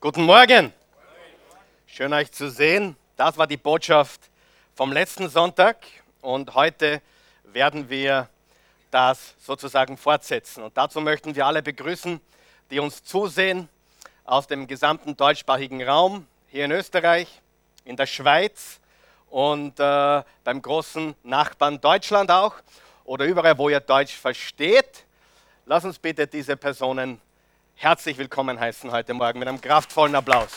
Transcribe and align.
Guten 0.00 0.22
Morgen. 0.22 0.72
Schön 1.88 2.12
euch 2.12 2.30
zu 2.30 2.48
sehen. 2.48 2.94
Das 3.16 3.36
war 3.36 3.48
die 3.48 3.56
Botschaft 3.56 4.20
vom 4.76 4.92
letzten 4.92 5.28
Sonntag 5.28 5.78
und 6.20 6.54
heute 6.54 7.02
werden 7.42 7.90
wir 7.90 8.28
das 8.92 9.34
sozusagen 9.40 9.96
fortsetzen. 9.96 10.62
Und 10.62 10.76
dazu 10.76 11.00
möchten 11.00 11.34
wir 11.34 11.46
alle 11.46 11.64
begrüßen, 11.64 12.20
die 12.70 12.78
uns 12.78 13.02
zusehen 13.02 13.68
aus 14.24 14.46
dem 14.46 14.68
gesamten 14.68 15.16
deutschsprachigen 15.16 15.82
Raum, 15.82 16.28
hier 16.46 16.66
in 16.66 16.70
Österreich, 16.70 17.42
in 17.84 17.96
der 17.96 18.06
Schweiz 18.06 18.78
und 19.30 19.80
äh, 19.80 20.22
beim 20.44 20.62
großen 20.62 21.16
Nachbarn 21.24 21.80
Deutschland 21.80 22.30
auch 22.30 22.54
oder 23.02 23.24
überall, 23.24 23.58
wo 23.58 23.68
ihr 23.68 23.80
Deutsch 23.80 24.14
versteht. 24.14 25.06
Lass 25.66 25.84
uns 25.84 25.98
bitte 25.98 26.28
diese 26.28 26.56
Personen 26.56 27.20
herzlich 27.80 28.18
willkommen 28.18 28.58
heißen 28.58 28.90
heute 28.90 29.14
Morgen 29.14 29.38
mit 29.38 29.46
einem 29.46 29.60
kraftvollen 29.60 30.12
Applaus. 30.16 30.48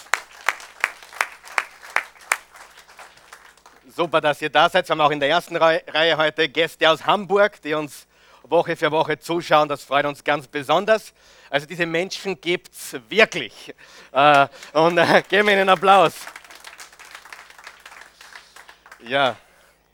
Super, 3.96 4.20
dass 4.20 4.42
ihr 4.42 4.50
da 4.50 4.68
seid. 4.68 4.90
Wir 4.90 4.94
haben 4.94 5.02
auch 5.02 5.12
in 5.12 5.20
der 5.20 5.30
ersten 5.30 5.56
Reihe 5.56 6.18
heute 6.18 6.50
Gäste 6.50 6.90
aus 6.90 7.06
Hamburg, 7.06 7.62
die 7.62 7.76
uns 7.76 8.08
Woche 8.42 8.76
für 8.76 8.90
Woche 8.92 9.20
zuschauen. 9.20 9.70
Das 9.70 9.84
freut 9.84 10.06
uns 10.08 10.24
ganz 10.24 10.48
besonders. 10.48 11.14
Also 11.52 11.68
diese 11.68 11.86
Menschen 11.86 12.42
gibt 12.42 12.74
es 12.74 13.00
wirklich. 13.08 13.72
Äh, 14.12 14.48
und 14.74 14.98
äh, 14.98 15.22
geben 15.30 15.50
ihnen 15.50 15.60
einen 15.60 15.70
Applaus. 15.70 16.16
Ja, 19.04 19.36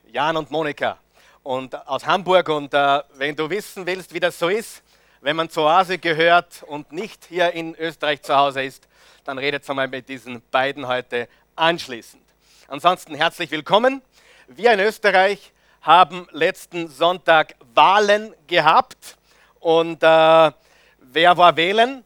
Jan 0.09 0.38
und 0.38 0.49
Monika 0.49 0.98
und 1.44 1.76
aus 1.88 2.05
Hamburg. 2.05 2.48
Und 2.48 2.73
äh, 2.73 3.04
wenn 3.16 3.35
du 3.35 3.49
wissen 3.49 3.85
willst, 3.85 4.13
wie 4.13 4.21
das 4.21 4.40
so 4.40 4.48
ist, 4.48 4.82
wenn 5.21 5.35
man 5.35 5.49
zur 5.49 5.66
Oase 5.66 5.98
gehört 5.98 6.63
und 6.63 6.91
nicht 6.91 7.26
hier 7.26 7.53
in 7.53 7.76
Österreich 7.76 8.21
zu 8.21 8.35
Hause 8.35 8.63
ist, 8.63 8.88
dann 9.23 9.38
redet 9.38 9.67
einmal 9.70 9.88
mit 9.88 10.07
diesen 10.07 10.41
beiden 10.52 10.88
heute 10.88 11.27
anschließend. 11.55 12.23
Ansonsten 12.67 13.16
herzlich 13.16 13.49
willkommen. 13.51 14.01
Wir 14.48 14.73
in 14.73 14.79
Österreich 14.79 15.51
haben 15.82 16.27
letzten 16.32 16.88
Sonntag 16.88 17.55
Wahlen 17.73 18.34
gehabt. 18.45 19.18
Und 19.60 20.04
äh, 20.04 20.51
wer 20.99 21.38
war 21.38 21.55
wählen? 21.55 22.04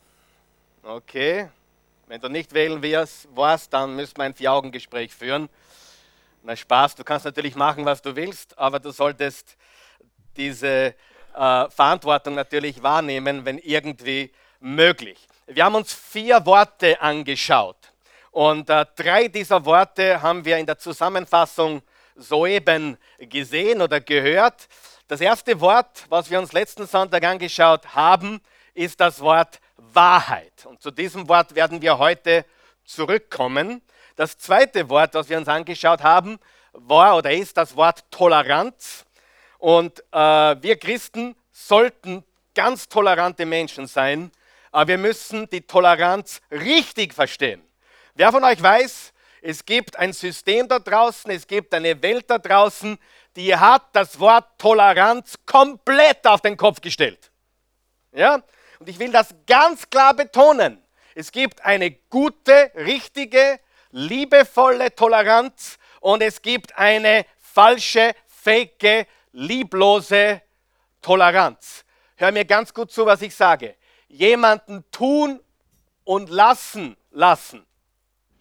Okay, 0.83 1.49
wenn 2.07 2.21
du 2.21 2.29
nicht 2.29 2.53
wählen 2.53 2.81
warst, 3.35 3.73
dann 3.73 3.95
müssen 3.95 4.17
wir 4.17 4.23
ein 4.23 4.33
Vier-Augen-Gespräch 4.33 5.13
führen. 5.13 5.49
Na 6.43 6.55
Spaß, 6.55 6.95
du 6.95 7.03
kannst 7.03 7.25
natürlich 7.25 7.55
machen, 7.55 7.85
was 7.85 8.01
du 8.01 8.15
willst, 8.15 8.57
aber 8.57 8.79
du 8.79 8.91
solltest 8.91 9.57
diese 10.37 10.95
äh, 11.35 11.69
Verantwortung 11.69 12.35
natürlich 12.35 12.81
wahrnehmen, 12.81 13.45
wenn 13.45 13.57
irgendwie 13.57 14.31
möglich. 14.59 15.27
Wir 15.47 15.65
haben 15.65 15.75
uns 15.75 15.93
vier 15.93 16.45
Worte 16.45 17.01
angeschaut 17.01 17.77
und 18.31 18.69
äh, 18.69 18.85
drei 18.95 19.27
dieser 19.27 19.65
Worte 19.65 20.21
haben 20.21 20.45
wir 20.45 20.57
in 20.57 20.65
der 20.65 20.77
Zusammenfassung 20.77 21.81
soeben 22.15 22.97
gesehen 23.19 23.81
oder 23.81 23.99
gehört. 23.99 24.67
Das 25.07 25.19
erste 25.19 25.59
Wort, 25.59 26.05
was 26.07 26.29
wir 26.29 26.39
uns 26.39 26.53
letzten 26.53 26.87
Sonntag 26.87 27.23
angeschaut 27.25 27.93
haben, 27.93 28.41
ist 28.73 28.99
das 28.99 29.19
Wort 29.19 29.59
Wahrheit. 29.75 30.65
Und 30.65 30.81
zu 30.81 30.91
diesem 30.91 31.27
Wort 31.27 31.53
werden 31.55 31.81
wir 31.81 31.97
heute 31.97 32.45
zurückkommen. 32.85 33.81
Das 34.15 34.37
zweite 34.37 34.87
Wort, 34.89 35.15
das 35.15 35.27
wir 35.27 35.37
uns 35.37 35.49
angeschaut 35.49 36.01
haben, 36.01 36.39
war 36.73 37.17
oder 37.17 37.33
ist 37.33 37.57
das 37.57 37.75
Wort 37.75 38.05
Toleranz. 38.11 39.05
Und 39.61 40.03
äh, 40.11 40.17
wir 40.17 40.75
Christen 40.79 41.35
sollten 41.51 42.23
ganz 42.55 42.89
tolerante 42.89 43.45
Menschen 43.45 43.85
sein, 43.85 44.31
aber 44.71 44.87
wir 44.87 44.97
müssen 44.97 45.47
die 45.51 45.61
Toleranz 45.61 46.41
richtig 46.49 47.13
verstehen. 47.13 47.61
Wer 48.15 48.31
von 48.31 48.43
euch 48.43 48.59
weiß, 48.59 49.13
es 49.43 49.63
gibt 49.63 49.99
ein 49.99 50.13
System 50.13 50.67
da 50.67 50.79
draußen, 50.79 51.29
es 51.29 51.45
gibt 51.45 51.75
eine 51.75 52.01
Welt 52.01 52.27
da 52.27 52.39
draußen, 52.39 52.97
die 53.35 53.55
hat 53.55 53.83
das 53.93 54.19
Wort 54.19 54.45
Toleranz 54.57 55.35
komplett 55.45 56.25
auf 56.25 56.41
den 56.41 56.57
Kopf 56.57 56.81
gestellt. 56.81 57.29
Ja? 58.13 58.41
Und 58.79 58.89
ich 58.89 58.97
will 58.97 59.11
das 59.11 59.35
ganz 59.45 59.87
klar 59.87 60.15
betonen. 60.15 60.81
Es 61.13 61.31
gibt 61.31 61.63
eine 61.63 61.91
gute, 61.91 62.71
richtige, 62.73 63.59
liebevolle 63.91 64.95
Toleranz 64.95 65.77
und 65.99 66.23
es 66.23 66.41
gibt 66.41 66.75
eine 66.79 67.27
falsche, 67.37 68.15
fake 68.27 69.07
lieblose 69.31 70.41
Toleranz. 71.01 71.85
Hör 72.15 72.31
mir 72.31 72.45
ganz 72.45 72.73
gut 72.73 72.91
zu, 72.91 73.05
was 73.05 73.21
ich 73.21 73.35
sage. 73.35 73.75
Jemanden 74.07 74.83
tun 74.91 75.39
und 76.03 76.29
lassen 76.29 76.97
lassen. 77.11 77.65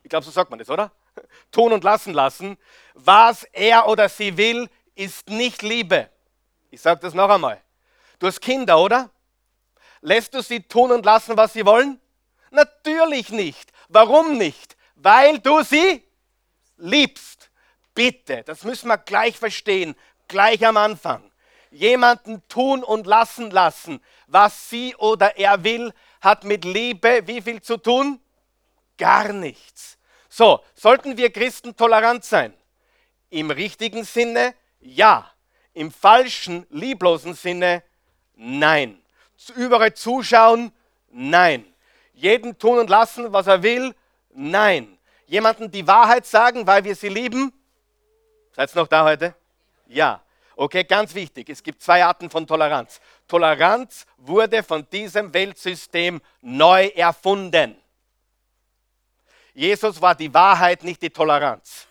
Ich 0.02 0.10
glaube, 0.10 0.24
so 0.24 0.30
sagt 0.30 0.50
man 0.50 0.58
das, 0.58 0.68
oder? 0.68 0.92
Tun 1.52 1.72
und 1.72 1.84
lassen 1.84 2.12
lassen. 2.12 2.56
Was 2.94 3.44
er 3.44 3.86
oder 3.88 4.08
sie 4.08 4.36
will, 4.36 4.68
ist 4.94 5.28
nicht 5.28 5.62
Liebe. 5.62 6.10
Ich 6.70 6.80
sage 6.80 7.00
das 7.00 7.14
noch 7.14 7.30
einmal. 7.30 7.60
Du 8.18 8.26
hast 8.26 8.40
Kinder, 8.40 8.78
oder? 8.78 9.10
Lässt 10.00 10.34
du 10.34 10.42
sie 10.42 10.62
tun 10.62 10.92
und 10.92 11.04
lassen, 11.04 11.36
was 11.36 11.52
sie 11.52 11.64
wollen? 11.64 12.00
Natürlich 12.50 13.30
nicht. 13.30 13.72
Warum 13.88 14.38
nicht? 14.38 14.76
Weil 14.94 15.38
du 15.38 15.62
sie 15.62 16.02
liebst. 16.76 17.50
Bitte, 17.94 18.42
das 18.44 18.64
müssen 18.64 18.88
wir 18.88 18.98
gleich 18.98 19.38
verstehen 19.38 19.94
gleich 20.30 20.66
am 20.66 20.78
Anfang. 20.78 21.30
Jemanden 21.70 22.42
tun 22.48 22.82
und 22.82 23.06
lassen 23.06 23.50
lassen, 23.50 24.02
was 24.26 24.70
sie 24.70 24.96
oder 24.96 25.36
er 25.36 25.62
will, 25.62 25.92
hat 26.20 26.44
mit 26.44 26.64
Liebe 26.64 27.22
wie 27.26 27.42
viel 27.42 27.60
zu 27.60 27.76
tun? 27.76 28.20
Gar 28.96 29.32
nichts. 29.32 29.98
So, 30.28 30.60
sollten 30.74 31.16
wir 31.16 31.30
Christen 31.30 31.76
tolerant 31.76 32.24
sein? 32.24 32.54
Im 33.28 33.50
richtigen 33.50 34.04
Sinne 34.04 34.54
ja. 34.80 35.30
Im 35.72 35.92
falschen, 35.92 36.66
lieblosen 36.70 37.34
Sinne 37.34 37.82
nein. 38.34 39.00
Überall 39.54 39.94
zuschauen? 39.94 40.72
Nein. 41.10 41.64
Jeden 42.12 42.58
tun 42.58 42.78
und 42.78 42.90
lassen, 42.90 43.32
was 43.32 43.46
er 43.46 43.62
will? 43.62 43.94
Nein. 44.30 44.98
Jemanden 45.26 45.70
die 45.70 45.86
Wahrheit 45.86 46.26
sagen, 46.26 46.66
weil 46.66 46.84
wir 46.84 46.94
sie 46.94 47.08
lieben? 47.08 47.52
Seid 48.52 48.74
ihr 48.74 48.80
noch 48.80 48.88
da 48.88 49.04
heute? 49.04 49.34
Ja. 49.90 50.22
Okay, 50.56 50.84
ganz 50.84 51.14
wichtig, 51.14 51.48
es 51.48 51.62
gibt 51.62 51.82
zwei 51.82 52.04
Arten 52.04 52.28
von 52.28 52.46
Toleranz. 52.46 53.00
Toleranz 53.26 54.06
wurde 54.18 54.62
von 54.62 54.86
diesem 54.90 55.32
Weltsystem 55.32 56.20
neu 56.42 56.88
erfunden. 56.88 57.76
Jesus 59.54 60.00
war 60.00 60.14
die 60.14 60.32
Wahrheit, 60.32 60.84
nicht 60.84 61.00
die 61.02 61.10
Toleranz. 61.10 61.86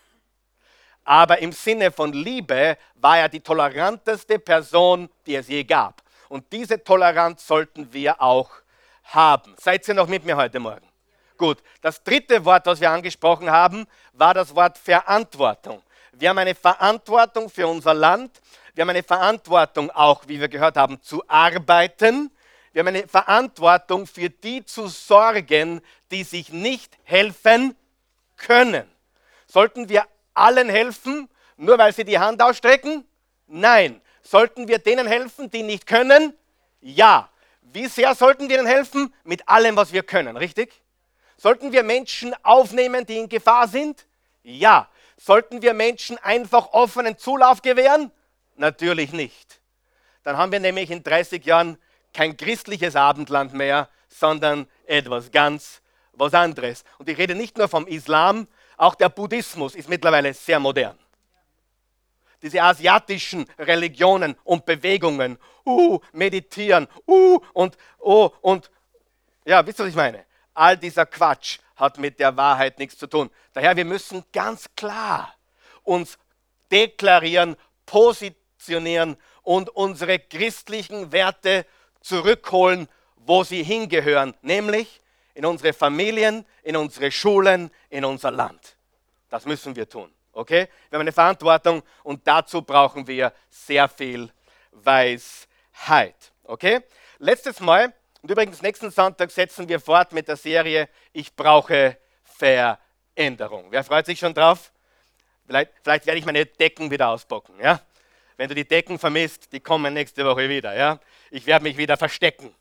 Aber 1.03 1.39
im 1.39 1.51
Sinne 1.51 1.91
von 1.91 2.13
Liebe 2.13 2.77
war 2.95 3.17
er 3.17 3.29
die 3.29 3.39
toleranteste 3.39 4.37
Person, 4.37 5.09
die 5.25 5.35
es 5.35 5.47
je 5.47 5.63
gab. 5.63 6.03
Und 6.29 6.51
diese 6.53 6.81
Toleranz 6.83 7.47
sollten 7.47 7.91
wir 7.91 8.21
auch 8.21 8.51
haben. 9.05 9.55
Seid 9.57 9.87
ihr 9.87 9.95
noch 9.95 10.07
mit 10.07 10.23
mir 10.23 10.37
heute 10.37 10.59
Morgen? 10.59 10.87
Gut, 11.37 11.63
das 11.81 12.03
dritte 12.03 12.45
Wort, 12.45 12.67
das 12.67 12.79
wir 12.79 12.91
angesprochen 12.91 13.49
haben, 13.49 13.87
war 14.13 14.33
das 14.33 14.55
Wort 14.55 14.77
Verantwortung. 14.77 15.81
Wir 16.13 16.29
haben 16.29 16.37
eine 16.37 16.55
Verantwortung 16.55 17.49
für 17.49 17.67
unser 17.67 17.93
Land. 17.93 18.41
Wir 18.73 18.83
haben 18.83 18.89
eine 18.89 19.03
Verantwortung 19.03 19.91
auch, 19.91 20.27
wie 20.27 20.39
wir 20.39 20.47
gehört 20.47 20.77
haben, 20.77 21.01
zu 21.01 21.23
arbeiten. 21.27 22.31
Wir 22.71 22.81
haben 22.81 22.87
eine 22.87 23.07
Verantwortung 23.07 24.05
für 24.05 24.29
die 24.29 24.63
zu 24.63 24.87
sorgen, 24.87 25.81
die 26.11 26.23
sich 26.23 26.51
nicht 26.51 26.97
helfen 27.03 27.75
können. 28.37 28.89
Sollten 29.47 29.89
wir 29.89 30.05
allen 30.33 30.69
helfen, 30.69 31.29
nur 31.57 31.77
weil 31.77 31.93
sie 31.93 32.05
die 32.05 32.19
Hand 32.19 32.41
ausstrecken? 32.41 33.05
Nein. 33.47 34.01
Sollten 34.21 34.67
wir 34.67 34.79
denen 34.79 35.07
helfen, 35.07 35.49
die 35.49 35.63
nicht 35.63 35.87
können? 35.87 36.33
Ja. 36.81 37.29
Wie 37.61 37.87
sehr 37.87 38.15
sollten 38.15 38.49
wir 38.49 38.57
ihnen 38.57 38.67
helfen? 38.67 39.13
Mit 39.23 39.47
allem, 39.47 39.75
was 39.75 39.91
wir 39.91 40.03
können, 40.03 40.37
richtig? 40.37 40.81
Sollten 41.37 41.71
wir 41.71 41.83
Menschen 41.83 42.35
aufnehmen, 42.43 43.05
die 43.05 43.17
in 43.17 43.29
Gefahr 43.29 43.67
sind? 43.67 44.05
Ja. 44.43 44.89
Sollten 45.19 45.61
wir 45.61 45.73
Menschen 45.73 46.17
einfach 46.19 46.71
offenen 46.71 47.17
Zulauf 47.17 47.61
gewähren? 47.61 48.11
Natürlich 48.55 49.11
nicht. 49.11 49.59
Dann 50.23 50.37
haben 50.37 50.51
wir 50.51 50.61
nämlich 50.61 50.89
in 50.91 51.03
30 51.03 51.45
Jahren 51.45 51.77
kein 52.13 52.37
christliches 52.37 52.95
Abendland 52.95 53.53
mehr, 53.53 53.89
sondern 54.07 54.67
etwas 54.85 55.29
ganz 55.31 55.81
was 56.13 56.33
anderes. 56.33 56.83
Und 56.97 57.09
ich 57.09 57.17
rede 57.17 57.35
nicht 57.35 57.57
nur 57.57 57.67
vom 57.67 57.85
Islam, 57.85 58.47
auch 58.77 58.95
der 58.95 59.09
Buddhismus 59.09 59.75
ist 59.75 59.89
mittlerweile 59.89 60.33
sehr 60.33 60.59
modern. 60.59 60.97
Diese 62.41 62.61
asiatischen 62.61 63.45
Religionen 63.57 64.35
und 64.45 64.65
Bewegungen, 64.65 65.37
uh, 65.65 65.99
meditieren, 66.13 66.87
uh, 67.05 67.39
und, 67.51 67.77
oh, 67.99 68.31
und, 68.39 68.71
ja, 69.43 69.65
wisst 69.65 69.79
ihr, 69.79 69.83
was 69.83 69.89
ich 69.89 69.95
meine? 69.95 70.25
All 70.53 70.77
dieser 70.77 71.05
Quatsch 71.05 71.59
hat 71.79 71.97
mit 71.97 72.19
der 72.19 72.35
Wahrheit 72.37 72.77
nichts 72.77 72.97
zu 72.97 73.07
tun. 73.07 73.29
Daher, 73.53 73.75
wir 73.75 73.85
müssen 73.85 74.23
ganz 74.33 74.67
klar 74.75 75.33
uns 75.83 76.17
deklarieren, 76.71 77.55
positionieren 77.85 79.17
und 79.41 79.69
unsere 79.69 80.19
christlichen 80.19 81.11
Werte 81.11 81.65
zurückholen, 82.01 82.87
wo 83.15 83.43
sie 83.43 83.63
hingehören, 83.63 84.35
nämlich 84.41 85.01
in 85.33 85.45
unsere 85.45 85.73
Familien, 85.73 86.45
in 86.63 86.75
unsere 86.75 87.11
Schulen, 87.11 87.71
in 87.89 88.03
unser 88.03 88.31
Land. 88.31 88.75
Das 89.29 89.45
müssen 89.45 89.75
wir 89.75 89.87
tun. 89.87 90.11
Okay? 90.33 90.67
Wir 90.89 90.97
haben 90.97 91.01
eine 91.01 91.11
Verantwortung 91.11 91.81
und 92.03 92.27
dazu 92.27 92.61
brauchen 92.61 93.07
wir 93.07 93.33
sehr 93.49 93.87
viel 93.87 94.31
Weisheit. 94.71 96.33
Okay? 96.43 96.81
Letztes 97.19 97.59
Mal, 97.59 97.93
und 98.21 98.31
übrigens 98.31 98.61
nächsten 98.61 98.91
Sonntag 98.91 99.31
setzen 99.31 99.67
wir 99.69 99.79
fort 99.79 100.11
mit 100.11 100.27
der 100.27 100.35
Serie 100.35 100.89
Ich 101.13 101.35
brauche 101.35 101.97
Veränderung. 102.23 103.67
Wer 103.69 103.83
freut 103.83 104.05
sich 104.05 104.19
schon 104.19 104.33
drauf? 104.33 104.71
Vielleicht, 105.45 105.71
vielleicht 105.81 106.05
werde 106.05 106.19
ich 106.19 106.25
meine 106.25 106.45
Decken 106.45 106.91
wieder 106.91 107.09
ausbocken. 107.09 107.55
Ja? 107.61 107.81
Wenn 108.37 108.49
du 108.49 108.55
die 108.55 108.67
Decken 108.67 108.99
vermisst, 108.99 109.51
die 109.53 109.61
kommen 109.61 109.93
nächste 109.93 110.25
Woche 110.25 110.49
wieder. 110.49 110.75
Ja? 110.75 110.99
Ich 111.31 111.45
werde 111.45 111.63
mich 111.63 111.77
wieder 111.77 111.97
verstecken. 111.97 112.53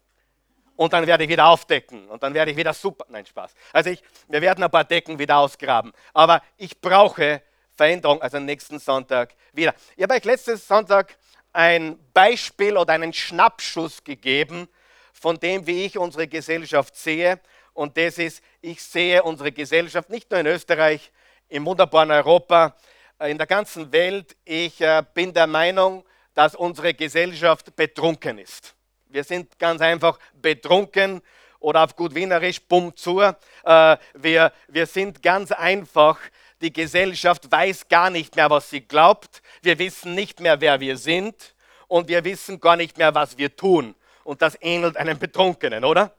Und 0.76 0.92
dann 0.92 1.06
werde 1.08 1.24
ich 1.24 1.30
wieder 1.30 1.46
aufdecken. 1.46 2.08
Und 2.08 2.22
dann 2.22 2.34
werde 2.34 2.52
ich 2.52 2.56
wieder 2.56 2.72
super. 2.72 3.04
Nein, 3.08 3.26
Spaß. 3.26 3.52
Also 3.72 3.90
ich, 3.90 4.00
wir 4.28 4.40
werden 4.40 4.62
ein 4.62 4.70
paar 4.70 4.84
Decken 4.84 5.18
wieder 5.18 5.38
ausgraben. 5.38 5.92
Aber 6.14 6.40
ich 6.56 6.80
brauche 6.80 7.42
Veränderung, 7.76 8.22
also 8.22 8.38
nächsten 8.38 8.78
Sonntag 8.78 9.34
wieder. 9.52 9.74
Ich 9.96 10.04
habe 10.04 10.14
euch 10.14 10.24
letzten 10.24 10.56
Sonntag 10.56 11.16
ein 11.52 11.98
Beispiel 12.14 12.76
oder 12.76 12.92
einen 12.92 13.12
Schnappschuss 13.12 14.04
gegeben 14.04 14.68
von 15.18 15.38
dem, 15.38 15.66
wie 15.66 15.84
ich 15.84 15.98
unsere 15.98 16.26
Gesellschaft 16.26 16.96
sehe. 16.96 17.40
Und 17.74 17.96
das 17.96 18.18
ist, 18.18 18.42
ich 18.60 18.82
sehe 18.82 19.22
unsere 19.22 19.52
Gesellschaft 19.52 20.10
nicht 20.10 20.30
nur 20.30 20.40
in 20.40 20.46
Österreich, 20.46 21.12
im 21.48 21.64
wunderbaren 21.64 22.10
Europa, 22.10 22.76
äh, 23.18 23.30
in 23.30 23.38
der 23.38 23.46
ganzen 23.46 23.92
Welt. 23.92 24.36
Ich 24.44 24.80
äh, 24.80 25.02
bin 25.14 25.32
der 25.32 25.46
Meinung, 25.46 26.04
dass 26.34 26.54
unsere 26.54 26.94
Gesellschaft 26.94 27.74
betrunken 27.74 28.38
ist. 28.38 28.74
Wir 29.08 29.24
sind 29.24 29.58
ganz 29.58 29.80
einfach 29.80 30.18
betrunken 30.34 31.22
oder 31.60 31.84
auf 31.84 31.96
gut 31.96 32.14
Wienerisch, 32.14 32.60
bumm 32.60 32.94
zu. 32.94 33.20
Äh, 33.20 33.96
wir, 34.14 34.52
wir 34.68 34.86
sind 34.86 35.22
ganz 35.22 35.50
einfach, 35.52 36.18
die 36.60 36.72
Gesellschaft 36.72 37.50
weiß 37.50 37.88
gar 37.88 38.10
nicht 38.10 38.36
mehr, 38.36 38.50
was 38.50 38.70
sie 38.70 38.80
glaubt. 38.80 39.42
Wir 39.62 39.78
wissen 39.78 40.14
nicht 40.14 40.40
mehr, 40.40 40.60
wer 40.60 40.80
wir 40.80 40.96
sind. 40.96 41.54
Und 41.86 42.08
wir 42.08 42.22
wissen 42.24 42.60
gar 42.60 42.76
nicht 42.76 42.98
mehr, 42.98 43.14
was 43.14 43.38
wir 43.38 43.54
tun. 43.56 43.94
Und 44.28 44.42
das 44.42 44.58
ähnelt 44.60 44.98
einem 44.98 45.18
Betrunkenen, 45.18 45.86
oder? 45.86 46.12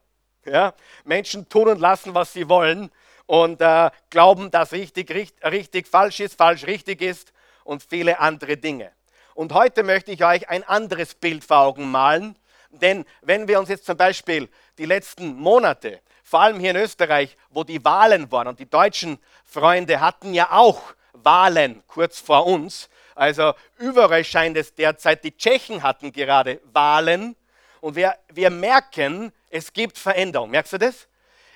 Ja? 0.44 0.74
Menschen 1.04 1.48
tun 1.48 1.68
und 1.68 1.80
lassen, 1.80 2.16
was 2.16 2.34
sie 2.34 2.50
wollen 2.50 2.90
und 3.28 3.62
äh, 3.62 3.92
glauben, 4.10 4.50
dass 4.50 4.72
richtig, 4.72 5.12
richtig, 5.12 5.46
richtig 5.46 5.88
falsch 5.88 6.20
ist, 6.20 6.36
falsch 6.36 6.66
richtig 6.66 7.04
ist 7.04 7.32
und 7.64 7.84
viele 7.84 8.20
andere 8.20 8.58
Dinge. 8.58 8.92
Und 9.36 9.54
heute 9.54 9.84
möchte 9.84 10.12
ich 10.12 10.26
euch 10.26 10.50
ein 10.50 10.64
anderes 10.64 11.14
Bild 11.14 11.44
vor 11.44 11.60
Augen 11.60 11.92
malen, 11.92 12.36
denn 12.72 13.06
wenn 13.22 13.48
wir 13.48 13.60
uns 13.60 13.70
jetzt 13.70 13.86
zum 13.86 13.98
Beispiel 13.98 14.50
die 14.80 14.86
letzten 14.86 15.36
Monate, 15.36 16.02
vor 16.24 16.40
allem 16.42 16.60
hier 16.60 16.72
in 16.72 16.78
Österreich, 16.78 17.38
wo 17.52 17.64
die 17.64 17.86
Wahlen 17.86 18.32
waren, 18.32 18.48
und 18.48 18.58
die 18.58 18.68
deutschen 18.72 19.20
Freunde 19.46 20.00
hatten 20.00 20.34
ja 20.34 20.52
auch 20.52 20.82
Wahlen 21.14 21.84
kurz 21.86 22.20
vor 22.20 22.48
uns, 22.48 22.90
also 23.14 23.54
überall 23.78 24.24
scheint 24.24 24.58
es 24.58 24.74
derzeit, 24.74 25.24
die 25.24 25.38
Tschechen 25.38 25.84
hatten 25.84 26.12
gerade 26.12 26.60
Wahlen, 26.74 27.36
und 27.82 27.96
wir, 27.96 28.16
wir 28.32 28.50
merken, 28.50 29.32
es 29.50 29.74
gibt 29.74 29.98
Veränderung. 29.98 30.50
Merkst 30.50 30.74
du 30.74 30.78
das? 30.78 31.08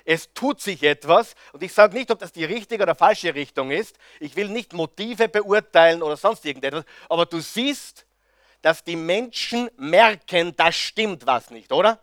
Es 0.04 0.32
tut 0.34 0.60
sich 0.60 0.82
etwas 0.82 1.34
und 1.52 1.62
ich 1.62 1.72
sage 1.72 1.96
nicht, 1.96 2.10
ob 2.10 2.18
das 2.18 2.32
die 2.32 2.44
richtige 2.44 2.82
oder 2.82 2.94
falsche 2.94 3.34
Richtung 3.34 3.70
ist. 3.70 3.96
Ich 4.20 4.36
will 4.36 4.48
nicht 4.48 4.74
Motive 4.74 5.28
beurteilen 5.28 6.02
oder 6.02 6.16
sonst 6.16 6.44
irgendetwas, 6.44 6.84
aber 7.08 7.24
du 7.24 7.40
siehst, 7.40 8.04
dass 8.60 8.84
die 8.84 8.96
Menschen 8.96 9.70
merken, 9.76 10.54
da 10.56 10.72
stimmt 10.72 11.26
was 11.26 11.50
nicht, 11.50 11.72
oder? 11.72 12.00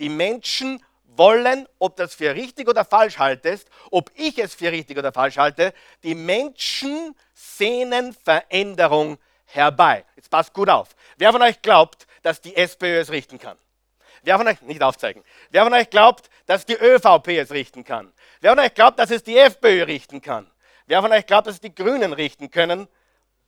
Die 0.00 0.08
Menschen 0.08 0.82
wollen, 1.04 1.68
ob 1.78 1.96
das 1.96 2.14
für 2.14 2.34
richtig 2.34 2.68
oder 2.68 2.84
falsch 2.84 3.18
haltest, 3.18 3.68
ob 3.90 4.10
ich 4.14 4.38
es 4.38 4.54
für 4.54 4.72
richtig 4.72 4.98
oder 4.98 5.12
falsch 5.12 5.36
halte, 5.36 5.72
die 6.02 6.14
Menschen 6.14 7.14
sehnen 7.34 8.14
Veränderung 8.14 9.18
herbei. 9.44 10.04
Jetzt 10.16 10.30
passt 10.30 10.52
gut 10.52 10.68
auf. 10.68 10.88
Wer 11.16 11.32
von 11.32 11.42
euch 11.42 11.60
glaubt, 11.62 12.06
dass 12.22 12.40
die 12.40 12.56
SPÖ 12.56 12.98
es 13.00 13.10
richten 13.10 13.38
kann? 13.38 13.58
Wer 14.22 14.36
von 14.36 14.46
euch, 14.48 14.60
nicht 14.62 14.82
aufzeigen, 14.82 15.22
wer 15.50 15.64
von 15.64 15.72
euch 15.74 15.90
glaubt, 15.90 16.28
dass 16.46 16.66
die 16.66 16.74
ÖVP 16.74 17.28
es 17.38 17.50
richten 17.50 17.84
kann? 17.84 18.12
Wer 18.40 18.52
von 18.52 18.58
euch 18.60 18.74
glaubt, 18.74 18.98
dass 18.98 19.10
es 19.10 19.22
die 19.22 19.38
FPÖ 19.38 19.84
richten 19.84 20.20
kann? 20.20 20.50
Wer 20.86 21.02
von 21.02 21.12
euch 21.12 21.26
glaubt, 21.26 21.46
dass 21.46 21.56
es 21.56 21.60
die 21.60 21.74
Grünen 21.74 22.12
richten 22.12 22.50
können? 22.50 22.88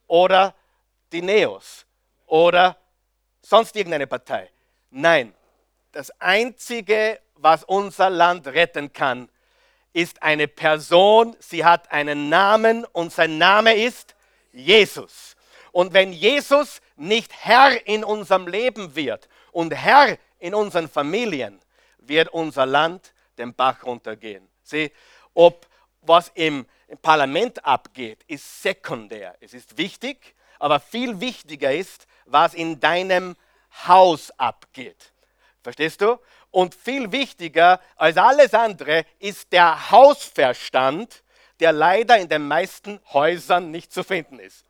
Oder 0.06 0.54
die 1.12 1.22
Neos? 1.22 1.86
Oder 2.26 2.76
sonst 3.40 3.74
irgendeine 3.76 4.06
Partei? 4.06 4.50
Nein, 4.90 5.34
das 5.92 6.10
Einzige, 6.20 7.20
was 7.34 7.64
unser 7.64 8.10
Land 8.10 8.46
retten 8.46 8.92
kann, 8.92 9.28
ist 9.92 10.22
eine 10.22 10.46
Person, 10.46 11.36
sie 11.40 11.64
hat 11.64 11.90
einen 11.90 12.28
Namen 12.28 12.84
und 12.84 13.12
sein 13.12 13.38
Name 13.38 13.74
ist 13.74 14.14
Jesus. 14.52 15.36
Und 15.72 15.92
wenn 15.92 16.12
Jesus 16.12 16.80
nicht 17.00 17.32
Herr 17.32 17.86
in 17.86 18.04
unserem 18.04 18.46
Leben 18.46 18.94
wird 18.94 19.28
und 19.52 19.74
Herr 19.74 20.18
in 20.38 20.54
unseren 20.54 20.88
Familien, 20.88 21.60
wird 21.98 22.28
unser 22.28 22.66
Land 22.66 23.14
den 23.38 23.54
Bach 23.54 23.84
runtergehen. 23.84 24.48
Sieh, 24.62 24.92
ob 25.34 25.66
was 26.02 26.30
im, 26.34 26.66
Parlament 27.02 27.64
abgeht, 27.64 28.24
ist 28.26 28.62
sekundär. 28.62 29.36
Es 29.40 29.54
ist 29.54 29.78
wichtig, 29.78 30.34
aber 30.58 30.80
viel 30.80 31.20
wichtiger 31.20 31.72
ist, 31.72 32.06
was 32.26 32.52
in 32.52 32.80
deinem 32.80 33.36
Haus 33.86 34.32
abgeht. 34.38 35.12
Verstehst 35.62 36.00
du? 36.00 36.18
Und 36.50 36.74
viel 36.74 37.12
wichtiger 37.12 37.80
als 37.96 38.16
alles 38.16 38.54
andere 38.54 39.04
ist 39.20 39.52
der 39.52 39.90
Hausverstand, 39.92 41.22
der 41.60 41.72
leider 41.72 42.18
in 42.18 42.28
den 42.28 42.48
meisten 42.48 42.98
Häusern 43.12 43.70
nicht 43.70 43.92
zu 43.92 44.02
finden 44.02 44.40
ist. 44.40 44.64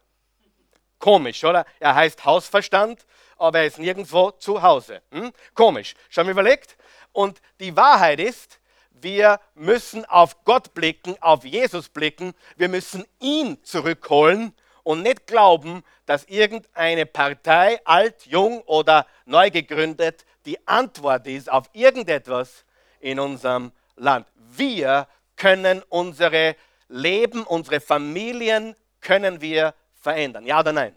Komisch, 1.00 1.42
oder? 1.44 1.66
Er 1.80 1.94
heißt 1.96 2.24
Hausverstand, 2.24 3.04
aber 3.38 3.60
er 3.60 3.66
ist 3.66 3.78
nirgendwo 3.78 4.30
zu 4.32 4.62
Hause. 4.62 5.02
Hm? 5.10 5.32
Komisch. 5.54 5.94
Schon 6.10 6.26
mal 6.26 6.32
überlegt? 6.32 6.76
Und 7.12 7.40
die 7.58 7.74
Wahrheit 7.74 8.20
ist, 8.20 8.60
wir 8.92 9.40
müssen 9.54 10.04
auf 10.04 10.44
Gott 10.44 10.74
blicken, 10.74 11.16
auf 11.20 11.44
Jesus 11.44 11.88
blicken. 11.88 12.34
Wir 12.56 12.68
müssen 12.68 13.04
ihn 13.18 13.58
zurückholen 13.64 14.54
und 14.82 15.02
nicht 15.02 15.26
glauben, 15.26 15.82
dass 16.04 16.24
irgendeine 16.24 17.06
Partei, 17.06 17.80
alt, 17.86 18.26
jung 18.26 18.60
oder 18.62 19.06
neu 19.24 19.50
gegründet, 19.50 20.26
die 20.44 20.66
Antwort 20.68 21.26
ist 21.26 21.50
auf 21.50 21.70
irgendetwas 21.72 22.64
in 23.00 23.18
unserem 23.18 23.72
Land. 23.96 24.26
Wir 24.34 25.08
können 25.36 25.82
unsere 25.88 26.56
Leben, 26.88 27.44
unsere 27.44 27.80
Familien, 27.80 28.76
können 29.00 29.40
wir 29.40 29.74
verändern. 30.00 30.44
Ja 30.46 30.60
oder 30.60 30.72
nein? 30.72 30.96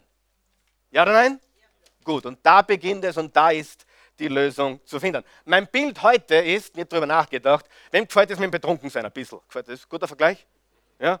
Ja 0.90 1.02
oder 1.02 1.12
nein? 1.12 1.40
Gut, 2.02 2.26
und 2.26 2.38
da 2.42 2.62
beginnt 2.62 3.04
es 3.04 3.16
und 3.16 3.34
da 3.34 3.50
ist 3.50 3.86
die 4.18 4.28
Lösung 4.28 4.80
zu 4.84 5.00
finden. 5.00 5.24
Mein 5.44 5.66
Bild 5.66 6.02
heute 6.02 6.36
ist, 6.36 6.76
mir 6.76 6.84
darüber 6.84 7.06
nachgedacht, 7.06 7.66
wem 7.90 8.06
gefällt 8.06 8.30
es 8.30 8.38
mit 8.38 8.48
dem 8.48 8.50
Betrunkensein 8.52 9.04
ein 9.04 9.12
bisschen? 9.12 9.40
Gefällt 9.46 9.68
das? 9.68 9.88
Guter 9.88 10.06
Vergleich? 10.06 10.46
Ja? 10.98 11.20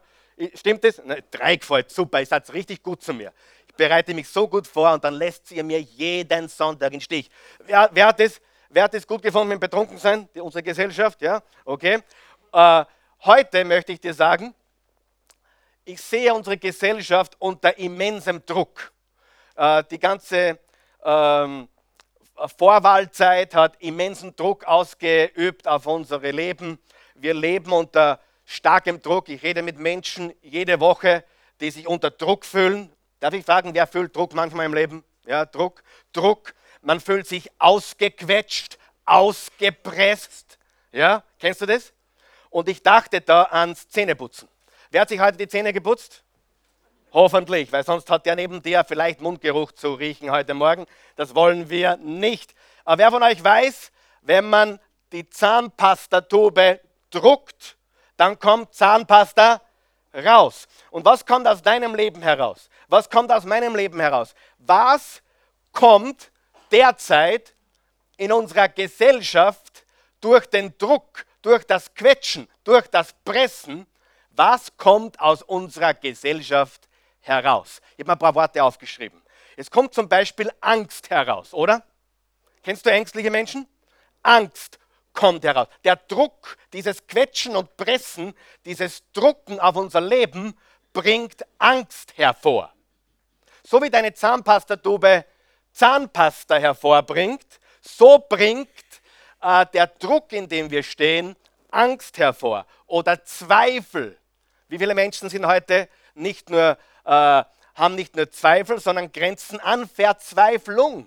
Stimmt 0.54 0.84
das? 0.84 1.00
Nein, 1.04 1.22
drei 1.30 1.56
gefällt, 1.56 1.90
super, 1.90 2.20
ihr 2.20 2.26
seid 2.26 2.52
richtig 2.52 2.82
gut 2.82 3.02
zu 3.02 3.14
mir. 3.14 3.32
Ich 3.66 3.74
bereite 3.74 4.14
mich 4.14 4.28
so 4.28 4.46
gut 4.46 4.66
vor 4.66 4.92
und 4.92 5.02
dann 5.02 5.14
lässt 5.14 5.50
ihr 5.50 5.64
mir 5.64 5.80
jeden 5.80 6.48
Sonntag 6.48 6.92
in 6.92 7.00
Stich. 7.00 7.28
Wer, 7.64 7.88
wer, 7.92 8.06
hat, 8.06 8.20
das, 8.20 8.40
wer 8.68 8.84
hat 8.84 8.94
das 8.94 9.06
gut 9.06 9.22
gefunden 9.22 9.48
mit 9.48 9.56
dem 9.56 9.60
Betrunkensein? 9.60 10.28
Die, 10.34 10.40
unsere 10.40 10.62
Gesellschaft, 10.62 11.20
ja? 11.22 11.42
Okay. 11.64 12.00
Äh, 12.52 12.84
heute 13.24 13.64
möchte 13.64 13.92
ich 13.92 14.00
dir 14.00 14.14
sagen, 14.14 14.54
ich 15.84 16.00
sehe 16.00 16.32
unsere 16.34 16.56
Gesellschaft 16.56 17.36
unter 17.38 17.76
immensem 17.78 18.44
Druck. 18.44 18.92
Äh, 19.56 19.84
die 19.90 19.98
ganze 19.98 20.58
ähm, 21.04 21.68
Vorwahlzeit 22.56 23.54
hat 23.54 23.80
immensen 23.80 24.34
Druck 24.34 24.64
ausgeübt 24.64 25.68
auf 25.68 25.86
unsere 25.86 26.30
Leben. 26.30 26.78
Wir 27.14 27.34
leben 27.34 27.72
unter 27.72 28.20
starkem 28.44 29.00
Druck. 29.00 29.28
Ich 29.28 29.42
rede 29.42 29.62
mit 29.62 29.78
Menschen 29.78 30.32
jede 30.42 30.80
Woche, 30.80 31.24
die 31.60 31.70
sich 31.70 31.86
unter 31.86 32.10
Druck 32.10 32.44
fühlen. 32.44 32.90
Darf 33.20 33.34
ich 33.34 33.44
fragen, 33.44 33.74
wer 33.74 33.86
fühlt 33.86 34.16
Druck 34.16 34.34
manchmal 34.34 34.66
im 34.66 34.74
Leben? 34.74 35.04
Ja, 35.26 35.46
Druck, 35.46 35.82
Druck. 36.12 36.54
Man 36.82 37.00
fühlt 37.00 37.26
sich 37.26 37.50
ausgequetscht, 37.58 38.78
ausgepresst. 39.04 40.58
Ja, 40.92 41.22
kennst 41.38 41.60
du 41.62 41.66
das? 41.66 41.92
Und 42.50 42.68
ich 42.68 42.82
dachte 42.82 43.20
da 43.20 43.44
ans 43.44 43.88
Zähneputzen. 43.88 44.48
Wer 44.94 45.00
hat 45.00 45.08
sich 45.08 45.18
heute 45.18 45.36
die 45.36 45.48
Zähne 45.48 45.72
geputzt? 45.72 46.22
Hoffentlich, 47.12 47.72
weil 47.72 47.84
sonst 47.84 48.08
hat 48.10 48.26
der 48.26 48.36
neben 48.36 48.62
dir 48.62 48.84
vielleicht 48.84 49.20
Mundgeruch 49.20 49.72
zu 49.72 49.94
riechen 49.94 50.30
heute 50.30 50.54
Morgen. 50.54 50.86
Das 51.16 51.34
wollen 51.34 51.68
wir 51.68 51.96
nicht. 51.96 52.54
Aber 52.84 52.98
wer 52.98 53.10
von 53.10 53.24
euch 53.24 53.42
weiß, 53.42 53.90
wenn 54.22 54.48
man 54.48 54.78
die 55.10 55.28
Zahnpastatube 55.28 56.78
druckt, 57.10 57.76
dann 58.16 58.38
kommt 58.38 58.72
Zahnpasta 58.72 59.60
raus. 60.14 60.68
Und 60.92 61.04
was 61.04 61.26
kommt 61.26 61.48
aus 61.48 61.60
deinem 61.60 61.96
Leben 61.96 62.22
heraus? 62.22 62.70
Was 62.86 63.10
kommt 63.10 63.32
aus 63.32 63.44
meinem 63.44 63.74
Leben 63.74 63.98
heraus? 63.98 64.32
Was 64.58 65.22
kommt 65.72 66.30
derzeit 66.70 67.56
in 68.16 68.30
unserer 68.30 68.68
Gesellschaft 68.68 69.86
durch 70.20 70.46
den 70.46 70.78
Druck, 70.78 71.26
durch 71.42 71.64
das 71.64 71.92
Quetschen, 71.96 72.48
durch 72.62 72.86
das 72.86 73.12
Pressen, 73.24 73.88
was 74.36 74.76
kommt 74.76 75.20
aus 75.20 75.42
unserer 75.42 75.94
Gesellschaft 75.94 76.88
heraus? 77.20 77.80
Ich 77.96 78.00
habe 78.00 78.08
mal 78.08 78.12
ein 78.14 78.18
paar 78.18 78.34
Worte 78.34 78.62
aufgeschrieben. 78.62 79.20
Es 79.56 79.70
kommt 79.70 79.94
zum 79.94 80.08
Beispiel 80.08 80.50
Angst 80.60 81.10
heraus, 81.10 81.54
oder? 81.54 81.84
Kennst 82.62 82.84
du 82.86 82.90
ängstliche 82.90 83.30
Menschen? 83.30 83.68
Angst 84.22 84.78
kommt 85.12 85.44
heraus. 85.44 85.68
Der 85.84 85.96
Druck, 85.96 86.56
dieses 86.72 87.06
Quetschen 87.06 87.56
und 87.56 87.76
Pressen, 87.76 88.34
dieses 88.64 89.02
Drucken 89.12 89.60
auf 89.60 89.76
unser 89.76 90.00
Leben 90.00 90.58
bringt 90.92 91.44
Angst 91.58 92.16
hervor. 92.16 92.72
So 93.62 93.80
wie 93.82 93.90
deine 93.90 94.12
Zahnpastatube 94.12 95.24
Zahnpasta 95.72 96.56
hervorbringt, 96.56 97.60
so 97.80 98.24
bringt 98.28 98.68
äh, 99.40 99.66
der 99.74 99.88
Druck, 99.88 100.32
in 100.32 100.48
dem 100.48 100.70
wir 100.70 100.82
stehen, 100.82 101.36
Angst 101.70 102.18
hervor 102.18 102.64
oder 102.86 103.24
Zweifel. 103.24 104.16
Wie 104.74 104.78
viele 104.78 104.96
Menschen 104.96 105.28
sind 105.28 105.46
heute 105.46 105.88
nicht 106.14 106.50
nur, 106.50 106.76
äh, 107.04 107.44
haben 107.76 107.94
nicht 107.94 108.16
nur 108.16 108.28
Zweifel, 108.32 108.80
sondern 108.80 109.12
grenzen 109.12 109.60
an 109.60 109.88
Verzweiflung, 109.88 111.06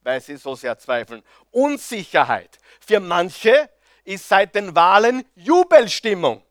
weil 0.00 0.22
sie 0.22 0.38
so 0.38 0.54
sehr 0.54 0.78
zweifeln. 0.78 1.22
Unsicherheit. 1.50 2.58
Für 2.80 2.98
manche 2.98 3.68
ist 4.04 4.26
seit 4.26 4.54
den 4.54 4.74
Wahlen 4.74 5.22
Jubelstimmung. 5.34 6.42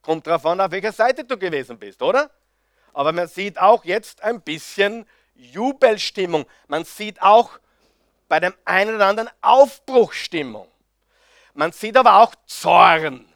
Kommt 0.00 0.28
darauf 0.28 0.46
an, 0.46 0.60
auf 0.60 0.70
welcher 0.70 0.92
Seite 0.92 1.24
du 1.24 1.36
gewesen 1.36 1.76
bist, 1.76 2.00
oder? 2.02 2.30
Aber 2.92 3.10
man 3.10 3.26
sieht 3.26 3.58
auch 3.58 3.84
jetzt 3.84 4.22
ein 4.22 4.42
bisschen 4.42 5.08
Jubelstimmung. 5.34 6.46
Man 6.68 6.84
sieht 6.84 7.20
auch 7.20 7.58
bei 8.28 8.38
dem 8.38 8.54
einen 8.64 8.94
oder 8.94 9.08
anderen 9.08 9.30
Aufbruchstimmung. 9.40 10.68
Man 11.54 11.72
sieht 11.72 11.96
aber 11.96 12.18
auch 12.18 12.32
Zorn. 12.46 13.31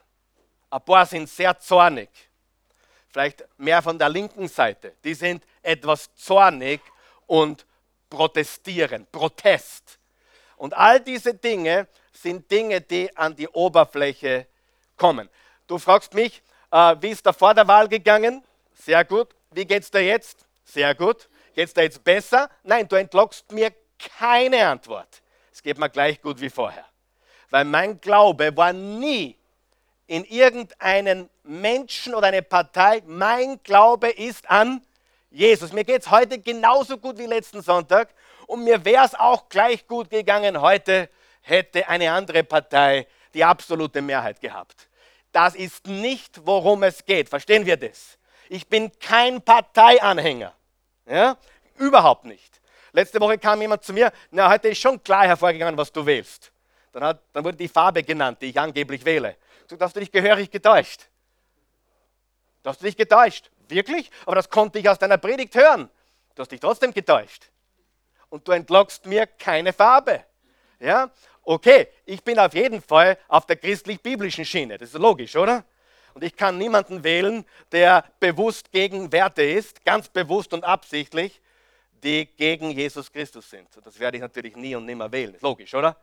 Ein 0.70 0.80
paar 0.82 1.06
sind 1.06 1.28
sehr 1.28 1.58
zornig. 1.58 2.08
Vielleicht 3.08 3.44
mehr 3.56 3.80
von 3.80 3.98
der 3.98 4.08
linken 4.08 4.48
Seite. 4.48 4.94
Die 5.02 5.14
sind 5.14 5.44
etwas 5.62 6.14
zornig 6.16 6.80
und 7.26 7.64
protestieren. 8.10 9.06
Protest. 9.10 9.98
Und 10.56 10.74
all 10.74 11.00
diese 11.00 11.34
Dinge 11.34 11.88
sind 12.12 12.50
Dinge, 12.50 12.80
die 12.80 13.14
an 13.16 13.34
die 13.34 13.48
Oberfläche 13.48 14.46
kommen. 14.96 15.28
Du 15.66 15.78
fragst 15.78 16.14
mich, 16.14 16.42
äh, 16.70 16.96
wie 17.00 17.10
ist 17.10 17.24
da 17.24 17.32
vor 17.32 17.54
der 17.54 17.66
Wahl 17.68 17.88
gegangen? 17.88 18.42
Sehr 18.74 19.04
gut. 19.04 19.28
Wie 19.50 19.64
geht 19.64 19.82
es 19.82 19.90
dir 19.90 20.04
jetzt? 20.04 20.46
Sehr 20.64 20.94
gut. 20.94 21.28
Geht 21.54 21.68
es 21.68 21.74
dir 21.74 21.82
jetzt 21.82 22.02
besser? 22.02 22.50
Nein, 22.62 22.88
du 22.88 22.96
entlockst 22.96 23.50
mir 23.52 23.72
keine 24.18 24.66
Antwort. 24.66 25.22
Es 25.52 25.62
geht 25.62 25.78
mir 25.78 25.88
gleich 25.88 26.20
gut 26.20 26.40
wie 26.40 26.50
vorher. 26.50 26.84
Weil 27.50 27.64
mein 27.64 28.00
Glaube 28.00 28.54
war 28.56 28.72
nie 28.72 29.36
in 30.06 30.24
irgendeinen 30.24 31.28
Menschen 31.42 32.14
oder 32.14 32.28
eine 32.28 32.42
Partei. 32.42 33.02
Mein 33.06 33.62
Glaube 33.62 34.08
ist 34.08 34.48
an 34.50 34.82
Jesus. 35.30 35.72
Mir 35.72 35.84
geht 35.84 36.02
es 36.02 36.10
heute 36.10 36.38
genauso 36.38 36.96
gut 36.98 37.18
wie 37.18 37.26
letzten 37.26 37.62
Sonntag. 37.62 38.08
Und 38.46 38.64
mir 38.64 38.84
wäre 38.84 39.04
es 39.04 39.14
auch 39.14 39.48
gleich 39.48 39.86
gut 39.86 40.08
gegangen 40.08 40.60
heute, 40.60 41.10
hätte 41.42 41.88
eine 41.88 42.12
andere 42.12 42.44
Partei 42.44 43.06
die 43.34 43.44
absolute 43.44 44.00
Mehrheit 44.00 44.40
gehabt. 44.40 44.88
Das 45.32 45.54
ist 45.54 45.86
nicht, 45.86 46.40
worum 46.46 46.82
es 46.84 47.04
geht. 47.04 47.28
Verstehen 47.28 47.66
wir 47.66 47.76
das? 47.76 48.18
Ich 48.48 48.66
bin 48.68 48.90
kein 48.98 49.42
Parteianhänger. 49.42 50.52
Ja? 51.06 51.36
Überhaupt 51.76 52.24
nicht. 52.24 52.60
Letzte 52.92 53.20
Woche 53.20 53.36
kam 53.36 53.60
jemand 53.60 53.84
zu 53.84 53.92
mir, 53.92 54.10
na, 54.30 54.48
heute 54.48 54.68
ist 54.68 54.78
schon 54.78 55.02
klar 55.02 55.26
hervorgegangen, 55.26 55.76
was 55.76 55.92
du 55.92 56.06
wählst. 56.06 56.50
Dann, 56.92 57.04
hat, 57.04 57.20
dann 57.34 57.44
wurde 57.44 57.58
die 57.58 57.68
Farbe 57.68 58.02
genannt, 58.02 58.38
die 58.40 58.46
ich 58.46 58.58
angeblich 58.58 59.04
wähle. 59.04 59.36
Du 59.68 59.76
du 59.76 60.00
dich 60.00 60.12
gehörig 60.12 60.50
getäuscht. 60.50 61.08
Du 62.62 62.70
hast 62.70 62.82
dich 62.82 62.96
getäuscht. 62.96 63.50
Wirklich? 63.68 64.10
Aber 64.24 64.36
das 64.36 64.48
konnte 64.48 64.78
ich 64.78 64.88
aus 64.88 64.98
deiner 64.98 65.18
Predigt 65.18 65.54
hören. 65.54 65.90
Du 66.34 66.42
hast 66.42 66.50
dich 66.50 66.60
trotzdem 66.60 66.92
getäuscht. 66.92 67.50
Und 68.28 68.46
du 68.46 68.52
entlockst 68.52 69.06
mir 69.06 69.26
keine 69.26 69.72
Farbe. 69.72 70.24
Ja? 70.78 71.10
Okay, 71.42 71.88
ich 72.04 72.22
bin 72.22 72.38
auf 72.38 72.54
jeden 72.54 72.82
Fall 72.82 73.18
auf 73.28 73.46
der 73.46 73.56
christlich-biblischen 73.56 74.44
Schiene. 74.44 74.78
Das 74.78 74.88
ist 74.88 75.00
logisch, 75.00 75.36
oder? 75.36 75.64
Und 76.14 76.24
ich 76.24 76.34
kann 76.34 76.58
niemanden 76.58 77.04
wählen, 77.04 77.44
der 77.72 78.04
bewusst 78.20 78.72
gegen 78.72 79.12
Werte 79.12 79.42
ist, 79.42 79.84
ganz 79.84 80.08
bewusst 80.08 80.52
und 80.54 80.64
absichtlich, 80.64 81.40
die 82.02 82.26
gegen 82.26 82.70
Jesus 82.70 83.12
Christus 83.12 83.50
sind. 83.50 83.68
Das 83.84 83.98
werde 83.98 84.16
ich 84.16 84.22
natürlich 84.22 84.56
nie 84.56 84.74
und 84.74 84.86
nimmer 84.86 85.10
wählen, 85.12 85.36
logisch, 85.40 85.74
oder? 85.74 85.96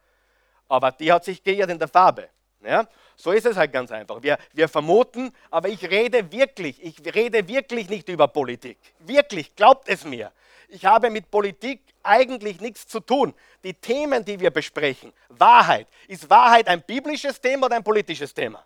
Aber 0.70 0.91
die 0.91 1.12
hat 1.12 1.25
sich 1.25 1.43
geirrt 1.43 1.72
in 1.72 1.79
der 1.79 1.88
Farbe. 1.88 2.29
Ja? 2.65 2.88
So 3.15 3.32
ist 3.32 3.46
es 3.46 3.58
halt 3.58 3.72
ganz 3.72 3.91
einfach. 3.91 4.22
Wir, 4.22 4.38
wir 4.53 4.67
vermuten, 4.67 5.34
aber 5.51 5.70
ich 5.70 5.89
rede 5.89 6.32
wirklich, 6.32 6.84
ich 6.84 6.96
rede 7.13 7.48
wirklich 7.48 7.89
nicht 7.89 8.10
über 8.10 8.27
Politik. 8.27 8.77
Wirklich, 9.00 9.55
glaubt 9.55 9.88
es 9.88 10.03
mir. 10.03 10.32
Ich 10.70 10.86
habe 10.86 11.10
mit 11.10 11.29
Politik 11.29 11.82
eigentlich 12.01 12.60
nichts 12.60 12.88
zu 12.88 13.00
tun. 13.00 13.34
Die 13.63 13.74
Themen, 13.74 14.25
die 14.25 14.39
wir 14.39 14.51
besprechen, 14.51 15.13
Wahrheit. 15.29 15.88
Ist 16.08 16.29
Wahrheit 16.29 16.67
ein 16.67 16.82
biblisches 16.82 17.39
Thema 17.39 17.67
oder 17.67 17.75
ein 17.75 17.84
politisches 17.84 18.34
Thema? 18.34 18.65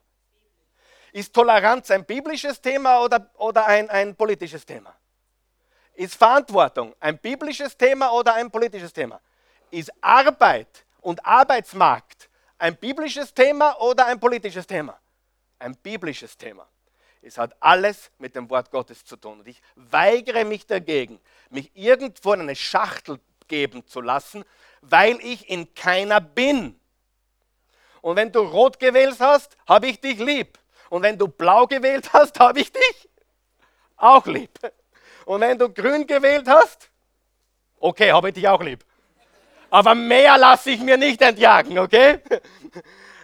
Ist 1.11 1.33
Toleranz 1.33 1.91
ein 1.91 2.05
biblisches 2.05 2.61
Thema 2.61 3.01
oder, 3.03 3.29
oder 3.37 3.65
ein, 3.65 3.89
ein 3.89 4.15
politisches 4.15 4.65
Thema? 4.65 4.95
Ist 5.95 6.15
Verantwortung 6.15 6.95
ein 6.99 7.17
biblisches 7.17 7.75
Thema 7.75 8.11
oder 8.11 8.35
ein 8.35 8.51
politisches 8.51 8.93
Thema? 8.93 9.19
Ist 9.71 9.91
Arbeit 9.99 10.85
und 11.01 11.25
Arbeitsmarkt 11.25 12.26
ein 12.57 12.75
biblisches 12.75 13.33
Thema 13.33 13.79
oder 13.79 14.05
ein 14.07 14.19
politisches 14.19 14.65
Thema? 14.65 14.99
Ein 15.59 15.75
biblisches 15.75 16.37
Thema. 16.37 16.67
Es 17.21 17.37
hat 17.37 17.55
alles 17.59 18.11
mit 18.19 18.35
dem 18.35 18.49
Wort 18.49 18.71
Gottes 18.71 19.03
zu 19.03 19.17
tun. 19.17 19.39
Und 19.39 19.47
ich 19.47 19.61
weigere 19.75 20.45
mich 20.45 20.65
dagegen, 20.65 21.19
mich 21.49 21.71
irgendwo 21.73 22.33
in 22.33 22.41
eine 22.41 22.55
Schachtel 22.55 23.19
geben 23.47 23.85
zu 23.87 24.01
lassen, 24.01 24.43
weil 24.81 25.19
ich 25.21 25.49
in 25.49 25.73
keiner 25.73 26.21
bin. 26.21 26.79
Und 28.01 28.15
wenn 28.15 28.31
du 28.31 28.39
rot 28.39 28.79
gewählt 28.79 29.19
hast, 29.19 29.57
habe 29.67 29.87
ich 29.87 29.99
dich 29.99 30.19
lieb. 30.19 30.57
Und 30.89 31.01
wenn 31.01 31.17
du 31.17 31.27
blau 31.27 31.67
gewählt 31.67 32.13
hast, 32.13 32.39
habe 32.39 32.59
ich 32.61 32.71
dich 32.71 33.09
auch 33.97 34.25
lieb. 34.25 34.51
Und 35.25 35.41
wenn 35.41 35.57
du 35.57 35.69
grün 35.69 36.07
gewählt 36.07 36.47
hast, 36.47 36.89
okay, 37.79 38.11
habe 38.11 38.29
ich 38.29 38.35
dich 38.35 38.47
auch 38.47 38.61
lieb. 38.61 38.85
Aber 39.69 39.95
mehr 39.95 40.37
lasse 40.37 40.71
ich 40.71 40.79
mir 40.79 40.97
nicht 40.97 41.21
entjagen, 41.21 41.79
okay? 41.79 42.19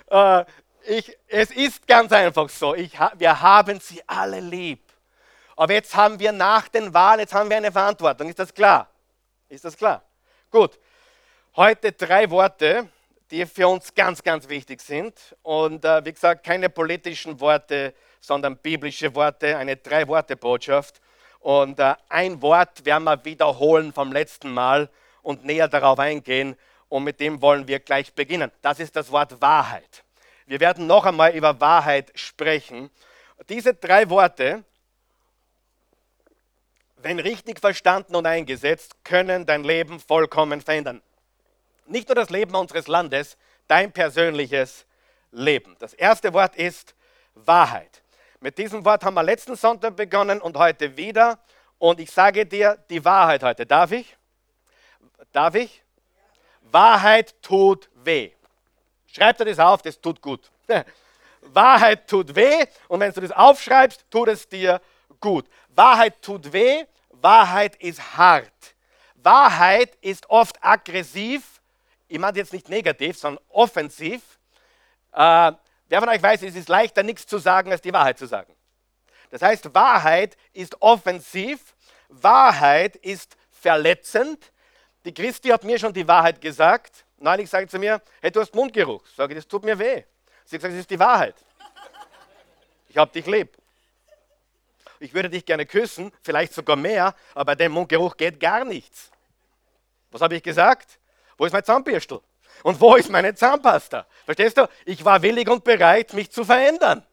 Äh, 0.10 0.46
ich, 0.86 1.18
es 1.28 1.50
ist 1.50 1.88
ganz 1.88 2.12
einfach 2.12 2.48
so. 2.48 2.76
Ich, 2.76 2.92
wir 3.18 3.42
haben 3.42 3.80
sie 3.80 4.00
alle 4.06 4.40
lieb. 4.42 4.84
Aber 5.56 5.74
jetzt 5.74 5.96
haben 5.96 6.20
wir 6.20 6.32
nach 6.32 6.68
den 6.68 6.94
Wahlen, 6.94 7.22
jetzt 7.22 7.34
haben 7.34 7.50
wir 7.50 7.58
eine 7.58 7.72
Verantwortung. 7.72 8.30
Ist 8.30 8.38
das 8.38 8.54
klar? 8.54 8.90
Ist 9.50 9.66
das 9.66 9.76
klar? 9.76 10.04
Gut. 10.52 10.78
Heute 11.56 11.94
drei 11.94 12.30
Worte, 12.30 12.90
die 13.32 13.46
für 13.46 13.68
uns 13.68 13.94
ganz, 13.94 14.22
ganz 14.22 14.48
wichtig 14.50 14.82
sind. 14.82 15.36
Und 15.42 15.86
äh, 15.86 16.06
wie 16.06 16.14
gesagt, 16.14 16.44
keine 16.44 16.70
politischen 16.70 17.40
Worte, 17.40 17.94
sondern 18.20 18.58
biblische 18.58 19.16
Worte, 19.16 19.58
eine 19.58 19.78
Drei-Worte-Botschaft. 19.78 21.02
Und 21.40 21.80
äh, 21.80 21.96
ein 22.10 22.42
Wort 22.42 22.86
werden 22.86 23.04
wir 23.04 23.24
wiederholen 23.26 23.94
vom 23.94 24.12
letzten 24.12 24.52
Mal 24.54 24.90
und 25.24 25.44
näher 25.44 25.68
darauf 25.68 25.98
eingehen. 25.98 26.56
Und 26.89 27.03
mit 27.03 27.20
dem 27.20 27.42
wollen 27.42 27.68
wir 27.68 27.80
gleich 27.80 28.13
beginnen. 28.13 28.51
Das 28.62 28.80
ist 28.80 28.96
das 28.96 29.12
Wort 29.12 29.42
Wahrheit. 29.42 30.03
Wir 30.46 30.60
werden 30.60 30.86
noch 30.86 31.06
einmal 31.06 31.36
über 31.36 31.60
Wahrheit 31.60 32.12
sprechen. 32.13 32.92
Diese 33.50 33.74
drei 33.74 34.10
Worte, 34.10 34.63
wenn 36.98 37.20
richtig 37.20 37.60
verstanden 37.60 38.15
und 38.15 38.25
eingesetzt, 38.25 39.03
können 39.03 39.46
dein 39.46 39.63
Leben 39.63 40.00
vollkommen 40.00 40.62
verändern. 40.62 41.01
Nicht 41.88 42.08
nur 42.08 42.15
das 42.15 42.30
Leben 42.30 42.56
unseres 42.56 42.88
Landes, 42.88 43.38
dein 43.68 43.92
persönliches 43.92 44.86
Leben. 45.32 45.75
Das 45.80 45.94
erste 45.94 46.34
Wort 46.34 46.56
ist 46.56 46.96
Wahrheit. 47.34 48.03
Mit 48.39 48.58
diesem 48.58 48.86
Wort 48.86 49.03
haben 49.03 49.15
wir 49.15 49.24
letzten 49.24 49.56
Sonntag 49.56 49.96
begonnen 49.96 50.42
und 50.42 50.58
heute 50.58 50.96
wieder. 50.96 51.39
Und 51.80 52.00
ich 52.00 52.12
sage 52.12 52.46
dir 52.46 52.77
die 52.89 53.03
Wahrheit 53.03 53.44
heute. 53.44 53.65
Darf 53.65 53.92
ich? 53.92 54.18
Darf 55.32 55.56
ich? 55.56 55.84
Wahrheit 56.62 57.42
tut 57.42 57.89
weh. 57.96 58.32
Schreib 59.08 59.38
dir 59.38 59.46
das 59.46 59.60
auf, 59.60 59.82
das 59.82 60.00
tut 60.00 60.22
gut. 60.22 60.51
Wahrheit 61.42 62.08
tut 62.08 62.36
weh 62.36 62.65
und 62.88 63.00
wenn 63.00 63.12
du 63.12 63.22
das 63.22 63.32
aufschreibst, 63.32 64.06
tut 64.10 64.30
es 64.30 64.48
dir 64.48 64.82
gut. 65.20 65.46
Wahrheit 65.70 66.22
tut 66.22 66.51
weh, 66.51 66.86
Wahrheit 67.10 67.75
ist 67.77 68.18
hart. 68.18 68.75
Wahrheit 69.15 69.96
ist 70.01 70.30
oft 70.30 70.58
aggressiv, 70.63 71.62
ich 72.08 72.20
meine 72.20 72.38
jetzt 72.38 72.53
nicht 72.53 72.70
negativ, 72.70 73.18
sondern 73.18 73.44
offensiv. 73.50 74.22
Äh, 75.13 75.53
Wer 75.94 76.00
von 76.00 76.10
euch 76.10 76.24
weiß, 76.24 76.42
es 76.42 76.56
ist 76.56 76.70
leichter, 76.70 77.03
nichts 77.03 77.27
zu 77.27 77.38
sagen, 77.38 77.72
als 77.72 77.82
die 77.82 77.94
Wahrheit 77.94 78.18
zu 78.18 78.25
sagen. 78.25 78.56
Das 79.30 79.44
heißt, 79.44 79.75
Wahrheit 79.75 80.38
ist 80.51 80.82
offensiv, 80.82 81.75
Wahrheit 82.10 82.96
ist 82.96 83.38
verletzend. 83.51 84.51
Die 85.06 85.14
Christi 85.14 85.50
hat 85.50 85.64
mir 85.64 85.78
schon 85.78 85.94
die 85.94 86.08
Wahrheit 86.08 86.40
gesagt. 86.40 87.06
Neulich 87.18 87.50
sagt 87.50 87.72
sie 87.72 87.80
mir, 87.80 88.02
hey, 88.22 88.32
du 88.32 88.42
hast 88.42 88.54
Mundgeruch. 88.54 89.04
Sage 89.16 89.34
ich, 89.34 89.40
das 89.40 89.48
tut 89.48 89.64
mir 89.64 89.78
weh. 89.78 90.04
Sie 90.46 90.56
hat 90.56 90.62
gesagt, 90.62 90.74
es 90.74 90.80
ist 90.82 90.90
die 90.90 91.00
Wahrheit. 91.00 91.36
Ich 92.90 92.98
habe 92.98 93.12
dich 93.12 93.26
lieb. 93.26 93.58
Ich 95.00 95.14
würde 95.14 95.30
dich 95.30 95.46
gerne 95.46 95.66
küssen, 95.66 96.12
vielleicht 96.22 96.54
sogar 96.54 96.76
mehr, 96.76 97.14
aber 97.34 97.46
bei 97.46 97.56
dem 97.56 97.74
Mundgeruch 97.74 98.16
geht 98.16 98.40
gar 98.40 98.64
nichts. 98.64 99.12
Was 100.12 100.22
habe 100.22 100.36
ich 100.36 100.44
gesagt? 100.44 101.00
Wo 101.38 101.46
ist 101.46 101.52
mein 101.52 101.64
Zahnbürstel? 101.64 102.22
Und 102.62 102.80
wo 102.80 102.96
ist 102.96 103.10
meine 103.10 103.34
Zahnpasta? 103.34 104.06
Verstehst 104.26 104.58
du? 104.58 104.70
Ich 104.86 105.04
war 105.04 105.22
willig 105.22 105.50
und 105.50 105.64
bereit, 105.64 106.14
mich 106.14 106.32
zu 106.32 106.46
verändern. 106.46 107.06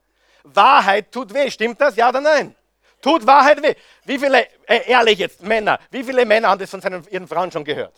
Wahrheit 0.44 1.10
tut 1.10 1.32
weh. 1.34 1.50
Stimmt 1.50 1.80
das? 1.80 1.96
Ja 1.96 2.10
oder 2.10 2.20
nein? 2.20 2.54
Tut 3.00 3.26
Wahrheit 3.26 3.62
weh. 3.62 3.74
Wie 4.04 4.18
viele, 4.18 4.46
äh, 4.66 4.88
ehrlich 4.88 5.18
jetzt, 5.18 5.42
Männer, 5.42 5.78
wie 5.90 6.04
viele 6.04 6.24
Männer 6.24 6.48
haben 6.48 6.58
das 6.58 6.70
von 6.70 6.80
seinen, 6.80 7.06
ihren 7.08 7.26
Frauen 7.26 7.50
schon 7.50 7.64
gehört? 7.64 7.94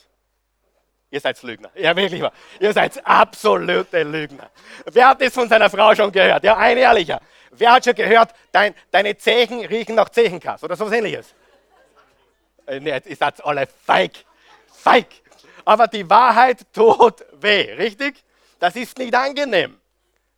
Ihr 1.11 1.21
seid 1.21 1.43
Lügner. 1.43 1.71
Ja, 1.75 1.95
wirklich 1.95 2.23
wahr. 2.23 2.33
Ihr 2.59 2.73
seid 2.73 3.05
absolute 3.07 4.03
Lügner. 4.03 4.51
Wer 4.87 5.09
hat 5.09 5.21
das 5.21 5.35
von 5.35 5.47
seiner 5.47 5.69
Frau 5.69 5.95
schon 5.95 6.11
gehört? 6.11 6.43
Ja, 6.43 6.57
ein 6.57 6.79
ehrlicher. 6.79 7.21
Wer 7.51 7.73
hat 7.73 7.85
schon 7.85 7.95
gehört, 7.95 8.31
dein, 8.51 8.75
deine 8.91 9.15
Zehen 9.19 9.63
riechen 9.67 9.95
nach 9.95 10.09
Zehenkass 10.09 10.65
oder 10.65 10.75
so 10.75 10.87
was 10.87 10.93
ähnliches? 10.93 11.35
Äh, 12.67 12.81
nee, 12.81 12.99
ihr 13.05 13.17
seid 13.17 13.45
alle 13.45 13.67
feig. 13.67 14.13
Feig. 14.73 15.07
Aber 15.67 15.87
die 15.87 16.09
Wahrheit 16.09 16.61
tut 16.73 17.25
weh, 17.33 17.75
richtig? 17.75 18.25
Das 18.59 18.75
ist 18.75 18.97
nicht 18.97 19.15
angenehm. 19.15 19.79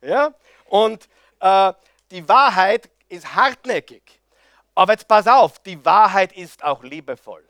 Ja? 0.01 0.33
Und 0.65 1.07
äh, 1.39 1.71
die 2.11 2.27
Wahrheit 2.27 2.89
ist 3.07 3.33
hartnäckig. 3.33 4.14
Aber 4.75 4.91
jetzt 4.91 5.07
pass 5.07 5.25
auf, 5.25 5.59
die 5.59 5.83
Wahrheit 5.83 6.33
ist 6.33 6.63
auch 6.63 6.83
liebevoll. 6.83 7.43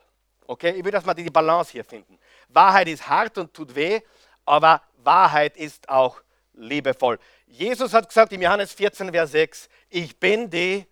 Okay, 0.46 0.70
ich 0.70 0.84
will, 0.84 0.92
dass 0.92 1.04
wir 1.04 1.14
die 1.14 1.28
Balance 1.28 1.72
hier 1.72 1.84
finden. 1.84 2.18
Wahrheit 2.48 2.86
ist 2.86 3.08
hart 3.08 3.36
und 3.36 3.52
tut 3.52 3.74
weh, 3.74 4.00
aber 4.44 4.80
Wahrheit 4.98 5.56
ist 5.56 5.88
auch 5.88 6.22
liebevoll. 6.54 7.18
Jesus 7.46 7.92
hat 7.92 8.08
gesagt 8.08 8.32
im 8.32 8.42
Johannes 8.42 8.72
14, 8.72 9.10
Vers 9.10 9.32
6, 9.32 9.68
ich 9.90 10.18
bin 10.18 10.48
die 10.48 10.86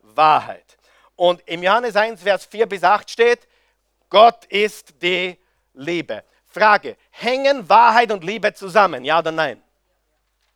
Wahrheit. 0.00 0.76
Und 1.16 1.42
im 1.46 1.62
Johannes 1.62 1.96
1, 1.96 2.22
Vers 2.22 2.46
4 2.46 2.66
bis 2.66 2.84
8 2.84 3.10
steht, 3.10 3.48
Gott 4.08 4.44
ist 4.46 5.02
die 5.02 5.38
Liebe. 5.74 6.24
Frage, 6.46 6.96
hängen 7.10 7.68
Wahrheit 7.68 8.12
und 8.12 8.24
Liebe 8.24 8.52
zusammen? 8.54 9.04
Ja 9.04 9.18
oder 9.18 9.32
nein? 9.32 9.62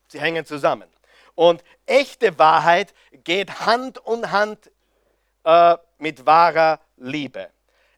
Sie 0.08 0.20
hängen 0.20 0.44
zusammen. 0.44 0.88
Und 1.34 1.64
echte 1.84 2.38
Wahrheit 2.38 2.94
geht 3.24 3.66
Hand 3.66 3.98
in 4.06 4.30
Hand 4.30 4.70
äh, 5.46 5.76
mit 5.98 6.26
wahrer 6.26 6.80
Liebe. 6.96 7.50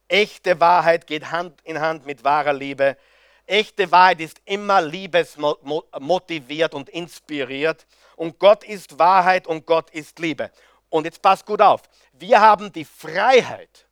Echte 0.06 0.60
Wahrheit 0.60 1.06
geht 1.06 1.30
Hand 1.30 1.60
in 1.64 1.80
Hand 1.80 2.04
mit 2.06 2.22
wahrer 2.22 2.52
Liebe. 2.52 2.96
Echte 3.46 3.90
Wahrheit 3.90 4.20
ist 4.20 4.40
immer 4.44 4.82
liebesmotiviert 4.82 6.74
und 6.74 6.90
inspiriert. 6.90 7.86
Und 8.16 8.38
Gott 8.38 8.64
ist 8.64 8.98
Wahrheit 8.98 9.46
und 9.46 9.64
Gott 9.64 9.88
ist 9.90 10.18
Liebe. 10.18 10.50
Und 10.90 11.06
jetzt 11.06 11.22
passt 11.22 11.46
gut 11.46 11.62
auf. 11.62 11.82
Wir 12.12 12.38
haben 12.38 12.70
die 12.70 12.84
Freiheit. 12.84 13.86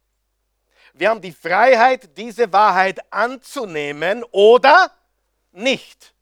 Wir 0.93 1.11
haben 1.11 1.23
die 1.23 1.33
Freiheit, 1.33 2.17
diese 2.17 2.53
Wahrheit 2.53 3.01
anzunehmen 3.11 4.23
oder 4.33 4.91
nicht. 5.53 6.15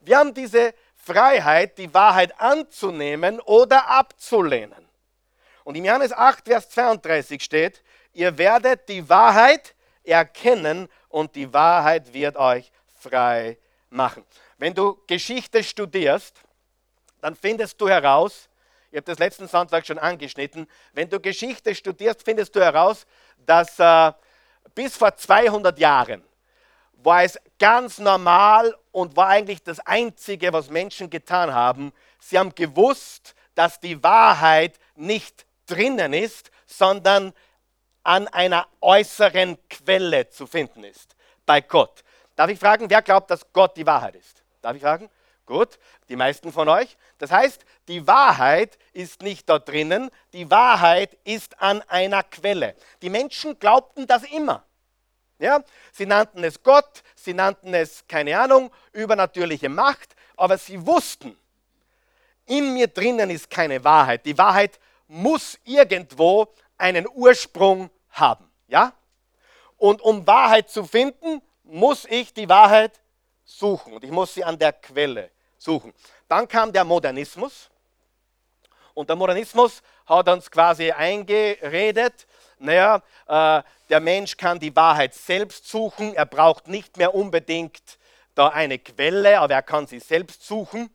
Wir 0.00 0.18
haben 0.18 0.34
diese 0.34 0.74
Freiheit, 0.96 1.78
die 1.78 1.92
Wahrheit 1.94 2.40
anzunehmen 2.40 3.40
oder 3.40 3.88
abzulehnen. 3.88 4.89
Und 5.64 5.76
im 5.76 5.84
Johannes 5.84 6.12
8, 6.12 6.44
Vers 6.46 6.70
32 6.70 7.42
steht, 7.42 7.82
ihr 8.12 8.36
werdet 8.38 8.88
die 8.88 9.08
Wahrheit 9.08 9.74
erkennen 10.04 10.88
und 11.08 11.34
die 11.34 11.52
Wahrheit 11.52 12.12
wird 12.12 12.36
euch 12.36 12.70
frei 13.00 13.58
machen. 13.90 14.24
Wenn 14.58 14.74
du 14.74 14.98
Geschichte 15.06 15.62
studierst, 15.62 16.40
dann 17.20 17.34
findest 17.34 17.80
du 17.80 17.88
heraus, 17.88 18.48
ich 18.90 18.96
habe 18.96 19.06
das 19.06 19.18
letzten 19.18 19.46
Sonntag 19.46 19.86
schon 19.86 19.98
angeschnitten, 19.98 20.66
wenn 20.92 21.08
du 21.08 21.20
Geschichte 21.20 21.74
studierst, 21.74 22.22
findest 22.24 22.54
du 22.56 22.60
heraus, 22.60 23.06
dass 23.46 23.78
äh, 23.78 24.12
bis 24.74 24.96
vor 24.96 25.14
200 25.14 25.78
Jahren 25.78 26.24
war 27.02 27.22
es 27.22 27.38
ganz 27.58 27.98
normal 27.98 28.76
und 28.92 29.16
war 29.16 29.28
eigentlich 29.28 29.62
das 29.62 29.80
Einzige, 29.80 30.52
was 30.52 30.70
Menschen 30.70 31.08
getan 31.08 31.54
haben. 31.54 31.92
Sie 32.18 32.38
haben 32.38 32.54
gewusst, 32.54 33.34
dass 33.54 33.80
die 33.80 34.02
Wahrheit 34.02 34.78
nicht 34.96 35.46
drinnen 35.70 36.12
ist, 36.12 36.50
sondern 36.66 37.32
an 38.02 38.28
einer 38.28 38.66
äußeren 38.80 39.58
Quelle 39.68 40.28
zu 40.30 40.46
finden 40.46 40.84
ist, 40.84 41.16
bei 41.46 41.60
Gott. 41.60 42.02
Darf 42.36 42.50
ich 42.50 42.58
fragen, 42.58 42.88
wer 42.88 43.02
glaubt, 43.02 43.30
dass 43.30 43.52
Gott 43.52 43.76
die 43.76 43.86
Wahrheit 43.86 44.14
ist? 44.14 44.42
Darf 44.62 44.74
ich 44.74 44.82
fragen? 44.82 45.10
Gut, 45.46 45.78
die 46.08 46.16
meisten 46.16 46.52
von 46.52 46.68
euch. 46.68 46.96
Das 47.18 47.30
heißt, 47.30 47.64
die 47.88 48.06
Wahrheit 48.06 48.78
ist 48.92 49.22
nicht 49.22 49.48
da 49.48 49.58
drinnen, 49.58 50.10
die 50.32 50.50
Wahrheit 50.50 51.16
ist 51.24 51.60
an 51.60 51.82
einer 51.88 52.22
Quelle. 52.22 52.76
Die 53.02 53.10
Menschen 53.10 53.58
glaubten 53.58 54.06
das 54.06 54.22
immer. 54.22 54.64
Ja? 55.38 55.62
Sie 55.92 56.06
nannten 56.06 56.44
es 56.44 56.62
Gott, 56.62 57.02
sie 57.16 57.34
nannten 57.34 57.74
es, 57.74 58.06
keine 58.06 58.38
Ahnung, 58.38 58.70
übernatürliche 58.92 59.68
Macht, 59.68 60.14
aber 60.36 60.56
sie 60.56 60.86
wussten, 60.86 61.36
in 62.46 62.72
mir 62.74 62.88
drinnen 62.88 63.30
ist 63.30 63.50
keine 63.50 63.82
Wahrheit. 63.84 64.26
Die 64.26 64.38
Wahrheit 64.38 64.78
muss 65.10 65.58
irgendwo 65.64 66.46
einen 66.78 67.06
Ursprung 67.12 67.90
haben. 68.10 68.48
Ja? 68.68 68.92
Und 69.76 70.00
um 70.00 70.24
Wahrheit 70.26 70.70
zu 70.70 70.84
finden, 70.84 71.42
muss 71.64 72.04
ich 72.04 72.32
die 72.32 72.48
Wahrheit 72.48 73.00
suchen 73.44 73.92
und 73.92 74.04
ich 74.04 74.10
muss 74.10 74.34
sie 74.34 74.44
an 74.44 74.56
der 74.56 74.72
Quelle 74.72 75.30
suchen. 75.58 75.92
Dann 76.28 76.46
kam 76.46 76.72
der 76.72 76.84
Modernismus 76.84 77.70
und 78.94 79.08
der 79.08 79.16
Modernismus 79.16 79.82
hat 80.06 80.28
uns 80.28 80.48
quasi 80.50 80.92
eingeredet, 80.92 82.26
naja, 82.58 83.02
äh, 83.26 83.62
der 83.88 84.00
Mensch 84.00 84.36
kann 84.36 84.60
die 84.60 84.74
Wahrheit 84.76 85.14
selbst 85.14 85.68
suchen, 85.68 86.14
er 86.14 86.26
braucht 86.26 86.68
nicht 86.68 86.96
mehr 86.98 87.14
unbedingt 87.14 87.98
da 88.36 88.48
eine 88.48 88.78
Quelle, 88.78 89.40
aber 89.40 89.54
er 89.54 89.62
kann 89.62 89.86
sie 89.86 89.98
selbst 89.98 90.46
suchen. 90.46 90.90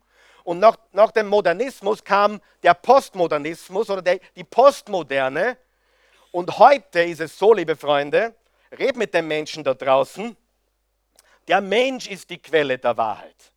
Und 0.46 0.60
nach, 0.60 0.78
nach 0.92 1.12
dem 1.12 1.28
Modernismus 1.28 2.04
kam 2.04 2.40
der 2.62 2.76
Postmodernismus 2.76 3.90
oder 3.90 4.04
der, 4.04 4.20
die 4.36 4.44
Postmoderne. 4.44 5.58
Und 6.32 6.60
heute 6.60 7.02
ist 7.02 7.20
es 7.20 7.38
so, 7.38 7.52
liebe 7.52 7.76
Freunde, 7.76 8.36
red 8.78 8.96
mit 8.96 9.14
den 9.14 9.28
Menschen 9.28 9.64
da 9.64 9.74
draußen, 9.74 10.38
der 11.48 11.62
Mensch 11.62 12.08
ist 12.08 12.30
die 12.30 12.38
Quelle 12.38 12.78
der 12.78 12.96
Wahrheit. 12.96 13.52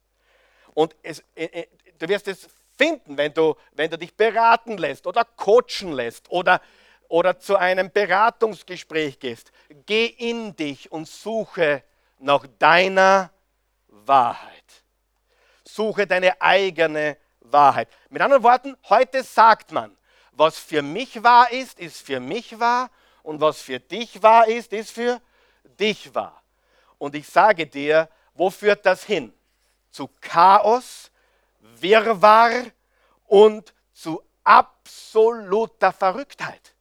Und 0.72 0.96
es, 1.02 1.22
äh, 1.34 1.44
äh, 1.44 1.66
du 1.98 2.08
wirst 2.08 2.26
es 2.26 2.48
finden, 2.78 3.18
wenn 3.18 3.34
du, 3.34 3.54
wenn 3.72 3.90
du 3.90 3.98
dich 3.98 4.16
beraten 4.16 4.78
lässt 4.78 5.06
oder 5.06 5.24
coachen 5.24 5.92
lässt 5.92 6.30
oder, 6.30 6.62
oder 7.08 7.38
zu 7.38 7.56
einem 7.56 7.90
Beratungsgespräch 7.90 9.18
gehst. 9.18 9.52
Geh 9.84 10.06
in 10.06 10.56
dich 10.56 10.90
und 10.90 11.06
suche 11.06 11.82
nach 12.18 12.46
deiner 12.58 13.30
Wahrheit. 13.88 14.57
Suche 15.78 16.08
deine 16.08 16.42
eigene 16.42 17.16
Wahrheit. 17.38 17.88
Mit 18.10 18.20
anderen 18.20 18.42
Worten, 18.42 18.76
heute 18.88 19.22
sagt 19.22 19.70
man, 19.70 19.96
was 20.32 20.58
für 20.58 20.82
mich 20.82 21.22
wahr 21.22 21.52
ist, 21.52 21.78
ist 21.78 22.04
für 22.04 22.18
mich 22.18 22.58
wahr 22.58 22.90
und 23.22 23.40
was 23.40 23.62
für 23.62 23.78
dich 23.78 24.20
wahr 24.20 24.48
ist, 24.48 24.72
ist 24.72 24.90
für 24.90 25.20
dich 25.78 26.12
wahr. 26.12 26.42
Und 26.98 27.14
ich 27.14 27.28
sage 27.28 27.64
dir, 27.64 28.08
wo 28.34 28.50
führt 28.50 28.84
das 28.86 29.04
hin? 29.04 29.32
Zu 29.92 30.10
Chaos, 30.20 31.12
Wirrwarr 31.60 32.64
und 33.28 33.72
zu 33.92 34.20
absoluter 34.42 35.92
Verrücktheit. 35.92 36.74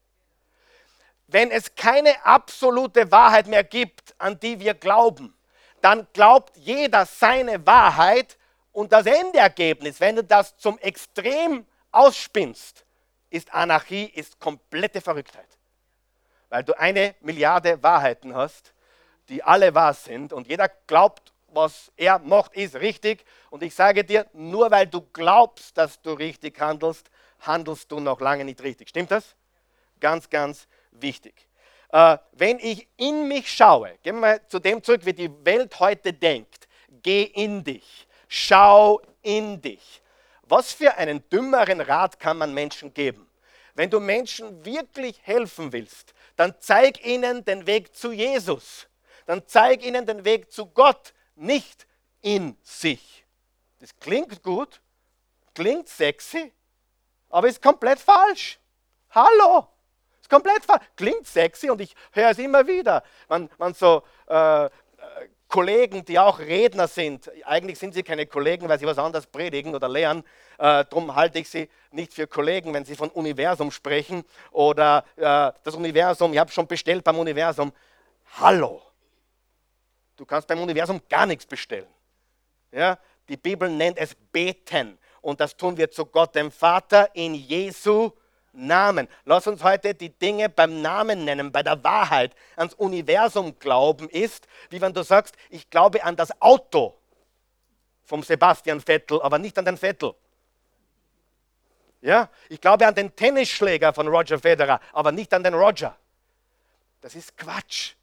Wenn 1.28 1.52
es 1.52 1.76
keine 1.76 2.26
absolute 2.26 3.12
Wahrheit 3.12 3.46
mehr 3.46 3.64
gibt, 3.64 4.16
an 4.18 4.40
die 4.40 4.60
wir 4.60 4.74
glauben, 4.74 5.38
dann 5.82 6.08
glaubt 6.14 6.58
jeder 6.58 7.06
seine 7.06 7.64
Wahrheit 7.64 8.40
und 8.78 8.92
das 8.92 9.06
Endergebnis, 9.06 10.00
wenn 10.00 10.18
du 10.18 10.24
das 10.24 10.58
zum 10.58 10.78
Extrem 10.80 11.66
ausspinnst, 11.92 12.86
ist 13.30 13.54
Anarchie, 13.54 14.06
ist 14.06 14.40
komplette 14.40 15.02
Verrücktheit. 15.02 15.48
Weil 16.50 16.64
du 16.64 16.78
eine 16.78 17.16
Milliarde 17.22 17.82
Wahrheiten 17.82 18.34
hast 18.36 18.74
die 19.30 19.44
alle 19.44 19.74
wahr 19.74 19.94
sind 19.94 20.34
und 20.34 20.48
jeder 20.48 20.70
glaubt, 20.88 21.34
was 21.50 21.92
er 21.96 22.20
macht, 22.20 22.54
ist 22.56 22.76
richtig. 22.76 23.26
Und 23.50 23.64
ich 23.64 23.74
sage 23.74 24.04
dir, 24.04 24.26
nur 24.34 24.70
weil 24.72 24.88
du 24.88 25.02
glaubst, 25.02 25.78
dass 25.78 26.02
du 26.02 26.14
richtig 26.14 26.60
handelst, 26.60 27.10
handelst 27.40 27.92
du 27.92 28.00
noch 28.00 28.20
lange 28.20 28.46
nicht 28.46 28.62
richtig. 28.62 28.90
Stimmt 28.90 29.12
das? 29.12 29.36
Ganz, 30.00 30.30
ganz 30.30 30.68
wichtig. 30.92 31.48
Äh, 31.90 32.18
wenn 32.34 32.60
ich 32.60 32.88
in 32.98 33.28
mich 33.28 33.52
schaue, 33.52 33.98
gehen 34.04 34.16
wir 34.16 34.22
mal 34.22 34.48
zu 34.48 34.60
dem 34.60 34.84
zurück, 34.84 35.06
wie 35.06 35.14
die 35.14 35.46
Welt 35.46 35.80
heute 35.80 36.14
denkt. 36.14 36.68
Geh 37.02 37.24
in 37.24 37.64
dich. 37.64 38.07
Schau 38.28 39.02
in 39.22 39.62
dich. 39.62 40.02
Was 40.44 40.72
für 40.72 40.96
einen 40.96 41.28
dümmeren 41.30 41.82
Rat 41.82 42.20
kann 42.20 42.38
man 42.38 42.54
Menschen 42.54 42.94
geben? 42.94 43.30
Wenn 43.76 43.90
du 43.90 44.00
Menschen 44.00 44.66
wirklich 44.66 45.20
helfen 45.24 45.72
willst, 45.72 46.14
dann 46.36 46.56
zeig 46.60 47.06
ihnen 47.06 47.46
den 47.46 47.68
Weg 47.68 47.96
zu 47.96 48.12
Jesus 48.12 48.88
dann 49.28 49.46
zeig 49.46 49.84
ihnen 49.84 50.06
den 50.06 50.26
Weg 50.26 50.52
zu 50.52 50.66
Gott, 50.66 51.14
nicht 51.36 51.86
in 52.22 52.58
sich. 52.64 53.26
Das 53.80 53.96
klingt 54.00 54.42
gut, 54.42 54.82
klingt 55.54 55.88
sexy, 55.88 56.52
aber 57.30 57.48
ist 57.48 57.62
komplett 57.62 58.00
falsch. 58.00 58.58
Hallo, 59.12 59.68
ist 60.20 60.30
komplett 60.30 60.66
falsch. 60.66 60.82
Klingt 60.96 61.28
sexy 61.28 61.70
und 61.70 61.82
ich 61.82 61.94
höre 62.12 62.32
es 62.32 62.40
immer 62.40 62.66
wieder. 62.66 63.04
Man, 63.28 63.50
man 63.58 63.74
so 63.74 64.02
äh, 64.28 64.70
Kollegen, 65.58 66.06
die 66.06 66.20
auch 66.20 66.38
Redner 66.38 66.88
sind. 66.88 67.32
Eigentlich 67.44 67.80
sind 67.80 67.96
sie 67.96 68.04
keine 68.04 68.28
Kollegen, 68.28 68.70
weil 68.70 68.78
sie 68.78 68.86
was 68.86 69.00
anderes 69.00 69.26
predigen 69.26 69.74
oder 69.74 69.90
lehren. 69.90 70.20
Äh, 70.60 70.86
darum 70.86 71.16
halte 71.16 71.40
ich 71.40 71.50
sie 71.50 71.68
nicht 71.90 72.14
für 72.14 72.28
Kollegen, 72.28 72.76
wenn 72.76 72.86
sie 72.86 72.96
von 72.96 73.10
Universum 73.10 73.72
sprechen 73.72 74.24
oder 74.52 75.04
äh, 75.16 75.52
das 75.64 75.74
Universum, 75.74 76.32
ich 76.32 76.38
habe 76.38 76.52
schon 76.52 76.68
bestellt 76.68 77.04
beim 77.04 77.18
Universum. 77.18 77.74
Hallo, 78.40 78.84
du 80.16 80.28
kannst 80.28 80.48
beim 80.48 80.62
Universum 80.62 81.02
gar 81.10 81.26
nichts 81.26 81.48
bestellen. 81.48 81.88
Ja? 82.72 83.00
Die 83.28 83.38
Bibel 83.38 83.68
nennt 83.68 83.98
es 83.98 84.14
beten 84.14 85.00
und 85.22 85.40
das 85.40 85.58
tun 85.58 85.76
wir 85.76 85.90
zu 85.90 86.06
Gott, 86.06 86.36
dem 86.36 86.52
Vater, 86.52 87.10
in 87.16 87.34
Jesu 87.34 88.04
Namen. 88.04 88.27
Lass 88.60 89.46
uns 89.46 89.64
heute 89.64 89.94
die 89.94 90.10
Dinge 90.10 90.50
beim 90.50 90.82
Namen 90.82 91.26
nennen, 91.26 91.52
bei 91.52 91.62
der 91.62 91.84
Wahrheit. 91.84 92.36
Ans 92.56 92.74
Universum 92.74 93.58
glauben 93.60 94.10
ist, 94.10 94.48
wie 94.72 94.82
wenn 94.82 94.94
du 94.94 95.04
sagst, 95.04 95.36
ich 95.50 95.70
glaube 95.70 96.04
an 96.04 96.16
das 96.16 96.42
Auto 96.42 96.98
vom 98.04 98.24
Sebastian 98.24 98.82
Vettel, 98.82 99.22
aber 99.22 99.38
nicht 99.38 99.58
an 99.60 99.66
den 99.66 99.78
Vettel. 99.78 100.16
Ja, 102.02 102.30
ich 102.50 102.60
glaube 102.60 102.88
an 102.88 102.96
den 102.96 103.16
Tennisschläger 103.16 103.94
von 103.94 104.08
Roger 104.08 104.40
Federer, 104.40 104.80
aber 104.92 105.12
nicht 105.12 105.34
an 105.34 105.44
den 105.44 105.54
Roger. 105.54 105.96
Das 107.02 107.14
ist 107.16 107.38
Quatsch. 107.38 107.94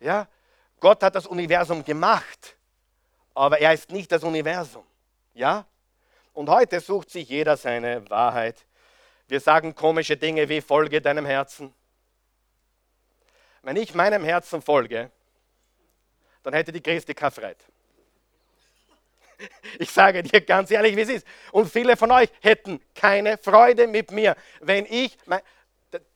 Ja, 0.00 0.28
Gott 0.78 1.02
hat 1.02 1.14
das 1.14 1.26
Universum 1.26 1.82
gemacht, 1.84 2.56
aber 3.34 3.60
er 3.60 3.72
ist 3.72 3.90
nicht 3.90 4.12
das 4.12 4.22
Universum. 4.22 4.84
Ja? 5.32 5.64
Und 6.34 6.50
heute 6.50 6.80
sucht 6.80 7.08
sich 7.08 7.28
jeder 7.28 7.56
seine 7.56 8.08
Wahrheit. 8.10 8.66
Wir 9.28 9.40
sagen 9.40 9.74
komische 9.74 10.16
Dinge 10.16 10.48
wie 10.48 10.60
folge 10.60 11.00
deinem 11.00 11.26
Herzen. 11.26 11.74
Wenn 13.62 13.76
ich 13.76 13.94
meinem 13.94 14.22
Herzen 14.22 14.62
folge, 14.62 15.10
dann 16.44 16.54
hätte 16.54 16.70
die 16.70 16.80
Christi 16.80 17.14
keine 17.14 17.32
Freude. 17.32 17.56
Ich 19.78 19.90
sage 19.90 20.22
dir 20.22 20.40
ganz 20.40 20.70
ehrlich, 20.70 20.96
wie 20.96 21.02
es 21.02 21.08
ist. 21.08 21.26
Und 21.52 21.70
viele 21.70 21.96
von 21.96 22.10
euch 22.10 22.30
hätten 22.40 22.80
keine 22.94 23.36
Freude 23.36 23.86
mit 23.86 24.10
mir, 24.10 24.34
wenn 24.60 24.86
ich 24.86 25.18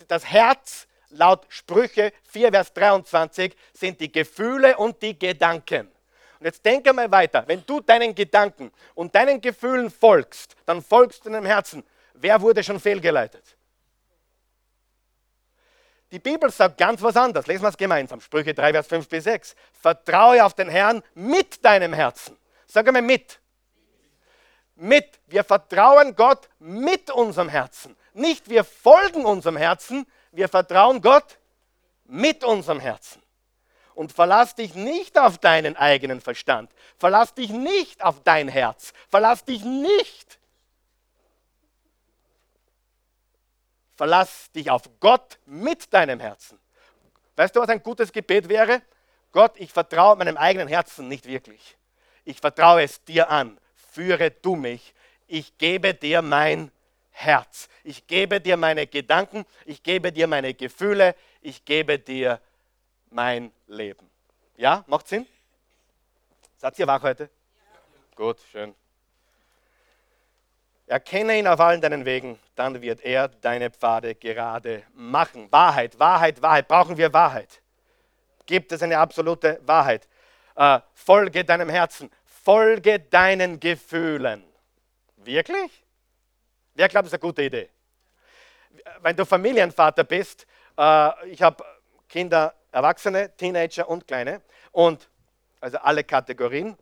das 0.08 0.24
Herz 0.24 0.86
laut 1.10 1.44
Sprüche 1.48 2.12
4, 2.28 2.50
Vers 2.50 2.72
23 2.72 3.54
sind 3.72 4.00
die 4.00 4.10
Gefühle 4.10 4.76
und 4.76 5.02
die 5.02 5.18
Gedanken. 5.18 5.88
Und 6.38 6.46
jetzt 6.46 6.64
denke 6.64 6.92
mal 6.92 7.10
weiter. 7.10 7.44
Wenn 7.46 7.64
du 7.66 7.80
deinen 7.80 8.14
Gedanken 8.14 8.72
und 8.94 9.14
deinen 9.14 9.40
Gefühlen 9.40 9.90
folgst, 9.90 10.56
dann 10.64 10.82
folgst 10.82 11.26
du 11.26 11.30
deinem 11.30 11.44
Herzen. 11.44 11.84
Wer 12.20 12.40
wurde 12.40 12.62
schon 12.62 12.78
fehlgeleitet? 12.78 13.56
Die 16.12 16.18
Bibel 16.18 16.50
sagt 16.50 16.76
ganz 16.76 17.00
was 17.00 17.16
anderes. 17.16 17.46
Lesen 17.46 17.62
wir 17.62 17.68
es 17.68 17.76
gemeinsam. 17.76 18.20
Sprüche 18.20 18.52
3, 18.52 18.72
Vers 18.72 18.86
5 18.88 19.08
bis 19.08 19.24
6. 19.24 19.56
Vertraue 19.72 20.44
auf 20.44 20.54
den 20.54 20.68
Herrn 20.68 21.02
mit 21.14 21.64
deinem 21.64 21.94
Herzen. 21.94 22.36
Sag 22.66 22.86
einmal 22.86 23.02
mit. 23.02 23.40
Mit. 24.74 25.20
Wir 25.28 25.44
vertrauen 25.44 26.14
Gott 26.14 26.48
mit 26.58 27.10
unserem 27.10 27.48
Herzen. 27.48 27.96
Nicht 28.12 28.50
wir 28.50 28.64
folgen 28.64 29.24
unserem 29.24 29.56
Herzen, 29.56 30.06
wir 30.32 30.48
vertrauen 30.48 31.00
Gott 31.00 31.38
mit 32.04 32.44
unserem 32.44 32.80
Herzen. 32.80 33.22
Und 33.94 34.12
verlass 34.12 34.54
dich 34.54 34.74
nicht 34.74 35.18
auf 35.18 35.38
deinen 35.38 35.76
eigenen 35.76 36.20
Verstand. 36.20 36.70
Verlass 36.98 37.34
dich 37.34 37.50
nicht 37.50 38.02
auf 38.02 38.22
dein 38.24 38.48
Herz. 38.48 38.92
Verlass 39.08 39.44
dich 39.44 39.64
nicht 39.64 40.39
Verlass 44.00 44.50
dich 44.52 44.70
auf 44.70 44.88
Gott 44.98 45.38
mit 45.44 45.92
deinem 45.92 46.20
Herzen. 46.20 46.58
Weißt 47.36 47.54
du, 47.54 47.60
was 47.60 47.68
ein 47.68 47.82
gutes 47.82 48.10
Gebet 48.10 48.48
wäre? 48.48 48.80
Gott, 49.30 49.52
ich 49.56 49.74
vertraue 49.74 50.16
meinem 50.16 50.38
eigenen 50.38 50.68
Herzen 50.68 51.06
nicht 51.06 51.26
wirklich. 51.26 51.76
Ich 52.24 52.40
vertraue 52.40 52.82
es 52.82 53.04
dir 53.04 53.28
an. 53.28 53.60
Führe 53.74 54.30
du 54.30 54.56
mich. 54.56 54.94
Ich 55.26 55.58
gebe 55.58 55.92
dir 55.92 56.22
mein 56.22 56.72
Herz. 57.10 57.68
Ich 57.84 58.06
gebe 58.06 58.40
dir 58.40 58.56
meine 58.56 58.86
Gedanken. 58.86 59.44
Ich 59.66 59.82
gebe 59.82 60.10
dir 60.12 60.26
meine 60.26 60.54
Gefühle. 60.54 61.14
Ich 61.42 61.66
gebe 61.66 61.98
dir 61.98 62.40
mein 63.10 63.52
Leben. 63.66 64.08
Ja, 64.56 64.82
macht 64.86 65.08
Sinn? 65.08 65.26
Seid 66.56 66.78
ihr 66.78 66.86
wach 66.86 67.02
heute? 67.02 67.24
Ja. 67.24 67.80
Gut, 68.16 68.38
schön. 68.50 68.74
Erkenne 70.90 71.38
ihn 71.38 71.46
auf 71.46 71.60
allen 71.60 71.80
deinen 71.80 72.04
Wegen, 72.04 72.36
dann 72.56 72.82
wird 72.82 73.02
er 73.02 73.28
deine 73.28 73.70
Pfade 73.70 74.16
gerade 74.16 74.82
machen. 74.92 75.46
Wahrheit, 75.52 75.96
Wahrheit, 76.00 76.42
Wahrheit. 76.42 76.66
Brauchen 76.66 76.96
wir 76.96 77.12
Wahrheit? 77.12 77.62
Gibt 78.44 78.72
es 78.72 78.82
eine 78.82 78.98
absolute 78.98 79.60
Wahrheit? 79.62 80.08
Äh, 80.56 80.80
folge 80.92 81.44
deinem 81.44 81.68
Herzen, 81.68 82.10
folge 82.24 82.98
deinen 82.98 83.60
Gefühlen. 83.60 84.42
Wirklich? 85.14 85.84
Wer 86.74 86.88
glaubt, 86.88 87.06
das 87.06 87.12
ist 87.12 87.22
eine 87.22 87.28
gute 87.28 87.42
Idee? 87.44 87.70
Wenn 89.00 89.14
du 89.14 89.24
Familienvater 89.24 90.02
bist, 90.02 90.44
äh, 90.76 91.28
ich 91.28 91.40
habe 91.40 91.64
Kinder, 92.08 92.52
Erwachsene, 92.72 93.36
Teenager 93.36 93.88
und 93.88 94.08
Kleine 94.08 94.42
und 94.72 95.08
also 95.60 95.78
alle 95.78 96.02
Kategorien. 96.02 96.76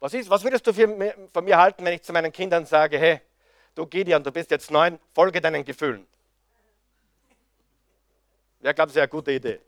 Was, 0.00 0.14
ist, 0.14 0.30
was 0.30 0.44
würdest 0.44 0.66
du 0.66 0.72
für, 0.72 1.14
von 1.32 1.44
mir 1.44 1.58
halten, 1.58 1.84
wenn 1.84 1.94
ich 1.94 2.02
zu 2.02 2.12
meinen 2.12 2.30
Kindern 2.30 2.64
sage, 2.66 2.98
hey, 2.98 3.20
du 3.74 3.84
Gideon, 3.86 4.22
du 4.22 4.30
bist 4.30 4.50
jetzt 4.50 4.70
neun, 4.70 4.98
folge 5.12 5.40
deinen 5.40 5.64
Gefühlen? 5.64 6.06
Wer 8.60 8.74
glaubt, 8.74 8.90
das 8.90 8.96
ist 8.96 9.00
eine 9.00 9.08
gute 9.08 9.32
Idee? 9.32 9.60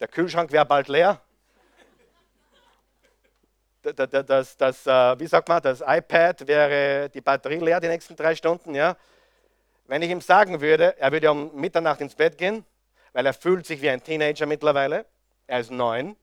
Der 0.00 0.08
Kühlschrank 0.08 0.50
wäre 0.52 0.64
bald 0.64 0.88
leer. 0.88 1.20
Das, 3.82 4.08
das, 4.26 4.56
das, 4.56 4.86
äh, 4.86 5.20
wie 5.20 5.26
sagt 5.26 5.48
man, 5.48 5.60
das 5.60 5.80
iPad 5.80 6.46
wäre 6.46 7.10
die 7.10 7.20
Batterie 7.20 7.58
leer 7.58 7.80
die 7.80 7.88
nächsten 7.88 8.16
drei 8.16 8.34
Stunden. 8.34 8.74
Ja? 8.74 8.96
Wenn 9.86 10.02
ich 10.02 10.10
ihm 10.10 10.20
sagen 10.20 10.60
würde, 10.60 10.98
er 10.98 11.12
würde 11.12 11.30
um 11.30 11.54
Mitternacht 11.54 12.00
ins 12.00 12.14
Bett 12.14 12.38
gehen, 12.38 12.64
weil 13.12 13.26
er 13.26 13.34
fühlt 13.34 13.66
sich 13.66 13.82
wie 13.82 13.90
ein 13.90 14.02
Teenager 14.02 14.46
mittlerweile, 14.46 15.04
er 15.46 15.60
ist 15.60 15.70
neun, 15.70 16.16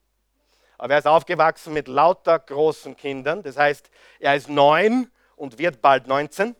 aber 0.81 0.93
er 0.93 0.99
ist 0.99 1.05
aufgewachsen 1.05 1.73
mit 1.73 1.87
lauter 1.87 2.39
großen 2.39 2.95
Kindern. 2.95 3.43
Das 3.43 3.55
heißt, 3.55 3.91
er 4.19 4.35
ist 4.35 4.49
neun 4.49 5.11
und 5.35 5.59
wird 5.59 5.79
bald 5.79 6.07
19. 6.07 6.55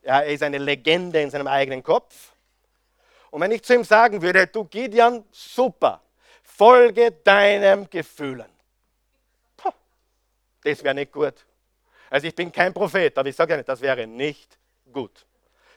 Er 0.00 0.24
ist 0.24 0.42
eine 0.42 0.56
Legende 0.56 1.20
in 1.20 1.30
seinem 1.30 1.46
eigenen 1.46 1.82
Kopf. 1.82 2.32
Und 3.30 3.42
wenn 3.42 3.50
ich 3.50 3.62
zu 3.62 3.74
ihm 3.74 3.84
sagen 3.84 4.22
würde, 4.22 4.46
du 4.46 4.64
Gideon, 4.64 5.26
super, 5.30 6.00
folge 6.42 7.12
deinem 7.12 7.88
Gefühlen. 7.90 8.48
Puh, 9.58 9.70
das 10.64 10.82
wäre 10.82 10.94
nicht 10.94 11.12
gut. 11.12 11.34
Also 12.08 12.26
ich 12.26 12.34
bin 12.34 12.50
kein 12.50 12.72
Prophet, 12.72 13.18
aber 13.18 13.28
ich 13.28 13.36
sage 13.36 13.52
ja 13.52 13.56
nicht, 13.58 13.68
das 13.68 13.82
wäre 13.82 14.06
nicht 14.06 14.58
gut. 14.90 15.26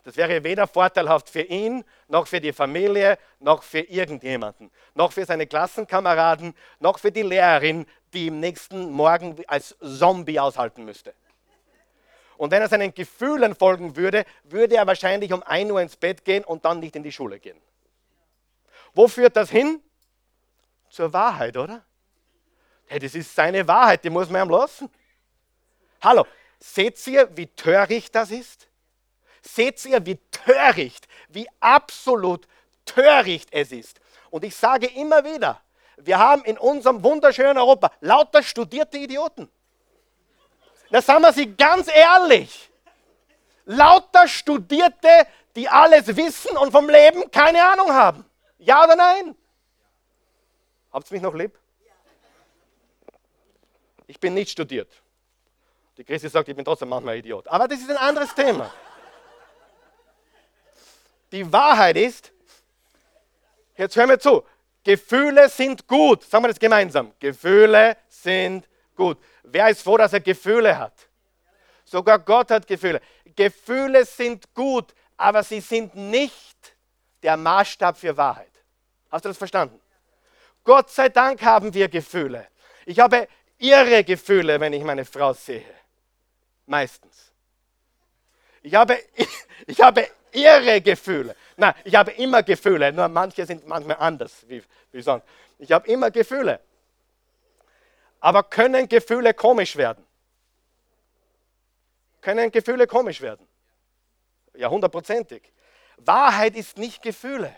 Das 0.03 0.17
wäre 0.17 0.43
weder 0.43 0.67
vorteilhaft 0.67 1.29
für 1.29 1.41
ihn, 1.41 1.85
noch 2.09 2.27
für 2.27 2.41
die 2.41 2.51
Familie, 2.51 3.17
noch 3.39 3.63
für 3.63 3.79
irgendjemanden, 3.79 4.69
noch 4.95 5.13
für 5.13 5.25
seine 5.25 5.47
Klassenkameraden, 5.47 6.53
noch 6.79 6.99
für 6.99 7.11
die 7.11 7.21
Lehrerin, 7.21 7.85
die 8.11 8.27
im 8.27 8.41
nächsten 8.41 8.91
Morgen 8.91 9.41
als 9.47 9.75
Zombie 9.79 10.39
aushalten 10.39 10.83
müsste. 10.83 11.13
Und 12.35 12.51
wenn 12.51 12.61
er 12.61 12.67
seinen 12.67 12.93
Gefühlen 12.93 13.55
folgen 13.55 13.95
würde, 13.95 14.25
würde 14.43 14.75
er 14.75 14.85
wahrscheinlich 14.85 15.31
um 15.31 15.41
1 15.43 15.71
Uhr 15.71 15.81
ins 15.81 15.95
Bett 15.95 16.25
gehen 16.25 16.43
und 16.43 16.65
dann 16.65 16.81
nicht 16.81 16.95
in 16.97 17.03
die 17.03 17.11
Schule 17.11 17.39
gehen. 17.39 17.57
Wo 18.93 19.07
führt 19.07 19.37
das 19.37 19.49
hin? 19.49 19.81
Zur 20.89 21.13
Wahrheit, 21.13 21.55
oder? 21.55 21.83
Hey, 22.87 22.99
das 22.99 23.15
ist 23.15 23.33
seine 23.33 23.65
Wahrheit, 23.67 24.03
die 24.03 24.09
muss 24.09 24.29
man 24.29 24.47
ihm 24.47 24.51
lassen. 24.51 24.89
Hallo, 26.01 26.27
seht 26.59 27.07
ihr, 27.07 27.29
wie 27.37 27.47
töricht 27.47 28.13
das 28.13 28.29
ist? 28.29 28.67
Seht 29.43 29.83
ihr, 29.85 30.05
wie 30.05 30.17
töricht, 30.31 31.07
wie 31.29 31.47
absolut 31.59 32.47
töricht 32.85 33.49
es 33.51 33.71
ist. 33.71 33.99
Und 34.29 34.43
ich 34.43 34.55
sage 34.55 34.87
immer 34.87 35.23
wieder, 35.23 35.61
wir 35.97 36.17
haben 36.17 36.43
in 36.45 36.57
unserem 36.57 37.03
wunderschönen 37.03 37.57
Europa 37.57 37.91
lauter 38.01 38.41
studierte 38.41 38.97
Idioten. 38.97 39.49
Da 40.89 41.01
sagen 41.01 41.21
wir 41.21 41.33
sie 41.33 41.55
ganz 41.55 41.87
ehrlich. 41.93 42.69
Lauter 43.65 44.27
Studierte, 44.27 45.27
die 45.55 45.67
alles 45.69 46.07
wissen 46.15 46.57
und 46.57 46.71
vom 46.71 46.89
Leben 46.89 47.31
keine 47.31 47.63
Ahnung 47.63 47.91
haben. 47.91 48.25
Ja 48.57 48.83
oder 48.83 48.95
nein? 48.95 49.35
Habt 50.91 51.09
ihr 51.09 51.15
mich 51.15 51.21
noch 51.21 51.33
lieb? 51.33 51.57
Ich 54.07 54.19
bin 54.19 54.33
nicht 54.33 54.51
studiert. 54.51 54.91
Die 55.97 56.03
Christi 56.03 56.29
sagt, 56.29 56.49
ich 56.49 56.55
bin 56.55 56.65
trotzdem 56.65 56.89
manchmal 56.89 57.17
Idiot. 57.17 57.47
Aber 57.47 57.67
das 57.67 57.79
ist 57.79 57.89
ein 57.89 57.97
anderes 57.97 58.33
Thema. 58.35 58.71
Die 61.33 61.51
Wahrheit 61.51 61.97
ist, 61.97 62.31
jetzt 63.75 63.95
hören 63.95 64.09
wir 64.09 64.19
zu, 64.19 64.43
Gefühle 64.83 65.49
sind 65.49 65.87
gut. 65.87 66.23
Sagen 66.23 66.43
wir 66.43 66.49
das 66.49 66.59
gemeinsam. 66.59 67.11
Gefühle 67.19 67.97
sind 68.07 68.69
gut. 68.95 69.17
Wer 69.41 69.69
ist 69.69 69.81
froh, 69.81 69.97
dass 69.97 70.13
er 70.13 70.19
Gefühle 70.19 70.77
hat? 70.77 70.93
Sogar 71.83 72.19
Gott 72.19 72.51
hat 72.51 72.67
Gefühle. 72.67 73.01
Gefühle 73.35 74.05
sind 74.05 74.53
gut, 74.53 74.93
aber 75.17 75.41
sie 75.41 75.59
sind 75.59 75.95
nicht 75.95 76.75
der 77.23 77.35
Maßstab 77.35 77.97
für 77.97 78.15
Wahrheit. 78.15 78.51
Hast 79.09 79.25
du 79.25 79.29
das 79.29 79.37
verstanden? 79.37 79.81
Gott 80.63 80.91
sei 80.91 81.09
Dank 81.09 81.41
haben 81.41 81.73
wir 81.73 81.89
Gefühle. 81.89 82.47
Ich 82.85 82.99
habe 82.99 83.27
irre 83.57 84.03
Gefühle, 84.03 84.59
wenn 84.59 84.73
ich 84.73 84.83
meine 84.83 85.03
Frau 85.03 85.33
sehe. 85.33 85.65
Meistens. 86.67 87.31
Ich 88.61 88.75
habe, 88.75 88.99
ich 89.65 89.81
habe 89.81 90.07
irre 90.33 90.81
Gefühle. 90.81 91.35
Nein, 91.57 91.73
ich 91.83 91.95
habe 91.95 92.11
immer 92.11 92.43
Gefühle, 92.43 92.91
nur 92.91 93.07
manche 93.07 93.45
sind 93.45 93.67
manchmal 93.67 93.97
anders, 93.99 94.45
wie, 94.47 94.63
wie 94.91 95.01
sonst. 95.01 95.25
Ich 95.59 95.71
habe 95.71 95.87
immer 95.87 96.11
Gefühle. 96.11 96.59
Aber 98.19 98.43
können 98.43 98.87
Gefühle 98.87 99.33
komisch 99.33 99.75
werden? 99.75 100.05
Können 102.21 102.51
Gefühle 102.51 102.87
komisch 102.87 103.21
werden? 103.21 103.47
Ja, 104.55 104.69
hundertprozentig. 104.69 105.43
Wahrheit 105.97 106.55
ist 106.55 106.77
nicht 106.77 107.01
Gefühle. 107.01 107.53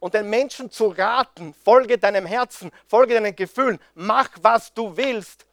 Und 0.00 0.14
den 0.14 0.30
Menschen 0.30 0.70
zu 0.70 0.88
raten, 0.88 1.54
folge 1.54 1.98
deinem 1.98 2.26
Herzen, 2.26 2.70
folge 2.86 3.14
deinen 3.14 3.36
Gefühlen, 3.36 3.78
mach, 3.94 4.30
was 4.40 4.72
du 4.72 4.96
willst, 4.96 5.46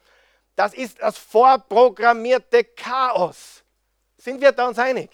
das 0.56 0.74
ist 0.74 1.00
das 1.02 1.18
vorprogrammierte 1.18 2.64
Chaos. 2.64 3.64
Sind 4.18 4.42
wir 4.42 4.52
da 4.52 4.68
uns 4.68 4.80
einig? 4.80 5.12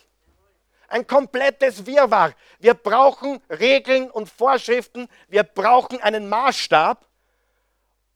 Ein 0.94 1.08
komplettes 1.08 1.88
Wirrwarr. 1.88 2.36
Wir 2.60 2.76
brauchen 2.76 3.42
Regeln 3.50 4.12
und 4.12 4.30
Vorschriften, 4.30 5.10
wir 5.28 5.42
brauchen 5.42 6.00
einen 6.00 6.30
Maßstab. 6.30 7.04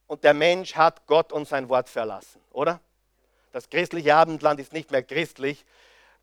Und 0.06 0.22
der 0.22 0.32
Mensch 0.32 0.76
hat 0.76 1.04
Gott 1.08 1.32
und 1.32 1.48
sein 1.48 1.68
Wort 1.68 1.88
verlassen, 1.88 2.40
oder? 2.52 2.78
Das 3.50 3.68
christliche 3.68 4.14
Abendland 4.14 4.60
ist 4.60 4.72
nicht 4.72 4.92
mehr 4.92 5.02
christlich, 5.02 5.64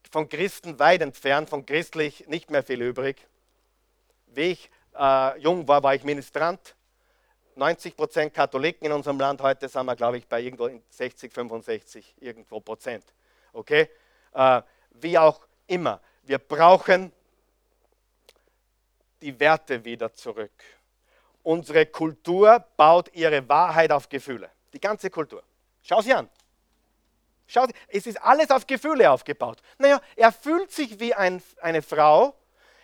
von 0.10 0.30
Christen 0.30 0.80
weit 0.80 1.02
entfernt, 1.02 1.50
von 1.50 1.65
christlich 1.65 2.26
nicht 2.28 2.50
mehr 2.50 2.63
viel 2.63 2.82
übrig. 2.82 3.18
Wie 4.28 4.52
ich 4.52 4.72
äh, 4.98 5.38
jung 5.39 5.68
war, 5.68 5.84
war 5.84 5.94
ich 5.94 6.06
Ministrant. 6.06 6.74
90 7.56 7.98
Prozent 7.98 8.34
Katholiken 8.34 8.86
in 8.86 8.94
unserem 8.94 9.20
Land, 9.20 9.41
heute 9.41 9.68
sind 9.68 9.86
wir, 9.86 9.96
glaube 9.98 10.20
ich, 10.20 10.28
bei 10.30 10.39
irgendwo 10.39 10.70
60, 10.89 11.34
65 11.34 12.15
irgendwo 12.22 12.62
Prozent. 12.62 13.04
Okay? 13.52 13.89
Äh, 14.34 14.62
wie 14.91 15.18
auch 15.18 15.41
immer, 15.68 16.00
wir 16.26 16.40
brauchen 16.40 17.12
die 19.22 19.40
Werte 19.40 19.84
wieder 19.84 20.14
zurück. 20.14 20.52
Unsere 21.44 21.86
Kultur 21.86 22.64
baut 22.76 23.14
ihre 23.14 23.48
Wahrheit 23.48 23.92
auf 23.92 24.10
Gefühle. 24.10 24.50
Die 24.74 24.80
ganze 24.80 25.10
Kultur. 25.10 25.44
Schau 25.84 26.02
sie 26.02 26.14
an. 26.14 26.30
Schau, 27.48 27.68
es 27.88 28.08
ist 28.08 28.22
alles 28.22 28.50
auf 28.50 28.66
Gefühle 28.66 29.10
aufgebaut. 29.12 29.62
Naja, 29.78 30.02
er 30.16 30.32
fühlt 30.32 30.72
sich 30.72 31.00
wie 31.00 31.14
ein, 31.14 31.42
eine 31.62 31.84
Frau. 31.84 32.36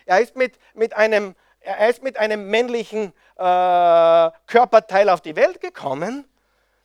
Er 0.06 0.20
ist 0.20 0.36
mit, 0.36 0.58
mit, 0.74 0.94
einem, 0.94 1.34
er 1.60 1.88
ist 1.88 2.02
mit 2.02 2.16
einem 2.16 2.48
männlichen 2.48 3.12
äh, 3.36 4.30
Körperteil 4.46 5.08
auf 5.08 5.20
die 5.20 5.34
Welt 5.34 5.60
gekommen, 5.60 6.28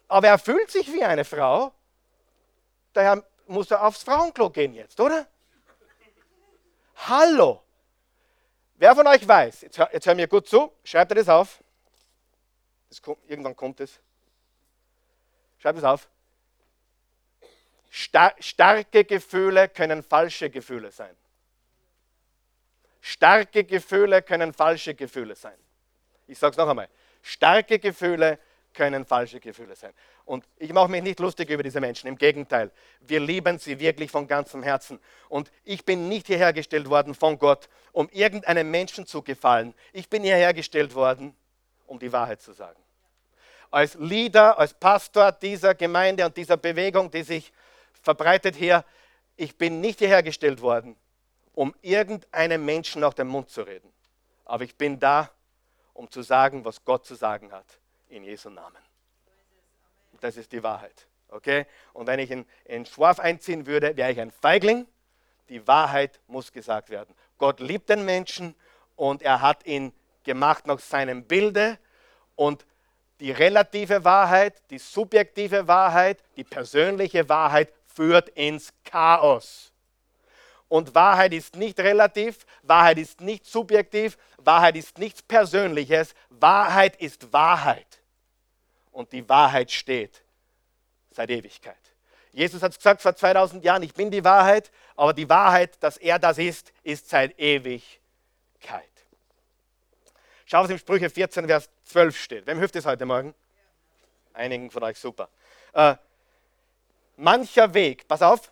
aber 0.08 0.28
er 0.28 0.40
fühlt 0.40 0.72
sich 0.72 0.92
wie 0.92 1.04
eine 1.04 1.24
Frau. 1.24 1.72
Daher 2.94 3.24
muss 3.46 3.70
er 3.70 3.86
aufs 3.86 4.02
Frauenklo 4.04 4.50
gehen 4.50 4.74
jetzt, 4.74 5.00
oder? 5.00 5.28
Hallo! 7.06 7.64
Wer 8.76 8.96
von 8.96 9.08
euch 9.08 9.28
weiß, 9.28 9.62
jetzt 9.62 9.78
hör, 9.78 9.90
jetzt 9.94 10.06
hör 10.06 10.16
mir 10.16 10.28
gut 10.28 10.48
zu, 10.48 10.72
schreibt 10.84 11.12
ihr 11.12 11.16
das 11.16 11.30
auf. 11.30 11.64
Das 12.90 13.02
kommt, 13.02 13.18
irgendwann 13.28 13.56
kommt 13.56 13.80
es. 13.80 14.00
Schreibt 15.60 15.80
es 15.80 15.84
auf. 15.84 16.08
Star 17.92 18.36
starke 18.40 19.06
Gefühle 19.06 19.70
können 19.70 20.04
falsche 20.04 20.50
Gefühle 20.50 20.92
sein. 20.92 21.16
Starke 23.02 23.64
Gefühle 23.64 24.22
können 24.22 24.54
falsche 24.54 24.94
Gefühle 24.94 25.36
sein. 25.36 25.58
Ich 26.28 26.38
sage 26.38 26.52
es 26.52 26.58
noch 26.58 26.68
einmal. 26.68 26.90
Starke 27.22 27.80
Gefühle 27.80 28.38
können 28.78 29.06
falsche 29.06 29.40
Gefühle 29.40 29.76
sein. 29.76 29.92
Und 30.24 30.46
ich 30.58 30.72
mache 30.72 30.90
mich 30.90 31.02
nicht 31.02 31.20
lustig 31.20 31.50
über 31.50 31.64
diese 31.64 31.82
Menschen. 31.82 32.08
Im 32.08 32.16
Gegenteil, 32.16 32.72
wir 33.02 33.20
lieben 33.20 33.58
sie 33.58 33.80
wirklich 33.80 34.12
von 34.12 34.28
ganzem 34.28 34.62
Herzen. 34.62 35.00
Und 35.30 35.52
ich 35.66 35.84
bin 35.84 36.08
nicht 36.08 36.28
hierher 36.28 36.54
gestellt 36.54 36.88
worden 36.88 37.16
von 37.16 37.40
Gott, 37.40 37.70
um 37.92 38.08
irgendeinem 38.10 38.70
Menschen 38.70 39.08
zu 39.08 39.24
gefallen. 39.24 39.74
Ich 39.94 40.10
bin 40.10 40.22
hierher 40.22 40.54
gestellt 40.54 40.94
worden, 40.94 41.36
um 41.88 41.98
die 41.98 42.14
Wahrheit 42.14 42.40
zu 42.40 42.54
sagen. 42.54 42.80
Als 43.72 43.96
Leader, 43.96 44.60
als 44.60 44.76
Pastor 44.76 45.32
dieser 45.32 45.74
Gemeinde 45.74 46.24
und 46.24 46.38
dieser 46.38 46.56
Bewegung, 46.56 47.10
die 47.10 47.24
sich 47.24 47.52
verbreitet 48.04 48.56
hier, 48.56 48.86
ich 49.38 49.58
bin 49.58 49.82
nicht 49.82 50.00
hierher 50.00 50.22
gestellt 50.22 50.62
worden, 50.62 50.96
um 51.54 51.74
irgendeinem 51.82 52.64
Menschen 52.64 53.02
nach 53.02 53.16
dem 53.16 53.28
Mund 53.28 53.50
zu 53.50 53.64
reden. 53.64 53.92
Aber 54.46 54.64
ich 54.64 54.76
bin 54.76 55.00
da, 55.00 55.32
um 55.96 56.10
zu 56.12 56.22
sagen, 56.22 56.64
was 56.64 56.86
Gott 56.86 57.08
zu 57.08 57.16
sagen 57.16 57.52
hat 57.52 57.66
in 58.10 58.24
Jesu 58.24 58.50
Namen. 58.50 58.82
Das 60.20 60.38
ist 60.38 60.52
die 60.52 60.64
Wahrheit. 60.64 61.08
Okay? 61.30 61.66
Und 61.94 62.08
wenn 62.08 62.20
ich 62.20 62.32
in, 62.32 62.46
in 62.66 62.86
einziehen 62.98 63.66
würde, 63.66 63.96
wäre 63.98 64.12
ich 64.12 64.20
ein 64.20 64.32
Feigling. 64.32 64.88
Die 65.50 65.66
Wahrheit 65.68 66.20
muss 66.28 66.52
gesagt 66.52 66.90
werden. 66.90 67.14
Gott 67.38 67.60
liebt 67.60 67.90
den 67.90 68.06
Menschen 68.06 68.56
und 68.96 69.22
er 69.22 69.42
hat 69.42 69.66
ihn 69.66 69.94
gemacht 70.24 70.68
nach 70.68 70.80
seinem 70.80 71.24
Bilde. 71.24 71.78
Und 72.36 72.66
die 73.20 73.32
relative 73.32 74.04
Wahrheit, 74.04 74.62
die 74.70 74.78
subjektive 74.78 75.68
Wahrheit, 75.68 76.22
die 76.36 76.44
persönliche 76.44 77.28
Wahrheit 77.30 77.72
führt 77.86 78.30
ins 78.30 78.74
Chaos. 78.84 79.72
Und 80.68 80.94
Wahrheit 80.94 81.34
ist 81.34 81.56
nicht 81.56 81.80
relativ, 81.80 82.46
Wahrheit 82.62 82.98
ist 82.98 83.22
nicht 83.22 83.46
subjektiv, 83.46 84.18
Wahrheit 84.38 84.76
ist 84.76 84.98
nichts 84.98 85.22
Persönliches, 85.22 86.14
Wahrheit 86.30 86.98
ist 86.98 87.32
Wahrheit 87.32 87.97
und 88.98 89.12
die 89.12 89.30
Wahrheit 89.30 89.72
steht 89.72 90.24
seit 91.12 91.30
Ewigkeit. 91.30 91.78
Jesus 92.32 92.64
hat 92.64 92.72
es 92.72 92.78
gesagt 92.78 93.04
vor 93.04 93.16
2000 93.16 93.64
Jahren, 93.64 93.84
ich 93.84 93.94
bin 93.94 94.10
die 94.10 94.24
Wahrheit, 94.24 94.72
aber 94.96 95.14
die 95.14 95.30
Wahrheit, 95.30 95.78
dass 95.84 95.98
er 95.98 96.18
das 96.18 96.40
ist, 96.40 96.74
ist 96.82 97.08
seit 97.08 97.38
Ewigkeit. 97.40 98.00
Schau, 100.46 100.64
was 100.64 100.72
im 100.72 100.80
Sprüche 100.80 101.12
14, 101.12 101.46
Vers 101.46 101.70
12 101.84 102.20
steht. 102.20 102.48
Wem 102.48 102.58
hilft 102.58 102.76
es 102.76 102.88
heute 102.88 103.06
Morgen? 103.06 103.36
Einigen 104.34 104.72
von 104.72 104.82
euch, 104.82 104.98
super. 104.98 105.30
Äh, 105.74 105.96
mancher 107.18 107.72
Weg, 107.76 108.08
pass 108.08 108.24
auf, 108.24 108.52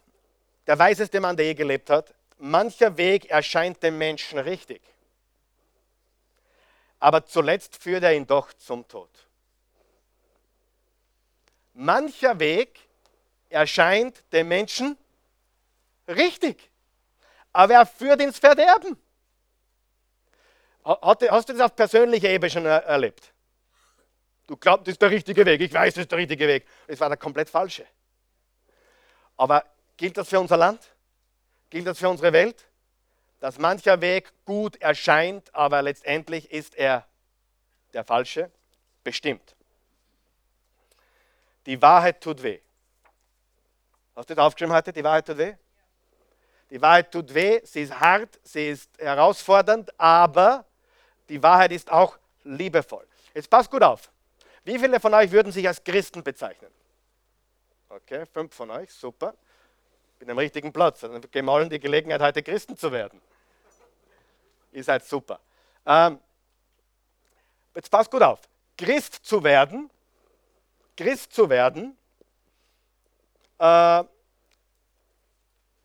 der 0.68 0.78
weiseste 0.78 1.20
Mann, 1.20 1.36
der 1.36 1.48
je 1.48 1.56
gelebt 1.56 1.90
hat, 1.90 2.14
mancher 2.38 2.96
Weg 2.98 3.32
erscheint 3.32 3.82
dem 3.82 3.98
Menschen 3.98 4.38
richtig. 4.38 4.84
Aber 7.00 7.26
zuletzt 7.26 7.82
führt 7.82 8.04
er 8.04 8.14
ihn 8.14 8.28
doch 8.28 8.54
zum 8.54 8.88
Tod 8.88 9.25
mancher 11.76 12.40
Weg 12.40 12.80
erscheint 13.50 14.24
dem 14.34 14.48
Menschen 14.48 14.98
richtig, 16.08 16.72
aber 17.54 17.74
er 17.74 17.86
führt 17.86 18.22
ins 18.22 18.40
Verderben. 18.40 18.98
Hast 20.84 21.50
du 21.50 21.54
das 21.54 21.62
auf 21.62 21.76
persönlicher 21.76 22.30
Ebene 22.30 22.50
schon 22.50 22.66
erlebt? 22.66 23.34
Du 24.48 24.56
glaubst, 24.56 24.88
das 24.88 24.94
ist 24.94 25.02
der 25.02 25.10
richtige 25.10 25.46
Weg. 25.46 25.62
Ich 25.62 25.74
weiß, 25.74 25.96
das 25.96 26.04
ist 26.04 26.12
der 26.12 26.20
richtige 26.20 26.48
Weg. 26.48 26.68
Es 26.86 27.00
war 27.00 27.10
der 27.10 27.18
komplett 27.18 27.50
falsche. 27.50 27.86
Aber 29.38 29.66
gilt 29.98 30.18
das 30.18 30.30
für 30.30 30.40
unser 30.40 30.58
Land? 30.58 30.92
Gilt 31.72 31.88
das 31.88 31.98
für 31.98 32.10
unsere 32.10 32.32
Welt? 32.32 32.68
Dass 33.40 33.58
mancher 33.58 34.00
Weg 34.02 34.32
gut 34.46 34.76
erscheint, 34.82 35.54
aber 35.56 35.82
letztendlich 35.82 36.52
ist 36.52 36.76
er 36.76 37.08
der 37.94 38.04
falsche? 38.04 38.52
Bestimmt. 39.04 39.55
Die 41.66 41.82
Wahrheit 41.82 42.22
tut 42.22 42.42
weh. 42.44 42.60
Hast 44.16 44.30
du 44.30 44.36
das 44.36 44.46
aufgeschrieben 44.46 44.74
heute? 44.74 44.94
Die 44.94 45.04
Wahrheit 45.04 45.26
tut 45.26 45.38
weh? 45.38 45.56
Die 46.70 46.82
Wahrheit 46.82 47.12
tut 47.12 47.34
weh, 47.34 47.62
sie 47.64 47.82
ist 47.82 48.00
hart, 48.00 48.40
sie 48.44 48.70
ist 48.70 48.90
herausfordernd, 48.98 49.98
aber 50.00 50.66
die 51.30 51.42
Wahrheit 51.42 51.72
ist 51.72 51.92
auch 51.92 52.18
liebevoll. 52.44 53.06
Jetzt 53.34 53.50
passt 53.50 53.70
gut 53.70 53.84
auf. 53.84 54.12
Wie 54.64 54.80
viele 54.80 55.00
von 55.00 55.14
euch 55.14 55.32
würden 55.32 55.52
sich 55.52 55.68
als 55.68 55.84
Christen 55.84 56.24
bezeichnen? 56.24 56.72
Okay, 57.90 58.26
fünf 58.26 58.54
von 58.54 58.72
euch, 58.72 58.92
super. 58.92 59.36
Bin 60.18 60.30
am 60.32 60.38
richtigen 60.38 60.74
Platz. 60.74 61.02
Dann 61.02 61.22
geben 61.30 61.50
allen 61.50 61.70
die 61.70 61.80
Gelegenheit, 61.80 62.22
heute 62.22 62.42
Christen 62.42 62.76
zu 62.76 62.92
werden. 62.92 63.22
Ihr 64.72 64.84
seid 64.84 65.06
super. 65.06 65.40
Ähm, 65.86 66.20
jetzt 67.76 67.92
passt 67.92 68.10
gut 68.10 68.24
auf. 68.24 68.40
Christ 68.76 69.14
zu 69.24 69.44
werden 69.44 69.90
Christ 70.96 71.34
zu 71.34 71.50
werden, 71.50 71.98
äh, 73.60 74.04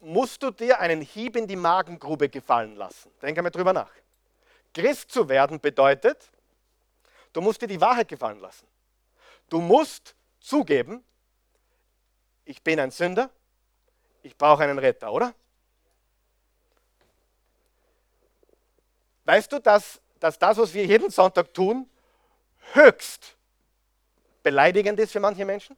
musst 0.00 0.42
du 0.42 0.50
dir 0.50 0.80
einen 0.80 1.00
Hieb 1.00 1.36
in 1.36 1.46
die 1.46 1.56
Magengrube 1.56 2.28
gefallen 2.28 2.76
lassen. 2.76 3.10
Denke 3.20 3.42
mal 3.42 3.50
drüber 3.50 3.72
nach. 3.72 3.90
Christ 4.72 5.10
zu 5.10 5.28
werden 5.28 5.60
bedeutet, 5.60 6.30
du 7.32 7.40
musst 7.40 7.60
dir 7.60 7.66
die 7.66 7.80
Wahrheit 7.80 8.08
gefallen 8.08 8.40
lassen. 8.40 8.66
Du 9.48 9.60
musst 9.60 10.14
zugeben, 10.40 11.04
ich 12.44 12.62
bin 12.62 12.78
ein 12.78 12.90
Sünder, 12.90 13.30
ich 14.22 14.36
brauche 14.36 14.62
einen 14.62 14.78
Retter, 14.78 15.12
oder? 15.12 15.34
Weißt 19.24 19.52
du, 19.52 19.58
dass, 19.60 20.00
dass 20.18 20.38
das, 20.38 20.56
was 20.56 20.72
wir 20.72 20.86
jeden 20.86 21.10
Sonntag 21.10 21.52
tun, 21.52 21.88
höchst 22.72 23.36
beleidigend 24.42 24.98
ist 25.00 25.12
für 25.12 25.20
manche 25.20 25.44
Menschen? 25.44 25.76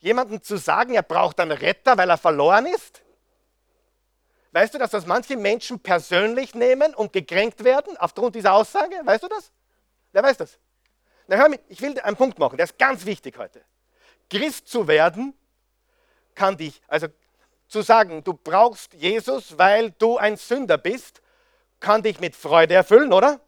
Jemanden 0.00 0.42
zu 0.42 0.56
sagen, 0.56 0.94
er 0.94 1.02
braucht 1.02 1.40
einen 1.40 1.52
Retter, 1.52 1.96
weil 1.96 2.10
er 2.10 2.18
verloren 2.18 2.66
ist? 2.66 3.02
Weißt 4.52 4.74
du, 4.74 4.78
dass 4.78 4.90
das 4.90 5.06
manche 5.06 5.36
Menschen 5.36 5.80
persönlich 5.80 6.54
nehmen 6.54 6.94
und 6.94 7.12
gekränkt 7.12 7.64
werden 7.64 7.96
aufgrund 7.96 8.34
dieser 8.34 8.54
Aussage? 8.54 8.94
Weißt 9.04 9.22
du 9.22 9.28
das? 9.28 9.52
Wer 10.12 10.22
weiß 10.22 10.38
das? 10.38 10.58
Na 11.26 11.36
hör 11.36 11.48
mich, 11.48 11.60
ich 11.68 11.82
will 11.82 11.98
einen 12.00 12.16
Punkt 12.16 12.38
machen, 12.38 12.56
der 12.56 12.64
ist 12.64 12.78
ganz 12.78 13.04
wichtig 13.04 13.36
heute. 13.36 13.62
Christ 14.30 14.68
zu 14.68 14.88
werden 14.88 15.34
kann 16.34 16.56
dich, 16.56 16.80
also 16.88 17.08
zu 17.68 17.82
sagen, 17.82 18.22
du 18.22 18.34
brauchst 18.34 18.94
Jesus, 18.94 19.58
weil 19.58 19.90
du 19.90 20.18
ein 20.18 20.36
Sünder 20.36 20.78
bist, 20.78 21.20
kann 21.80 22.02
dich 22.02 22.20
mit 22.20 22.36
Freude 22.36 22.74
erfüllen, 22.74 23.12
oder? 23.12 23.40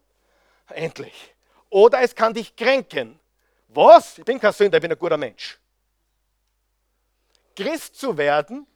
Endlich. 0.69 1.35
Oder 1.71 2.01
es 2.01 2.15
kann 2.15 2.33
dich 2.35 2.55
kränken. 2.55 3.19
Was? 3.69 4.19
Ich 4.19 4.25
bin 4.25 4.41
kein 4.41 4.53
Sünder, 4.53 4.79
ich 4.79 4.83
bin 4.83 4.93
ein 4.93 4.99
guter 4.99 5.17
Mensch. 5.17 5.59
Christ 7.55 7.97
zu 7.97 8.17
werden 8.17 8.67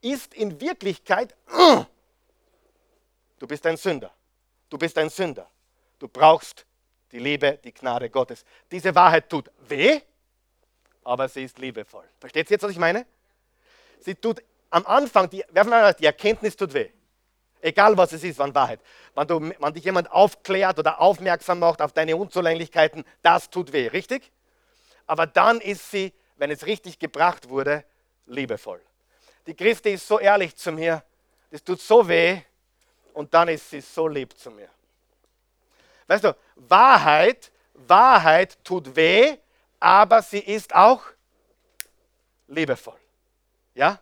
ist 0.00 0.34
in 0.34 0.60
Wirklichkeit, 0.60 1.34
du 3.38 3.46
bist 3.46 3.66
ein 3.66 3.76
Sünder. 3.76 4.12
Du 4.70 4.78
bist 4.78 4.96
ein 4.96 5.10
Sünder. 5.10 5.50
Du 5.98 6.08
brauchst 6.08 6.64
die 7.10 7.18
Liebe, 7.18 7.58
die 7.62 7.72
Gnade 7.72 8.08
Gottes. 8.08 8.44
Diese 8.70 8.94
Wahrheit 8.94 9.28
tut 9.28 9.50
weh, 9.68 10.00
aber 11.04 11.28
sie 11.28 11.44
ist 11.44 11.58
liebevoll. 11.58 12.08
Versteht 12.18 12.48
ihr 12.48 12.54
jetzt, 12.54 12.62
was 12.62 12.70
ich 12.70 12.78
meine? 12.78 13.06
Sie 14.00 14.14
tut 14.14 14.42
am 14.70 14.86
Anfang, 14.86 15.28
die, 15.28 15.44
die 16.00 16.06
Erkenntnis 16.06 16.56
tut 16.56 16.72
weh. 16.72 16.90
Egal 17.62 17.96
was 17.96 18.12
es 18.12 18.24
ist, 18.24 18.38
wann 18.40 18.54
Wahrheit. 18.56 18.80
Wenn, 19.14 19.28
du, 19.28 19.40
wenn 19.40 19.72
dich 19.72 19.84
jemand 19.84 20.10
aufklärt 20.10 20.80
oder 20.80 21.00
aufmerksam 21.00 21.60
macht 21.60 21.80
auf 21.80 21.92
deine 21.92 22.16
Unzulänglichkeiten, 22.16 23.04
das 23.22 23.48
tut 23.48 23.72
weh, 23.72 23.86
richtig? 23.86 24.32
Aber 25.06 25.26
dann 25.26 25.60
ist 25.60 25.90
sie, 25.90 26.12
wenn 26.36 26.50
es 26.50 26.66
richtig 26.66 26.98
gebracht 26.98 27.48
wurde, 27.48 27.84
liebevoll. 28.26 28.80
Die 29.46 29.54
Christi 29.54 29.90
ist 29.90 30.08
so 30.08 30.18
ehrlich 30.18 30.56
zu 30.56 30.72
mir, 30.72 31.04
das 31.50 31.62
tut 31.62 31.80
so 31.80 32.06
weh 32.08 32.40
und 33.14 33.32
dann 33.32 33.48
ist 33.48 33.70
sie 33.70 33.80
so 33.80 34.08
lieb 34.08 34.36
zu 34.36 34.50
mir. 34.50 34.68
Weißt 36.08 36.24
du, 36.24 36.36
Wahrheit, 36.56 37.52
Wahrheit 37.74 38.58
tut 38.64 38.96
weh, 38.96 39.36
aber 39.78 40.20
sie 40.20 40.40
ist 40.40 40.74
auch 40.74 41.04
liebevoll. 42.48 42.98
Ja? 43.74 44.00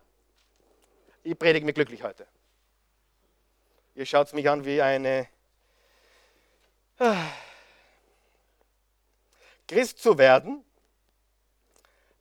Ich 1.22 1.38
predige 1.38 1.66
mich 1.66 1.74
glücklich 1.74 2.02
heute. 2.02 2.26
Ihr 3.94 4.06
schaut 4.06 4.32
mich 4.32 4.48
an 4.48 4.64
wie 4.64 4.80
eine... 4.80 5.28
Christ 9.66 10.02
zu 10.02 10.18
werden 10.18 10.64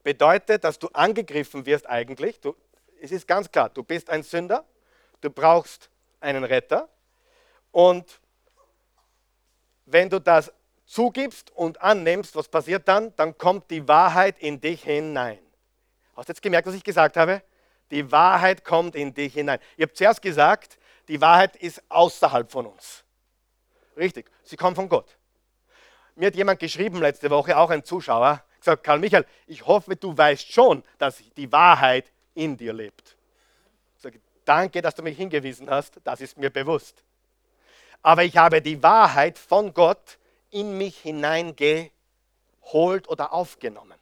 bedeutet, 0.03 0.63
dass 0.63 0.79
du 0.79 0.87
angegriffen 0.89 1.65
wirst 1.65 1.87
eigentlich. 1.87 2.39
Du, 2.39 2.55
es 3.01 3.11
ist 3.11 3.27
ganz 3.27 3.51
klar, 3.51 3.69
du 3.69 3.83
bist 3.83 4.09
ein 4.09 4.23
Sünder, 4.23 4.65
du 5.21 5.29
brauchst 5.29 5.89
einen 6.19 6.43
Retter. 6.43 6.87
Und 7.71 8.21
wenn 9.85 10.09
du 10.09 10.19
das 10.19 10.51
zugibst 10.85 11.51
und 11.51 11.81
annimmst, 11.81 12.35
was 12.35 12.47
passiert 12.47 12.87
dann? 12.87 13.15
Dann 13.15 13.37
kommt 13.37 13.69
die 13.69 13.87
Wahrheit 13.87 14.39
in 14.39 14.59
dich 14.61 14.83
hinein. 14.83 15.39
Hast 16.15 16.29
du 16.29 16.31
jetzt 16.31 16.41
gemerkt, 16.41 16.67
was 16.67 16.75
ich 16.75 16.83
gesagt 16.83 17.17
habe? 17.17 17.41
Die 17.91 18.11
Wahrheit 18.11 18.63
kommt 18.63 18.95
in 18.95 19.13
dich 19.13 19.33
hinein. 19.33 19.59
Ich 19.77 19.83
habe 19.83 19.93
zuerst 19.93 20.21
gesagt, 20.21 20.77
die 21.09 21.19
Wahrheit 21.19 21.55
ist 21.57 21.81
außerhalb 21.89 22.49
von 22.49 22.67
uns. 22.67 23.03
Richtig, 23.97 24.31
sie 24.43 24.55
kommt 24.55 24.75
von 24.75 24.87
Gott. 24.87 25.17
Mir 26.15 26.27
hat 26.27 26.35
jemand 26.35 26.59
geschrieben 26.59 26.99
letzte 26.99 27.29
Woche, 27.29 27.57
auch 27.57 27.69
ein 27.69 27.83
Zuschauer, 27.83 28.43
gesagt, 28.59 28.83
Karl 28.83 28.99
Michael, 28.99 29.25
ich 29.47 29.65
hoffe, 29.65 29.95
du 29.95 30.15
weißt 30.15 30.51
schon, 30.51 30.83
dass 30.97 31.21
die 31.35 31.51
Wahrheit 31.51 32.11
in 32.35 32.55
dir 32.55 32.73
lebt. 32.73 33.17
Ich 33.95 34.01
sage, 34.03 34.21
danke, 34.45 34.81
dass 34.81 34.95
du 34.95 35.01
mich 35.01 35.17
hingewiesen 35.17 35.69
hast, 35.69 35.99
das 36.03 36.21
ist 36.21 36.37
mir 36.37 36.49
bewusst. 36.49 37.03
Aber 38.01 38.23
ich 38.23 38.37
habe 38.37 38.61
die 38.61 38.81
Wahrheit 38.83 39.37
von 39.37 39.73
Gott 39.73 40.19
in 40.51 40.77
mich 40.77 40.99
hineingeholt 40.99 41.91
oder 43.07 43.33
aufgenommen. 43.33 43.97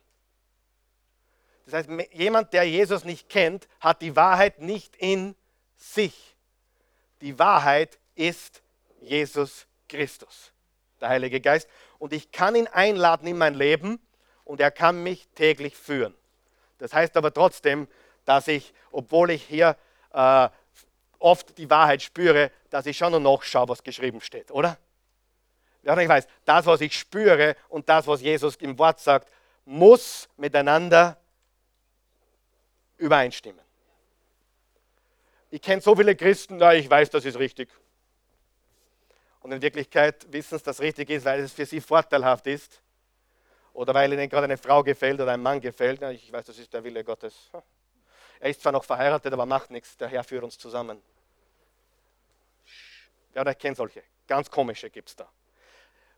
Das 1.66 1.74
heißt, 1.74 1.90
jemand, 2.14 2.54
der 2.54 2.64
Jesus 2.64 3.04
nicht 3.04 3.30
kennt, 3.30 3.68
hat 3.80 4.02
die 4.02 4.16
Wahrheit 4.16 4.60
nicht 4.60 4.96
in 4.98 5.36
sich. 5.76 6.37
Die 7.22 7.38
Wahrheit 7.40 7.98
ist 8.16 8.62
Jesus 9.02 9.66
Christus, 9.90 10.52
der 11.02 11.10
Heilige 11.10 11.42
Geist. 11.42 11.68
Und 12.00 12.14
ich 12.14 12.32
kann 12.32 12.56
ihn 12.56 12.68
einladen 12.68 13.28
in 13.28 13.38
mein 13.38 13.56
Leben 13.56 14.00
und 14.44 14.60
er 14.60 14.72
kann 14.72 15.04
mich 15.04 15.28
täglich 15.36 15.76
führen. 15.76 16.14
Das 16.78 16.94
heißt 16.94 17.18
aber 17.18 17.34
trotzdem, 17.34 17.88
dass 18.26 18.48
ich, 18.48 18.74
obwohl 18.92 19.32
ich 19.32 19.44
hier 19.44 19.78
äh, 20.14 20.50
oft 21.20 21.58
die 21.58 21.70
Wahrheit 21.70 22.02
spüre, 22.02 22.52
dass 22.70 22.86
ich 22.86 22.98
schon 22.98 23.22
noch 23.22 23.44
schaue, 23.44 23.70
was 23.70 23.84
geschrieben 23.84 24.22
steht, 24.22 24.52
oder? 24.52 24.78
Ja, 25.84 25.98
ich 25.98 26.10
weiß, 26.10 26.28
das, 26.46 26.66
was 26.66 26.82
ich 26.82 26.98
spüre 26.98 27.56
und 27.70 27.88
das, 27.88 28.06
was 28.08 28.22
Jesus 28.22 28.58
im 28.58 28.78
Wort 28.78 29.00
sagt, 29.00 29.32
muss 29.66 30.28
miteinander 30.38 31.18
übereinstimmen. 32.98 33.67
Ich 35.58 35.64
kenne 35.64 35.82
so 35.82 35.96
viele 35.96 36.16
Christen, 36.16 36.58
na, 36.58 36.76
ich 36.76 36.88
weiß, 36.88 37.10
das 37.10 37.26
ist 37.26 37.40
richtig. 37.40 37.68
Und 39.40 39.52
in 39.52 39.60
Wirklichkeit 39.60 40.32
wissen 40.32 40.56
sie, 40.56 40.64
dass 40.64 40.76
es 40.76 40.82
richtig 40.84 41.10
ist, 41.10 41.26
weil 41.26 41.40
es 41.40 41.52
für 41.52 41.66
sie 41.66 41.82
vorteilhaft 41.82 42.46
ist. 42.46 42.80
Oder 43.74 43.92
weil 43.96 44.14
ihnen 44.14 44.30
gerade 44.30 44.44
eine 44.44 44.60
Frau 44.60 44.84
gefällt 44.84 45.20
oder 45.20 45.32
ein 45.32 45.42
Mann 45.42 45.60
gefällt. 45.60 46.00
Na, 46.00 46.12
ich 46.12 46.32
weiß, 46.32 46.46
das 46.46 46.60
ist 46.60 46.72
der 46.72 46.84
Wille 46.84 47.04
Gottes. 47.04 47.50
Er 48.40 48.52
ist 48.52 48.62
zwar 48.62 48.72
noch 48.72 48.84
verheiratet, 48.84 49.34
aber 49.34 49.48
macht 49.48 49.72
nichts. 49.72 49.98
Der 49.98 50.10
Herr 50.10 50.24
führt 50.24 50.44
uns 50.44 50.60
zusammen. 50.60 51.02
Wer 53.34 53.42
von 53.42 53.48
euch 53.52 53.58
kennt 53.58 53.78
solche? 53.78 54.04
Ganz 54.28 54.52
komische 54.52 54.92
gibt 54.92 55.10
es 55.10 55.16
da. 55.16 55.28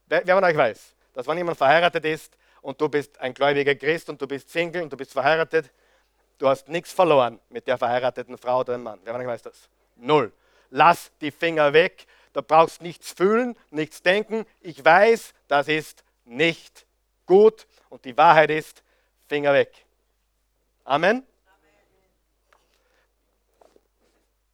Wer, 0.08 0.28
wer 0.28 0.36
von 0.36 0.44
euch 0.44 0.58
weiß, 0.58 0.96
dass 1.14 1.28
wenn 1.28 1.38
jemand 1.38 1.58
verheiratet 1.58 2.04
ist 2.04 2.38
und 2.62 2.82
du 2.82 2.90
bist 2.90 3.18
ein 3.22 3.34
gläubiger 3.34 3.76
Christ 3.76 4.10
und 4.10 4.22
du 4.22 4.28
bist 4.28 4.50
Single 4.50 4.84
und 4.84 4.92
du 4.92 4.98
bist 4.98 5.14
verheiratet, 5.14 5.72
Du 6.40 6.48
hast 6.48 6.70
nichts 6.70 6.94
verloren 6.94 7.40
mit 7.50 7.68
der 7.68 7.78
verheirateten 7.78 8.38
Frau 8.38 8.62
oder 8.62 8.74
dem 8.74 8.84
Mann. 8.84 9.00
Wer 9.04 9.14
weiß 9.14 9.42
das? 9.42 9.70
Null. 9.98 10.32
Lass 10.70 11.12
die 11.20 11.32
Finger 11.32 11.74
weg. 11.74 12.08
Du 12.32 12.42
brauchst 12.42 12.82
nichts 12.82 13.12
fühlen, 13.12 13.58
nichts 13.72 14.02
denken. 14.02 14.46
Ich 14.62 14.84
weiß, 14.84 15.34
das 15.50 15.68
ist 15.68 16.04
nicht 16.24 16.86
gut. 17.26 17.68
Und 17.90 18.06
die 18.06 18.16
Wahrheit 18.16 18.52
ist, 18.52 18.84
Finger 19.28 19.54
weg. 19.54 19.86
Amen. 20.86 21.26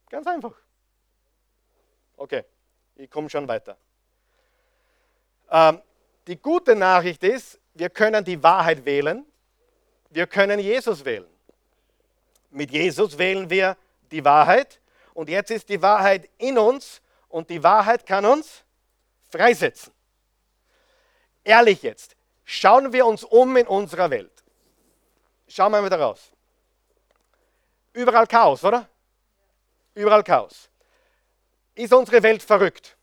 Ganz 0.10 0.26
einfach. 0.26 0.54
Okay, 2.18 2.46
ich 2.96 3.12
komme 3.12 3.30
schon 3.30 3.48
weiter. 3.48 3.78
Ähm, 5.52 5.82
die 6.26 6.38
gute 6.38 6.76
Nachricht 6.76 7.24
ist, 7.24 7.60
wir 7.76 7.92
können 7.92 8.26
die 8.26 8.42
Wahrheit 8.42 8.86
wählen. 8.86 9.24
Wir 10.10 10.26
können 10.26 10.60
Jesus 10.60 11.06
wählen. 11.06 11.35
Mit 12.56 12.72
Jesus 12.72 13.18
wählen 13.18 13.50
wir 13.50 13.76
die 14.12 14.24
Wahrheit 14.24 14.80
und 15.14 15.28
jetzt 15.28 15.52
ist 15.52 15.68
die 15.68 15.82
Wahrheit 15.82 16.30
in 16.38 16.58
uns 16.58 17.02
und 17.28 17.50
die 17.50 17.62
Wahrheit 17.62 18.06
kann 18.06 18.26
uns 18.26 18.64
freisetzen. 19.30 19.92
Ehrlich 21.44 21.84
jetzt, 21.84 22.16
schauen 22.46 22.94
wir 22.94 23.06
uns 23.06 23.26
um 23.26 23.58
in 23.58 23.68
unserer 23.68 24.10
Welt. 24.10 24.32
Schauen 25.50 25.74
wir 25.74 25.82
mal 25.82 25.90
da 25.90 25.98
raus. 25.98 26.32
Überall 27.92 28.26
Chaos, 28.26 28.64
oder? 28.64 28.88
Überall 29.94 30.24
Chaos. 30.24 30.70
Ist 31.76 31.92
unsere 31.92 32.24
Welt 32.24 32.42
verrückt? 32.42 32.96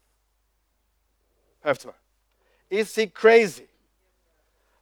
Hört 1.60 1.84
mal. 1.84 1.94
Ist 2.70 2.94
sie 2.94 3.10
crazy? 3.10 3.68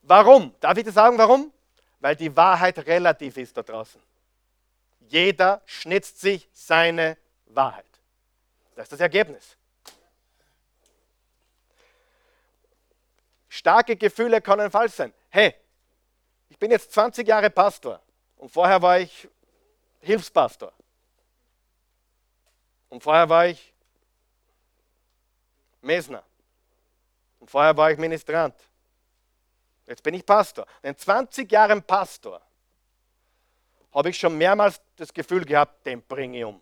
Warum? 0.02 0.54
Darf 0.60 0.78
ich 0.78 0.84
dir 0.84 0.92
sagen, 0.92 1.18
warum? 1.18 1.52
Weil 1.98 2.14
die 2.14 2.34
Wahrheit 2.36 2.78
relativ 2.86 3.36
ist 3.36 3.56
da 3.56 3.64
draußen. 3.64 4.00
Jeder 5.10 5.60
schnitzt 5.66 6.20
sich 6.20 6.48
seine 6.52 7.18
Wahrheit. 7.46 7.84
Das 8.76 8.84
ist 8.84 8.92
das 8.92 9.00
Ergebnis. 9.00 9.56
Starke 13.48 13.96
Gefühle 13.96 14.40
können 14.40 14.70
falsch 14.70 14.92
sein. 14.92 15.12
Hey, 15.28 15.56
ich 16.48 16.56
bin 16.58 16.70
jetzt 16.70 16.92
20 16.92 17.26
Jahre 17.26 17.50
Pastor 17.50 18.00
und 18.36 18.50
vorher 18.50 18.80
war 18.80 19.00
ich 19.00 19.28
Hilfspastor. 19.98 20.72
Und 22.88 23.02
vorher 23.02 23.28
war 23.28 23.48
ich 23.48 23.74
Mesner. 25.80 26.22
Und 27.40 27.50
vorher 27.50 27.76
war 27.76 27.90
ich 27.90 27.98
Ministrant. 27.98 28.54
Jetzt 29.86 30.04
bin 30.04 30.14
ich 30.14 30.24
Pastor. 30.24 30.66
In 30.82 30.96
20 30.96 31.50
Jahren 31.50 31.82
Pastor 31.82 32.40
habe 33.92 34.10
ich 34.10 34.18
schon 34.18 34.36
mehrmals 34.36 34.80
das 34.96 35.12
Gefühl 35.12 35.44
gehabt, 35.44 35.84
den 35.86 36.02
bringe 36.02 36.38
ich 36.38 36.44
um. 36.44 36.60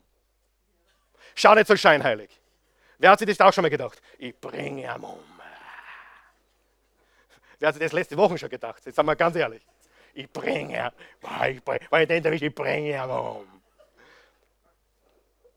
Schau 1.35 1.55
nicht 1.55 1.67
so 1.67 1.77
scheinheilig. 1.77 2.31
Wer 2.99 3.11
hat 3.11 3.19
sich 3.19 3.29
das 3.29 3.41
auch 3.41 3.53
schon 3.53 3.63
mal 3.63 3.69
gedacht? 3.69 4.01
Ich 4.19 4.39
bringe 4.39 4.83
ihn 4.83 5.05
um. 5.05 5.21
Wer 7.59 7.69
hat 7.69 7.75
sich 7.75 7.83
das 7.83 7.93
letzte 7.93 8.17
Woche 8.17 8.39
schon 8.39 8.49
gedacht? 8.49 8.85
Jetzt 8.85 8.97
sagen 8.97 9.07
wir 9.07 9.17
ganz 9.17 9.37
ehrlich. 9.37 9.65
Ich 10.15 10.31
bringe, 10.31 10.93
ich 11.49 11.63
bringe, 11.63 11.81
weil 11.91 12.03
ich 12.03 12.09
denke, 12.09 12.35
ich 12.35 12.55
bringe 12.55 12.91
ihn 12.91 13.11
um. 13.11 13.47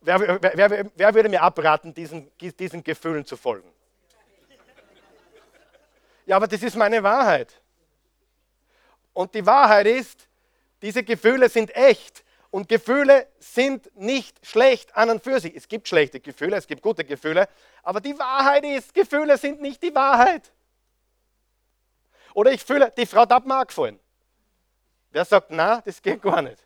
Wer, 0.02 0.20
wer, 0.20 0.70
wer, 0.70 0.86
wer, 0.96 1.14
würde 1.14 1.30
mir 1.30 1.42
abraten, 1.42 1.94
diesen, 1.94 2.32
diesen 2.40 2.84
Gefühlen 2.84 3.24
zu 3.24 3.38
folgen? 3.38 3.72
Ja, 6.26 6.38
aber 6.38 6.48
das 6.48 6.64
ist 6.64 6.76
meine 6.76 7.02
Wahrheit. 7.04 7.54
Und 9.14 9.34
die 9.36 9.46
Wahrheit 9.46 9.86
ist, 9.86 10.28
diese 10.82 11.04
Gefühle 11.04 11.50
sind 11.50 11.76
echt. 11.76 12.24
Und 12.50 12.68
Gefühle 12.68 13.28
sind 13.40 13.96
nicht 13.96 14.46
schlecht 14.46 14.96
an 14.96 15.10
und 15.10 15.24
für 15.24 15.40
sich. 15.40 15.56
Es 15.56 15.68
gibt 15.68 15.88
schlechte 15.88 16.20
Gefühle, 16.20 16.58
es 16.58 16.68
gibt 16.68 16.82
gute 16.82 17.06
Gefühle. 17.06 17.48
Aber 17.82 18.02
die 18.02 18.18
Wahrheit 18.20 18.66
ist, 18.66 18.94
Gefühle 18.94 19.38
sind 19.38 19.62
nicht 19.62 19.82
die 19.82 19.96
Wahrheit. 19.96 20.52
Oder 22.34 22.52
ich 22.52 22.64
fühle, 22.64 22.92
die 22.98 23.06
Frau 23.06 23.28
hat 23.28 23.46
mir 23.46 23.66
gefallen. 23.66 24.00
Wer 25.12 25.26
sagt, 25.26 25.52
na, 25.52 25.82
das 25.82 26.02
geht 26.02 26.22
gar 26.22 26.42
nicht. 26.42 26.66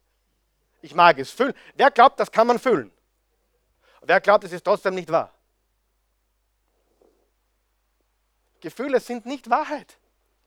Ich 0.82 0.94
mag 0.94 1.18
es 1.20 1.32
fühlen. 1.32 1.54
Wer 1.76 1.92
glaubt, 1.92 2.20
das 2.20 2.32
kann 2.32 2.48
man 2.48 2.60
fühlen? 2.60 2.92
Wer 4.02 4.22
glaubt, 4.22 4.44
es 4.44 4.52
ist 4.52 4.64
trotzdem 4.64 4.96
nicht 4.96 5.12
wahr? 5.12 5.32
Gefühle 8.60 9.00
sind 9.00 9.26
nicht 9.26 9.50
Wahrheit. 9.50 9.98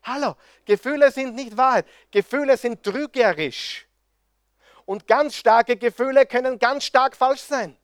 Hallo, 0.03 0.37
Gefühle 0.65 1.11
sind 1.11 1.35
nicht 1.35 1.57
Wahrheit. 1.57 1.87
Gefühle 2.11 2.57
sind 2.57 2.83
trügerisch. 2.83 3.87
Und 4.85 5.07
ganz 5.07 5.35
starke 5.35 5.77
Gefühle 5.77 6.25
können 6.25 6.59
ganz 6.59 6.85
stark 6.85 7.15
falsch 7.15 7.43
sein. 7.43 7.77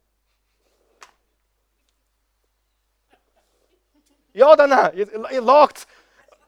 Ja 4.32 4.52
oder 4.52 4.66
nein? 4.66 4.96
Ihr, 4.96 5.30
ihr 5.30 5.40
lacht. 5.40 5.86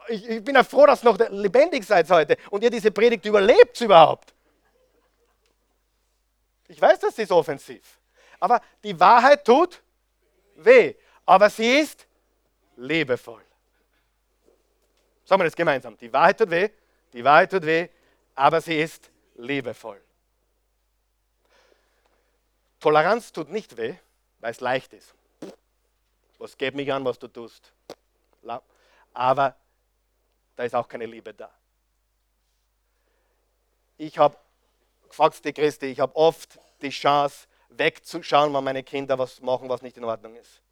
Ich, 0.08 0.28
ich, 0.28 0.44
bin 0.44 0.54
ja 0.54 0.64
froh, 0.64 0.86
dass 0.86 1.04
ihr 1.04 1.12
noch 1.12 1.18
lebendig 1.30 1.84
seid 1.84 2.10
heute 2.10 2.36
und 2.50 2.62
ihr 2.62 2.70
diese 2.70 2.90
Predigt 2.90 3.24
überlebt 3.24 3.80
überhaupt. 3.80 4.34
Ich 6.68 6.80
weiß, 6.80 6.98
das 6.98 7.18
ist 7.18 7.30
offensiv. 7.30 8.00
Aber 8.40 8.60
die 8.82 8.98
Wahrheit 8.98 9.44
tut 9.44 9.82
weh. 10.56 10.94
Aber 11.24 11.48
sie 11.50 11.80
ist 11.80 12.06
liebevoll. 12.76 13.45
Sagen 15.26 15.40
wir 15.40 15.44
das 15.44 15.56
gemeinsam. 15.56 15.98
Die 15.98 16.12
Wahrheit 16.12 16.38
tut 16.38 16.50
weh, 16.50 16.70
die 17.12 17.24
Wahrheit 17.24 17.50
tut 17.50 17.66
weh, 17.66 17.88
aber 18.36 18.60
sie 18.60 18.78
ist 18.78 19.10
liebevoll. 19.34 20.00
Toleranz 22.78 23.32
tut 23.32 23.50
nicht 23.50 23.76
weh, 23.76 23.96
weil 24.38 24.52
es 24.52 24.60
leicht 24.60 24.92
ist. 24.92 25.12
Was 26.38 26.56
geht 26.56 26.76
mich 26.76 26.92
an, 26.92 27.04
was 27.04 27.18
du 27.18 27.26
tust? 27.26 27.72
Aber 29.12 29.56
da 30.54 30.62
ist 30.62 30.74
auch 30.76 30.86
keine 30.86 31.06
Liebe 31.06 31.34
da. 31.34 31.50
Ich 33.98 34.16
habe, 34.18 34.36
gefragt 35.08 35.44
die 35.44 35.52
Christi, 35.52 35.86
ich 35.86 35.98
habe 35.98 36.14
oft 36.14 36.60
die 36.82 36.90
Chance, 36.90 37.48
wegzuschauen, 37.70 38.54
wenn 38.54 38.62
meine 38.62 38.84
Kinder 38.84 39.18
was 39.18 39.40
machen, 39.40 39.68
was 39.68 39.82
nicht 39.82 39.96
in 39.96 40.04
Ordnung 40.04 40.36
ist. 40.36 40.62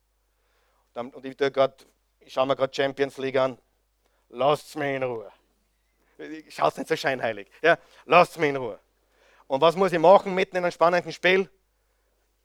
Und 0.95 1.25
ich, 1.25 1.37
ich 2.21 2.33
schaue 2.33 2.47
mir 2.47 2.55
gerade 2.55 2.73
Champions 2.73 3.17
League 3.17 3.37
an 3.37 3.59
lasst 4.35 4.77
mich 4.77 4.97
in 4.97 5.03
Ruhe. 5.03 5.31
Schaut 6.49 6.77
nicht 6.77 6.89
so 6.89 6.97
scheinheilig. 6.97 7.49
Ja, 7.63 7.79
lasst 8.05 8.39
mich 8.39 8.51
in 8.51 8.57
Ruhe. 8.57 8.79
Und 9.47 9.61
was 9.61 9.77
muss 9.77 9.93
ich 9.93 9.99
machen 9.99 10.35
mitten 10.35 10.57
in 10.57 10.65
einem 10.65 10.73
spannenden 10.73 11.13
Spiel? 11.13 11.49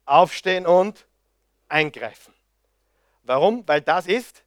Aufstehen 0.05 0.65
und 0.65 1.05
eingreifen. 1.67 2.33
Warum? 3.23 3.67
Weil 3.67 3.81
das 3.81 4.07
ist 4.07 4.43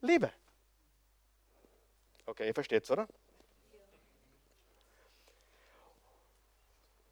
Liebe. 0.00 0.30
Okay, 2.26 2.46
ihr 2.46 2.54
versteht 2.54 2.84
es, 2.84 2.90
oder? 2.90 3.08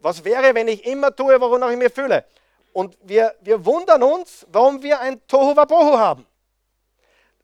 Was 0.01 0.23
wäre, 0.23 0.55
wenn 0.55 0.69
ich 0.69 0.85
immer 0.85 1.15
tue, 1.15 1.41
wonach 1.41 1.71
ich 1.71 1.77
mir 1.77 1.91
fühle? 1.91 2.25
Und 2.73 2.97
wir, 3.03 3.35
wir 3.41 3.65
wundern 3.65 4.03
uns, 4.03 4.47
warum 4.51 4.83
wir 4.83 5.01
ein 5.01 5.27
Tohu 5.27 5.57
Wabohu 5.57 5.99
haben 5.99 6.28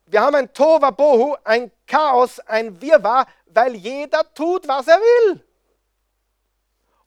wir 0.06 0.20
haben 0.20 0.34
ein 0.34 0.52
Tohuwabohu, 0.52 1.36
ein 1.44 1.70
Chaos, 1.86 2.38
ein 2.40 2.80
Wirrwarr, 2.80 3.26
weil 3.46 3.74
jeder 3.74 4.22
tut, 4.34 4.68
was 4.68 4.86
er 4.88 4.98
will. 4.98 5.44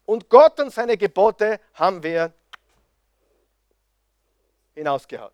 Und 0.06 0.30
Gott 0.30 0.60
und 0.60 0.72
seine 0.72 0.98
Gebote 0.98 1.60
haben 1.74 2.02
wir 2.02 2.34
hinausgehaut. 4.74 5.34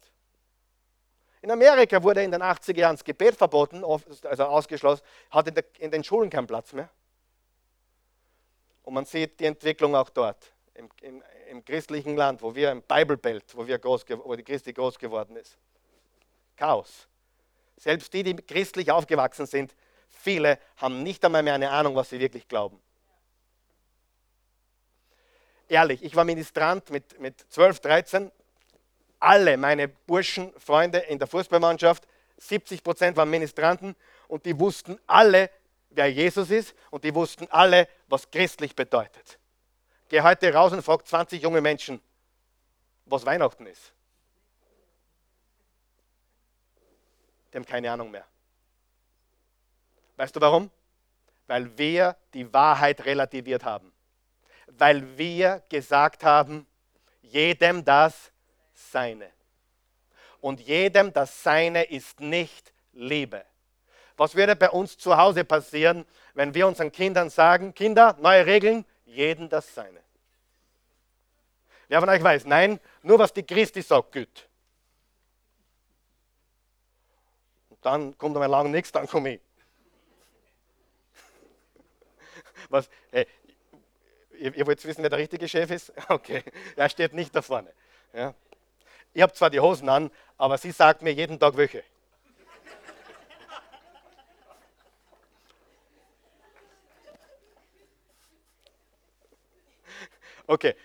In 1.42 1.52
Amerika 1.52 2.02
wurde 2.02 2.24
in 2.24 2.32
den 2.32 2.42
80er 2.42 2.78
Jahren 2.78 2.96
das 2.96 3.04
Gebet 3.04 3.36
verboten, 3.36 3.84
also 3.84 4.46
ausgeschlossen, 4.46 5.04
hat 5.30 5.48
in, 5.48 5.56
der, 5.56 5.66
in 5.78 5.92
den 5.92 6.04
Schulen 6.04 6.30
keinen 6.30 6.48
Platz 6.48 6.74
mehr. 6.74 6.90
Und 8.84 8.94
man 8.94 9.06
sieht 9.06 9.40
die 9.40 9.46
Entwicklung 9.46 9.96
auch 9.96 10.10
dort, 10.10 10.54
im, 10.74 10.90
im, 11.02 11.24
im 11.50 11.64
christlichen 11.66 12.16
Land, 12.16 12.42
wo 12.42 12.56
wir 12.56 12.72
im 12.72 12.82
Bible 12.82 13.18
Belt, 13.18 13.46
wo, 13.56 13.68
wir 13.68 13.78
groß, 13.78 14.06
wo 14.24 14.36
die 14.36 14.44
Christi 14.44 14.74
groß 14.74 14.98
geworden 14.98 15.36
ist. 15.36 15.58
Chaos. 16.56 17.08
Selbst 17.78 18.14
die, 18.14 18.24
die 18.24 18.36
christlich 18.36 18.92
aufgewachsen 18.92 19.46
sind, 19.46 19.76
viele 20.10 20.60
haben 20.78 21.04
nicht 21.04 21.24
einmal 21.26 21.44
mehr 21.44 21.56
eine 21.56 21.70
Ahnung, 21.70 21.96
was 21.96 22.10
sie 22.10 22.20
wirklich 22.20 22.48
glauben. 22.48 22.80
Ehrlich, 25.68 26.04
ich 26.04 26.16
war 26.16 26.24
Ministrant 26.24 26.90
mit, 26.90 27.20
mit 27.20 27.40
12, 27.50 27.80
13. 27.80 28.32
Alle 29.20 29.58
meine 29.58 29.88
Burschen, 29.88 30.54
Freunde 30.60 31.00
in 31.00 31.18
der 31.18 31.28
Fußballmannschaft, 31.28 32.06
70 32.38 32.84
Prozent 32.84 33.18
waren 33.18 33.30
Ministranten 33.30 33.96
und 34.28 34.46
die 34.46 34.60
wussten 34.60 35.00
alle, 35.08 35.50
wer 35.90 36.12
Jesus 36.12 36.50
ist 36.50 36.76
und 36.90 37.04
die 37.04 37.16
wussten 37.16 37.48
alle, 37.50 37.88
was 38.08 38.30
christlich 38.30 38.76
bedeutet. 38.76 39.40
Geh 40.10 40.22
heute 40.22 40.54
raus 40.54 40.74
und 40.74 40.84
frag 40.84 41.08
20 41.08 41.42
junge 41.42 41.62
Menschen, 41.62 42.02
was 43.06 43.26
Weihnachten 43.26 43.66
ist. 43.66 43.93
Die 47.54 47.58
haben 47.58 47.66
keine 47.66 47.92
Ahnung 47.92 48.10
mehr. 48.10 48.26
Weißt 50.18 50.36
du 50.36 50.42
warum? 50.42 50.72
Weil 51.46 51.78
wir 51.78 52.18
die 52.34 52.52
Wahrheit 52.52 53.06
relativiert 53.06 53.64
haben. 53.64 53.94
Weil 54.68 55.18
wir 55.18 55.62
gesagt 55.70 56.24
haben, 56.24 56.66
jedem 57.22 57.86
das 57.86 58.32
Seine. 58.74 59.30
Und 60.42 60.60
jedem 60.62 61.14
das 61.14 61.44
Seine 61.44 61.84
ist 61.84 62.20
nicht 62.20 62.74
Liebe. 62.92 63.46
Was 64.18 64.36
würde 64.36 64.56
bei 64.56 64.70
uns 64.70 64.98
zu 64.98 65.16
Hause 65.18 65.44
passieren, 65.44 66.06
wenn 66.34 66.54
wir 66.54 66.68
unseren 66.68 66.92
Kindern 66.92 67.30
sagen, 67.30 67.74
Kinder, 67.74 68.18
neue 68.20 68.46
Regeln, 68.46 68.86
jedem 69.06 69.50
das 69.50 69.74
Seine? 69.74 70.02
Wer 71.88 72.00
von 72.00 72.10
euch 72.10 72.24
weiß, 72.24 72.46
nein, 72.46 72.80
nur 73.04 73.20
was 73.20 73.34
die 73.34 73.44
Christi 73.44 73.82
sagt, 73.82 74.14
gut. 74.14 74.50
Dann 77.84 78.18
kommt 78.18 78.36
einmal 78.36 78.50
lang 78.50 78.72
nichts, 78.72 78.92
dann 78.92 79.08
komme 79.08 79.36
ich. 79.36 79.42
Was, 82.70 82.90
hey, 83.12 83.28
ihr, 84.32 84.56
ihr, 84.56 84.66
wollt 84.66 84.84
wissen, 84.86 85.04
wer 85.04 85.10
der 85.10 85.20
richtige 85.20 85.48
Chef 85.48 85.70
ist? 85.70 85.94
Okay, 86.10 86.44
er 86.76 86.90
steht 86.90 87.14
nicht 87.14 87.36
da 87.36 87.42
vorne. 87.42 87.72
Ja. 88.14 88.34
Ich 89.14 89.22
habe 89.22 89.34
zwar 89.34 89.50
die 89.50 89.60
Hosen 89.60 89.90
an, 89.90 90.10
aber 90.38 90.58
sie 90.58 90.72
sagt 90.72 91.02
mir 91.02 91.12
jeden 91.14 91.40
Tag 91.40 91.56
welche. 91.58 91.84
Okay. 100.46 100.76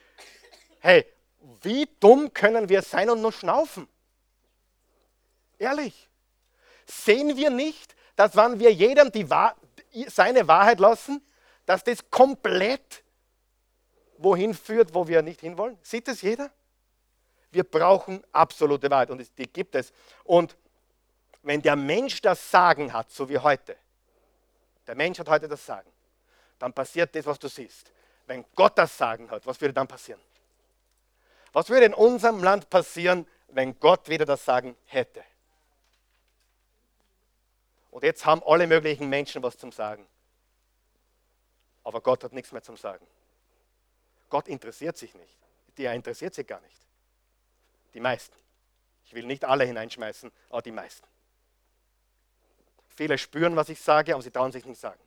Hey, 0.79 1.05
wie 1.63 1.89
dumm 1.99 2.33
können 2.33 2.69
wir 2.69 2.81
sein 2.83 3.11
und 3.11 3.21
nur 3.21 3.33
schnaufen? 3.33 3.89
Ehrlich. 5.59 6.09
Sehen 6.91 7.37
wir 7.37 7.51
nicht, 7.51 7.95
dass 8.17 8.35
wenn 8.35 8.59
wir 8.59 8.73
jedem 8.73 9.13
die 9.13 9.29
Wahr 9.29 9.55
seine 10.09 10.49
Wahrheit 10.49 10.81
lassen, 10.81 11.23
dass 11.67 11.85
das 11.85 12.11
komplett 12.11 13.05
wohin 14.17 14.55
führt, 14.55 14.95
wo 14.95 15.07
wir 15.07 15.23
nicht 15.23 15.41
hinwollen? 15.41 15.79
Sieht 15.83 16.09
das 16.09 16.23
jeder? 16.23 16.51
Wir 17.51 17.65
brauchen 17.65 18.23
absolute 18.33 18.91
Wahrheit 18.91 19.11
und 19.11 19.39
die 19.39 19.47
gibt 19.47 19.75
es. 19.75 19.93
Und 20.25 20.57
wenn 21.43 21.63
der 21.63 21.77
Mensch 21.77 22.21
das 22.21 22.51
Sagen 22.51 22.93
hat, 22.93 23.11
so 23.11 23.29
wie 23.29 23.39
heute, 23.39 23.77
der 24.87 24.95
Mensch 24.95 25.19
hat 25.19 25.29
heute 25.29 25.49
das 25.49 25.65
Sagen, 25.65 25.91
dann 26.59 26.73
passiert 26.73 27.15
das, 27.15 27.27
was 27.27 27.39
du 27.39 27.49
siehst. 27.49 27.93
Wenn 28.27 28.45
Gott 28.55 28.77
das 28.77 28.97
Sagen 28.97 29.31
hat, 29.31 29.47
was 29.47 29.61
würde 29.61 29.75
dann 29.75 29.89
passieren? 29.89 30.21
Was 31.53 31.69
würde 31.71 31.87
in 31.87 31.95
unserem 31.95 32.43
Land 32.43 32.69
passieren, 32.69 33.27
wenn 33.49 33.79
Gott 33.79 34.09
wieder 34.09 34.25
das 34.25 34.45
Sagen 34.45 34.77
hätte? 34.85 35.23
Und 37.91 38.05
jetzt 38.05 38.27
haben 38.27 38.43
alle 38.45 38.67
möglichen 38.67 39.09
Menschen 39.09 39.43
was 39.43 39.57
zum 39.57 39.73
Sagen. 39.73 40.07
Aber 41.85 42.01
Gott 42.01 42.25
hat 42.25 42.33
nichts 42.33 42.53
mehr 42.53 42.63
zum 42.63 42.77
Sagen. 42.77 43.07
Gott 44.29 44.49
interessiert 44.49 44.97
sich 44.97 45.15
nicht. 45.15 45.39
Der 45.79 45.95
interessiert 45.95 46.35
sich 46.35 46.47
gar 46.47 46.61
nicht. 46.61 46.77
Die 47.95 48.01
meisten. 48.01 48.37
Ich 49.07 49.15
will 49.15 49.25
nicht 49.25 49.45
alle 49.45 49.65
hineinschmeißen, 49.65 50.31
aber 50.51 50.61
die 50.61 50.73
meisten. 50.73 51.07
Viele 52.89 53.17
spüren, 53.17 53.57
was 53.57 53.69
ich 53.69 53.81
sage, 53.81 54.13
aber 54.13 54.23
sie 54.23 54.31
trauen 54.31 54.53
sich 54.53 54.67
nicht 54.67 54.81
sagen. 54.81 55.01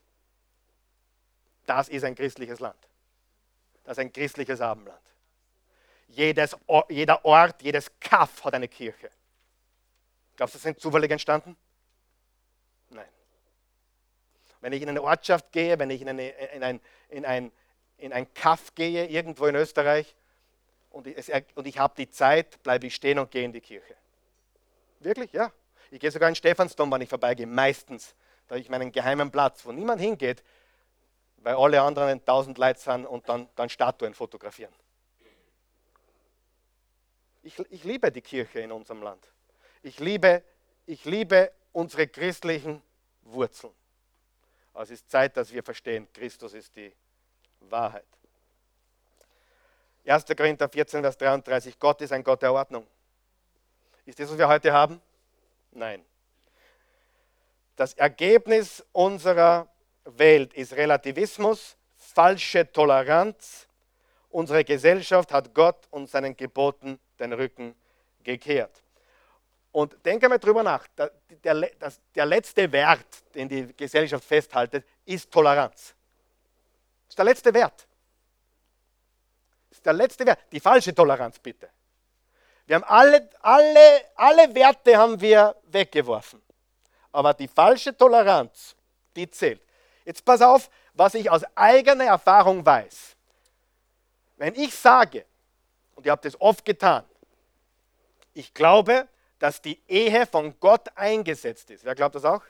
Das 1.65 1.87
ist 1.87 2.03
ein 2.03 2.15
christliches 2.15 2.59
Land. 2.59 2.79
Das 3.83 3.97
ist 3.97 3.99
ein 3.99 4.11
christliches 4.11 4.61
Abendland. 4.61 5.01
Jedes, 6.07 6.57
jeder 6.89 7.23
Ort, 7.23 7.61
jedes 7.61 7.91
Kaff 7.99 8.43
hat 8.43 8.53
eine 8.53 8.67
Kirche. 8.67 9.11
Glaubst 10.35 10.55
du, 10.55 10.57
das 10.57 10.63
sind 10.63 10.79
zufällig 10.79 11.11
entstanden? 11.11 11.55
Wenn 14.61 14.73
ich 14.73 14.81
in 14.81 14.89
eine 14.89 15.01
Ortschaft 15.01 15.51
gehe, 15.51 15.77
wenn 15.79 15.89
ich 15.89 16.01
in, 16.01 16.09
eine, 16.09 16.29
in, 16.29 16.63
ein, 16.63 16.79
in, 17.09 17.25
ein, 17.25 17.51
in 17.97 18.13
ein 18.13 18.33
Kaff 18.33 18.73
gehe, 18.75 19.07
irgendwo 19.07 19.47
in 19.47 19.55
Österreich, 19.55 20.15
und 20.91 21.07
ich, 21.07 21.31
und 21.55 21.67
ich 21.67 21.79
habe 21.79 21.93
die 21.97 22.09
Zeit, 22.09 22.61
bleibe 22.63 22.87
ich 22.87 22.95
stehen 22.95 23.17
und 23.17 23.31
gehe 23.31 23.43
in 23.43 23.53
die 23.53 23.61
Kirche. 23.61 23.95
Wirklich, 24.99 25.31
ja. 25.31 25.51
Ich 25.89 25.99
gehe 25.99 26.11
sogar 26.11 26.29
in 26.29 26.35
Stephansdom, 26.35 26.91
wenn 26.91 27.01
ich 27.01 27.09
vorbeigehe, 27.09 27.47
meistens. 27.47 28.13
Da 28.47 28.55
habe 28.55 28.61
ich 28.61 28.69
meinen 28.69 28.91
geheimen 28.91 29.31
Platz, 29.31 29.65
wo 29.65 29.71
niemand 29.71 30.01
hingeht, 30.01 30.43
weil 31.37 31.55
alle 31.55 31.81
anderen 31.81 32.23
tausend 32.23 32.57
Leute 32.57 32.79
sind 32.79 33.05
und 33.05 33.27
dann, 33.27 33.47
dann 33.55 33.69
Statuen 33.69 34.13
fotografieren. 34.13 34.73
Ich, 37.43 37.57
ich 37.69 37.83
liebe 37.83 38.11
die 38.11 38.21
Kirche 38.21 38.59
in 38.59 38.71
unserem 38.71 39.01
Land. 39.01 39.25
Ich 39.81 39.99
liebe, 39.99 40.43
ich 40.85 41.05
liebe 41.05 41.51
unsere 41.71 42.07
christlichen 42.07 42.81
Wurzeln. 43.23 43.73
Es 44.73 44.89
ist 44.89 45.09
Zeit, 45.09 45.35
dass 45.37 45.51
wir 45.51 45.63
verstehen, 45.63 46.07
Christus 46.13 46.53
ist 46.53 46.75
die 46.75 46.93
Wahrheit. 47.61 48.05
1. 50.05 50.25
Korinther 50.35 50.67
14, 50.67 51.01
Vers 51.01 51.17
33, 51.17 51.77
Gott 51.77 52.01
ist 52.01 52.11
ein 52.11 52.23
Gott 52.23 52.41
der 52.41 52.53
Ordnung. 52.53 52.87
Ist 54.05 54.19
das, 54.19 54.29
was 54.31 54.37
wir 54.37 54.47
heute 54.47 54.73
haben? 54.73 55.01
Nein. 55.71 56.03
Das 57.75 57.93
Ergebnis 57.93 58.83
unserer 58.91 59.67
Welt 60.05 60.53
ist 60.53 60.73
Relativismus, 60.73 61.77
falsche 61.95 62.71
Toleranz. 62.71 63.67
Unsere 64.29 64.63
Gesellschaft 64.63 65.31
hat 65.31 65.53
Gott 65.53 65.87
und 65.91 66.09
seinen 66.09 66.35
Geboten 66.35 66.99
den 67.19 67.33
Rücken 67.33 67.75
gekehrt. 68.23 68.81
Und 69.71 70.05
denke 70.05 70.27
mal 70.27 70.37
drüber 70.37 70.63
nach. 70.63 70.85
Der, 70.97 71.11
der, 71.43 71.71
der 72.15 72.25
letzte 72.25 72.71
Wert, 72.71 73.05
den 73.33 73.47
die 73.47 73.73
Gesellschaft 73.75 74.23
festhaltet, 74.23 74.85
ist 75.05 75.31
Toleranz. 75.31 75.95
Das 77.05 77.09
ist 77.09 77.17
der 77.17 77.25
letzte 77.25 77.53
Wert. 77.53 77.87
Das 79.69 79.77
ist 79.77 79.85
der 79.85 79.93
letzte 79.93 80.25
Wert. 80.25 80.39
Die 80.51 80.59
falsche 80.59 80.93
Toleranz 80.93 81.39
bitte. 81.39 81.69
Wir 82.65 82.75
haben 82.75 82.83
alle, 82.83 83.29
alle, 83.41 84.01
alle 84.15 84.55
Werte 84.55 84.97
haben 84.97 85.19
wir 85.19 85.55
weggeworfen. 85.63 86.41
Aber 87.11 87.33
die 87.33 87.47
falsche 87.47 87.95
Toleranz, 87.95 88.75
die 89.15 89.29
zählt. 89.29 89.61
Jetzt 90.05 90.23
pass 90.23 90.41
auf, 90.41 90.69
was 90.93 91.13
ich 91.13 91.29
aus 91.29 91.43
eigener 91.55 92.05
Erfahrung 92.05 92.65
weiß. 92.65 93.15
Wenn 94.37 94.55
ich 94.55 94.73
sage, 94.73 95.25
und 95.95 96.05
ihr 96.05 96.11
habt 96.11 96.25
es 96.25 96.39
oft 96.39 96.65
getan, 96.65 97.03
ich 98.33 98.53
glaube, 98.53 99.07
dass 99.41 99.59
die 99.59 99.81
Ehe 99.87 100.27
von 100.27 100.59
Gott 100.59 100.87
eingesetzt 100.95 101.71
ist. 101.71 101.83
Wer 101.83 101.95
glaubt 101.95 102.13
das 102.13 102.25
auch? 102.25 102.43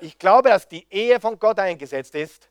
Ich 0.00 0.16
glaube, 0.16 0.48
dass 0.48 0.68
die 0.68 0.86
Ehe 0.88 1.18
von 1.18 1.40
Gott 1.40 1.58
eingesetzt 1.58 2.14
ist 2.14 2.48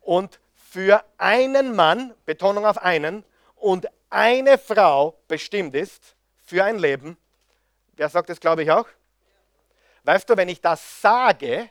und 0.00 0.40
für 0.54 1.04
einen 1.16 1.76
Mann, 1.76 2.14
Betonung 2.26 2.66
auf 2.66 2.78
einen, 2.78 3.24
und 3.54 3.86
eine 4.10 4.58
Frau 4.58 5.16
bestimmt 5.28 5.76
ist 5.76 6.16
für 6.44 6.64
ein 6.64 6.80
Leben. 6.80 7.16
Wer 7.92 8.08
sagt 8.08 8.28
das, 8.28 8.40
glaube 8.40 8.64
ich 8.64 8.70
auch? 8.72 8.88
Weißt 10.02 10.28
du, 10.28 10.36
wenn 10.36 10.48
ich 10.48 10.60
das 10.60 11.00
sage, 11.00 11.70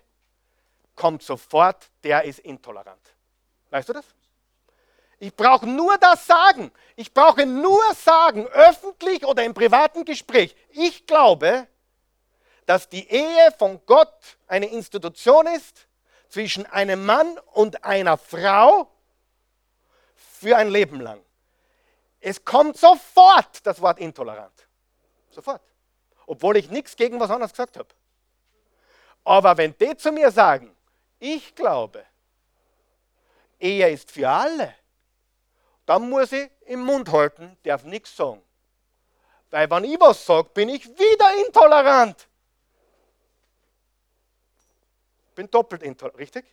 kommt 0.95 1.21
sofort, 1.21 1.89
der 2.05 2.23
ist 2.23 2.39
intolerant. 2.39 3.13
Weißt 3.71 3.89
du 3.89 3.93
das? 3.93 4.05
Ich 5.24 5.34
brauche 5.34 5.65
nur 5.65 5.97
das 5.99 6.28
sagen. 6.28 6.69
Ich 6.97 7.13
brauche 7.13 7.45
nur 7.45 7.82
sagen, 7.93 8.45
öffentlich 8.47 9.26
oder 9.26 9.45
im 9.45 9.53
privaten 9.53 10.03
Gespräch. 10.03 10.53
Ich 10.71 11.07
glaube, 11.07 11.65
dass 12.65 12.89
die 12.89 13.07
Ehe 13.07 13.53
von 13.57 13.80
Gott 13.86 14.38
eine 14.47 14.65
Institution 14.65 15.47
ist 15.47 15.88
zwischen 16.28 16.65
einem 16.65 17.05
Mann 17.05 17.39
und 17.53 17.86
einer 17.86 18.17
Frau 18.17 18.91
für 20.41 20.57
ein 20.57 20.67
Leben 20.67 20.99
lang. 20.99 21.24
Es 22.19 22.43
kommt 22.43 22.76
sofort 22.76 23.65
das 23.65 23.80
Wort 23.80 23.99
intolerant. 23.99 24.67
Sofort. 25.30 25.61
Obwohl 26.26 26.57
ich 26.57 26.69
nichts 26.69 26.97
gegen 26.97 27.17
was 27.21 27.32
anderes 27.32 27.53
gesagt 27.53 27.78
habe. 27.78 27.88
Aber 29.24 29.55
wenn 29.55 29.74
die 29.78 29.95
zu 29.95 30.11
mir 30.11 30.32
sagen, 30.32 30.76
ich 31.17 31.55
glaube, 31.55 32.05
Ehe 33.57 33.89
ist 33.89 34.11
für 34.11 34.28
alle, 34.28 34.76
dann 35.86 36.09
muss 36.09 36.31
ich 36.31 36.49
im 36.65 36.81
Mund 36.81 37.11
halten, 37.11 37.57
darf 37.63 37.84
nichts 37.84 38.15
sagen. 38.15 38.41
Weil 39.49 39.69
wenn 39.69 39.84
ich 39.84 39.99
was 39.99 40.25
sage, 40.25 40.49
bin 40.53 40.69
ich 40.69 40.88
wieder 40.88 41.45
intolerant. 41.45 42.27
Bin 45.36 45.49
doppelt 45.49 45.84
intolerant, 45.84 46.19
richtig? 46.19 46.45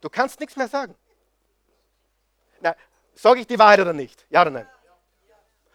Du 0.00 0.10
kannst 0.10 0.40
nichts 0.40 0.56
mehr 0.56 0.68
sagen. 0.68 0.94
Na, 2.60 2.76
sage 3.14 3.40
ich 3.40 3.46
die 3.46 3.58
Wahrheit 3.58 3.80
oder 3.80 3.92
nicht? 3.92 4.26
Ja 4.30 4.42
oder 4.42 4.50
nein? 4.50 4.68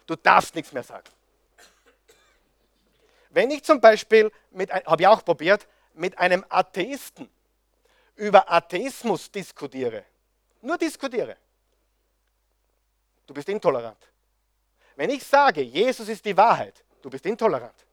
Du 0.06 0.16
darfst 0.16 0.56
nichts 0.56 0.72
mehr 0.72 0.84
sagen. 0.84 1.08
Wenn 3.30 3.52
ich 3.52 3.64
zum 3.64 3.80
Beispiel, 3.80 4.32
habe 4.86 5.02
ich 5.02 5.08
auch 5.08 5.24
probiert, 5.24 5.68
mit 5.94 6.18
einem 6.18 6.46
Atheisten 6.50 7.30
über 8.16 8.52
Atheismus 8.52 9.32
diskutiere, 9.32 10.06
nur 10.62 10.78
diskutiere, 10.78 11.38
du 13.28 13.34
bist 13.34 13.48
intolerant. 13.50 14.00
Wenn 14.96 15.12
ich 15.12 15.24
sage, 15.24 15.62
Jesus 15.62 16.08
ist 16.10 16.26
die 16.26 16.36
Wahrheit, 16.36 16.84
du 17.02 17.10
bist 17.10 17.26
intolerant. 17.26 17.86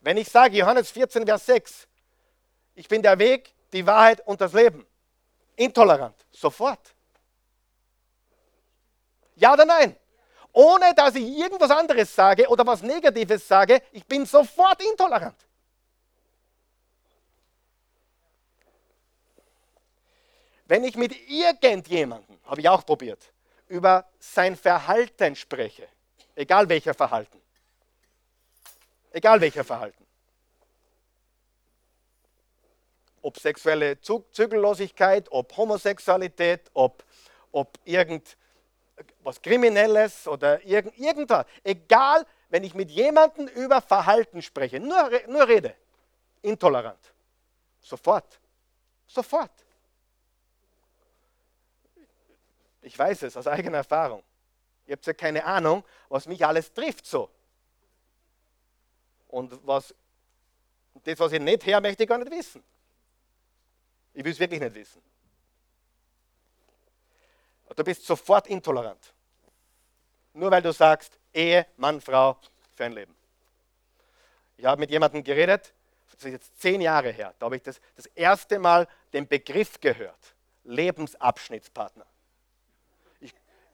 Wenn 0.00 0.16
ich 0.16 0.28
sage, 0.28 0.56
Johannes 0.56 0.90
14, 0.90 1.26
Vers 1.26 1.46
6, 1.46 1.88
ich 2.74 2.88
bin 2.88 3.02
der 3.02 3.18
Weg, 3.18 3.52
die 3.72 3.86
Wahrheit 3.86 4.26
und 4.26 4.40
das 4.40 4.52
Leben, 4.52 4.86
intolerant, 5.56 6.16
sofort. 6.30 6.94
Ja 9.36 9.52
oder 9.52 9.64
nein? 9.64 9.96
Ohne 10.52 10.94
dass 10.94 11.16
ich 11.16 11.24
irgendwas 11.24 11.70
anderes 11.70 12.14
sage 12.14 12.48
oder 12.48 12.64
was 12.64 12.80
Negatives 12.82 13.46
sage, 13.46 13.82
ich 13.92 14.06
bin 14.06 14.24
sofort 14.24 14.80
intolerant. 14.82 15.36
Wenn 20.66 20.84
ich 20.84 20.96
mit 20.96 21.12
irgendjemandem, 21.28 22.38
habe 22.44 22.60
ich 22.60 22.68
auch 22.68 22.86
probiert, 22.86 23.33
über 23.74 24.06
sein 24.20 24.54
Verhalten 24.54 25.34
spreche, 25.34 25.88
egal 26.36 26.68
welcher 26.68 26.94
Verhalten, 26.94 27.40
egal 29.10 29.40
welcher 29.40 29.64
Verhalten, 29.64 30.06
ob 33.20 33.36
sexuelle 33.36 34.00
Zügellosigkeit, 34.00 35.26
ob 35.32 35.56
Homosexualität, 35.56 36.70
ob, 36.72 37.02
ob 37.50 37.76
irgendwas 37.84 39.42
Kriminelles 39.42 40.28
oder 40.28 40.64
irgend, 40.64 40.96
irgendwas, 40.96 41.44
egal, 41.64 42.24
wenn 42.50 42.62
ich 42.62 42.74
mit 42.74 42.92
jemandem 42.92 43.48
über 43.48 43.80
Verhalten 43.80 44.40
spreche, 44.40 44.78
nur, 44.78 45.10
nur 45.26 45.48
rede, 45.48 45.74
intolerant, 46.42 47.12
sofort, 47.80 48.38
sofort. 49.04 49.63
Ich 52.84 52.98
weiß 52.98 53.22
es 53.22 53.36
aus 53.36 53.46
eigener 53.46 53.78
Erfahrung. 53.78 54.22
Ihr 54.86 54.92
habt 54.92 55.06
ja 55.06 55.14
keine 55.14 55.44
Ahnung, 55.44 55.82
was 56.10 56.26
mich 56.26 56.44
alles 56.44 56.72
trifft 56.72 57.06
so. 57.06 57.30
Und 59.28 59.58
was, 59.66 59.94
das, 61.02 61.18
was 61.18 61.32
ich 61.32 61.40
nicht 61.40 61.64
her, 61.64 61.80
möchte 61.80 62.02
ich 62.02 62.08
gar 62.08 62.18
nicht 62.18 62.30
wissen. 62.30 62.62
Ich 64.12 64.22
will 64.22 64.32
es 64.32 64.38
wirklich 64.38 64.60
nicht 64.60 64.74
wissen. 64.74 65.02
Du 67.74 67.82
bist 67.82 68.04
sofort 68.04 68.46
intolerant. 68.48 69.12
Nur 70.34 70.50
weil 70.50 70.62
du 70.62 70.72
sagst, 70.72 71.18
Ehe, 71.32 71.66
Mann, 71.78 72.00
Frau 72.00 72.38
für 72.74 72.84
ein 72.84 72.92
Leben. 72.92 73.16
Ich 74.58 74.64
habe 74.66 74.78
mit 74.78 74.90
jemandem 74.90 75.24
geredet, 75.24 75.72
das 76.12 76.24
ist 76.24 76.32
jetzt 76.32 76.60
zehn 76.60 76.80
Jahre 76.80 77.10
her, 77.10 77.34
da 77.38 77.46
habe 77.46 77.56
ich 77.56 77.62
das, 77.62 77.80
das 77.96 78.06
erste 78.06 78.58
Mal 78.58 78.86
den 79.12 79.26
Begriff 79.26 79.80
gehört. 79.80 80.34
Lebensabschnittspartner. 80.64 82.06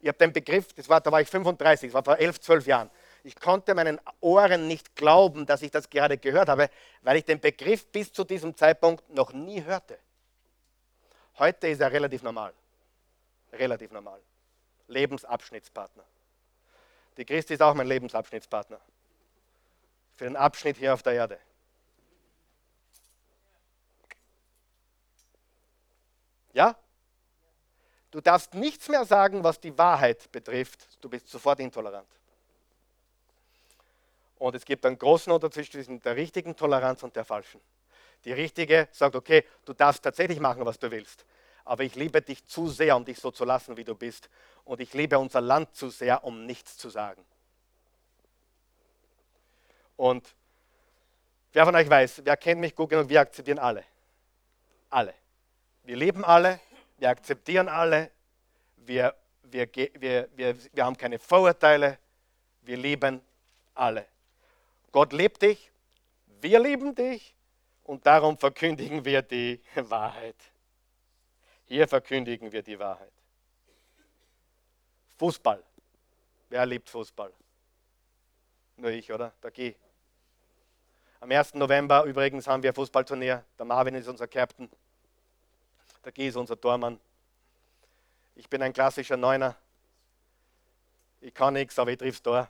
Ich 0.01 0.09
habe 0.09 0.19
den 0.19 0.33
Begriff, 0.33 0.73
das 0.73 0.89
war, 0.89 1.01
da 1.01 1.13
war 1.13 1.21
ich 1.21 1.29
35, 1.29 1.91
das 1.91 1.95
war 1.95 2.03
vor 2.03 2.19
11, 2.19 2.41
12 2.41 2.67
Jahren. 2.67 2.91
Ich 3.23 3.37
konnte 3.37 3.75
meinen 3.75 4.01
Ohren 4.21 4.67
nicht 4.67 4.97
glauben, 4.97 5.45
dass 5.45 5.61
ich 5.61 5.71
das 5.71 5.91
gerade 5.91 6.17
gehört 6.17 6.49
habe, 6.49 6.71
weil 7.03 7.19
ich 7.19 7.25
den 7.25 7.39
Begriff 7.39 7.87
bis 7.89 8.13
zu 8.13 8.25
diesem 8.25 8.57
Zeitpunkt 8.57 9.09
noch 9.11 9.33
nie 9.33 9.63
hörte. 9.63 9.99
Heute 11.39 11.69
ist 11.69 11.81
er 11.81 11.93
relativ 11.93 12.23
normal. 12.23 12.55
Relativ 13.53 13.91
normal. 13.91 14.21
Lebensabschnittspartner. 14.89 16.05
Die 17.17 17.25
Christi 17.25 17.55
ist 17.55 17.63
auch 17.63 17.75
mein 17.75 17.87
Lebensabschnittspartner. 17.87 18.81
Für 20.17 20.25
den 20.25 20.37
Abschnitt 20.37 20.79
hier 20.79 20.95
auf 20.95 21.03
der 21.03 21.13
Erde. 21.15 21.39
Ja? 26.53 26.77
Du 28.11 28.21
darfst 28.21 28.55
nichts 28.55 28.89
mehr 28.89 29.05
sagen, 29.05 29.45
was 29.45 29.61
die 29.61 29.77
Wahrheit 29.77 30.31
betrifft. 30.33 30.87
Du 31.01 31.09
bist 31.09 31.29
sofort 31.29 31.61
intolerant. 31.61 32.09
Und 34.39 34.55
es 34.55 34.65
gibt 34.65 34.85
einen 34.87 34.99
großen 34.99 35.33
Unterschied 35.33 35.71
zwischen 35.71 36.01
der 36.01 36.17
richtigen 36.17 36.57
Toleranz 36.57 37.03
und 37.03 37.15
der 37.15 37.25
falschen. 37.25 37.61
Die 38.25 38.33
richtige 38.33 38.89
sagt, 38.91 39.15
okay, 39.15 39.45
du 39.65 39.73
darfst 39.73 40.03
tatsächlich 40.03 40.41
machen, 40.41 40.65
was 40.65 40.79
du 40.79 40.91
willst. 40.91 41.25
Aber 41.65 41.85
ich 41.85 41.95
liebe 41.95 42.21
dich 42.21 42.45
zu 42.47 42.69
sehr, 42.69 42.97
um 42.97 43.05
dich 43.05 43.19
so 43.19 43.31
zu 43.31 43.45
lassen, 43.45 43.77
wie 43.77 43.85
du 43.85 43.95
bist. 43.95 44.29
Und 44.65 44.81
ich 44.81 44.93
liebe 44.95 45.19
unser 45.19 45.41
Land 45.41 45.75
zu 45.77 45.91
sehr, 45.91 46.25
um 46.25 46.47
nichts 46.47 46.77
zu 46.77 46.89
sagen. 46.89 47.25
Und 49.97 50.35
wer 51.53 51.67
von 51.67 51.77
euch 51.77 51.89
weiß, 51.89 52.23
wer 52.25 52.37
kennt 52.37 52.61
mich 52.61 52.75
gut 52.75 52.91
genug, 52.91 53.09
wir 53.09 53.21
akzeptieren 53.21 53.59
alle. 53.59 53.85
Alle. 54.89 55.15
Wir 55.85 55.97
leben 55.97 56.25
alle, 56.25 56.61
wir 57.01 57.09
akzeptieren 57.09 57.69
alle, 57.69 58.11
wir, 58.77 59.15
wir, 59.45 59.67
wir, 59.75 60.29
wir, 60.37 60.57
wir 60.73 60.85
haben 60.85 60.97
keine 60.97 61.19
Vorurteile, 61.19 61.99
wir 62.61 62.77
lieben 62.77 63.23
alle. 63.75 64.07
Gott 64.93 65.15
liebt 65.15 65.41
dich, 65.41 65.71
wir 66.43 66.61
lieben 66.61 66.95
dich 66.95 67.35
und 67.85 68.05
darum 68.05 68.37
verkündigen 68.37 69.03
wir 69.05 69.23
die 69.23 69.61
Wahrheit. 69.75 70.37
Hier 71.65 71.89
verkündigen 71.89 72.53
wir 72.53 72.63
die 72.63 72.79
Wahrheit. 72.79 73.13
Fußball. 75.17 75.63
Wer 76.51 76.67
liebt 76.67 76.91
Fußball? 76.91 77.33
Nur 78.77 78.91
ich, 78.91 79.11
oder? 79.11 79.33
Der 79.43 79.51
G. 79.51 79.75
Am 81.21 81.31
1. 81.31 81.55
November 81.55 82.05
übrigens 82.05 82.47
haben 82.47 82.63
wir 82.63 82.73
ein 82.73 82.75
Fußballturnier. 82.75 83.45
Der 83.59 83.67
Marvin 83.67 83.95
ist 83.95 84.09
unser 84.09 84.27
Captain. 84.27 84.69
Der 86.05 86.13
G 86.13 86.29
ist 86.29 86.37
unser 86.37 86.59
Tormann. 86.61 86.99
Ich 88.35 88.49
bin 88.49 88.63
ein 88.63 88.73
klassischer 88.73 89.17
Neuner. 89.17 89.57
Ich 91.21 91.35
kann 91.35 91.55
nichts, 91.55 91.79
aber 91.79 91.91
ich 91.91 91.99
triff's 91.99 92.23
Tor. 92.23 92.49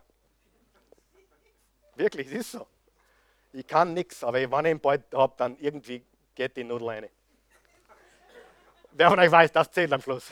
Wirklich, 1.97 2.29
es 2.29 2.33
ist 2.33 2.53
so. 2.53 2.67
Ich 3.53 3.67
kann 3.67 3.93
nichts, 3.95 4.23
aber 4.23 4.39
wenn 4.39 4.49
ich 4.49 4.55
einen 4.55 4.81
Ball 4.81 5.03
habe, 5.13 5.35
dann 5.37 5.57
irgendwie 5.59 6.05
geht 6.35 6.57
die 6.57 6.63
Nudel 6.63 6.89
rein. 6.89 7.09
Wer 8.93 9.09
von 9.09 9.19
euch 9.19 9.31
weiß, 9.31 9.51
das 9.53 9.71
zählt 9.71 9.93
am 9.93 10.01
Schluss. 10.01 10.31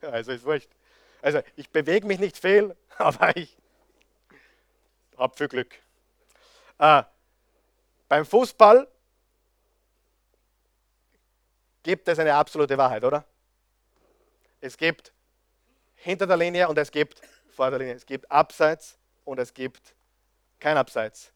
Also 0.00 0.32
ist 0.32 0.44
wurscht. 0.44 0.70
Also 1.20 1.40
ich 1.56 1.70
bewege 1.70 2.06
mich 2.06 2.18
nicht 2.18 2.36
viel, 2.36 2.76
aber 2.98 3.36
ich 3.36 3.56
habe 5.16 5.36
viel 5.36 5.48
Glück. 5.48 5.74
Äh, 6.78 7.02
beim 8.08 8.26
Fußball 8.26 8.86
gibt 11.84 12.08
es 12.08 12.18
eine 12.18 12.34
absolute 12.34 12.76
Wahrheit, 12.76 13.04
oder? 13.04 13.24
Es 14.60 14.76
gibt 14.76 15.12
hinter 15.94 16.26
der 16.26 16.36
Linie 16.36 16.68
und 16.68 16.76
es 16.78 16.90
gibt 16.90 17.20
vor 17.50 17.70
der 17.70 17.78
Linie. 17.78 17.94
Es 17.94 18.04
gibt 18.04 18.28
Abseits 18.30 18.98
und 19.24 19.38
es 19.38 19.54
gibt 19.54 19.94
kein 20.58 20.76
Abseits. 20.76 21.30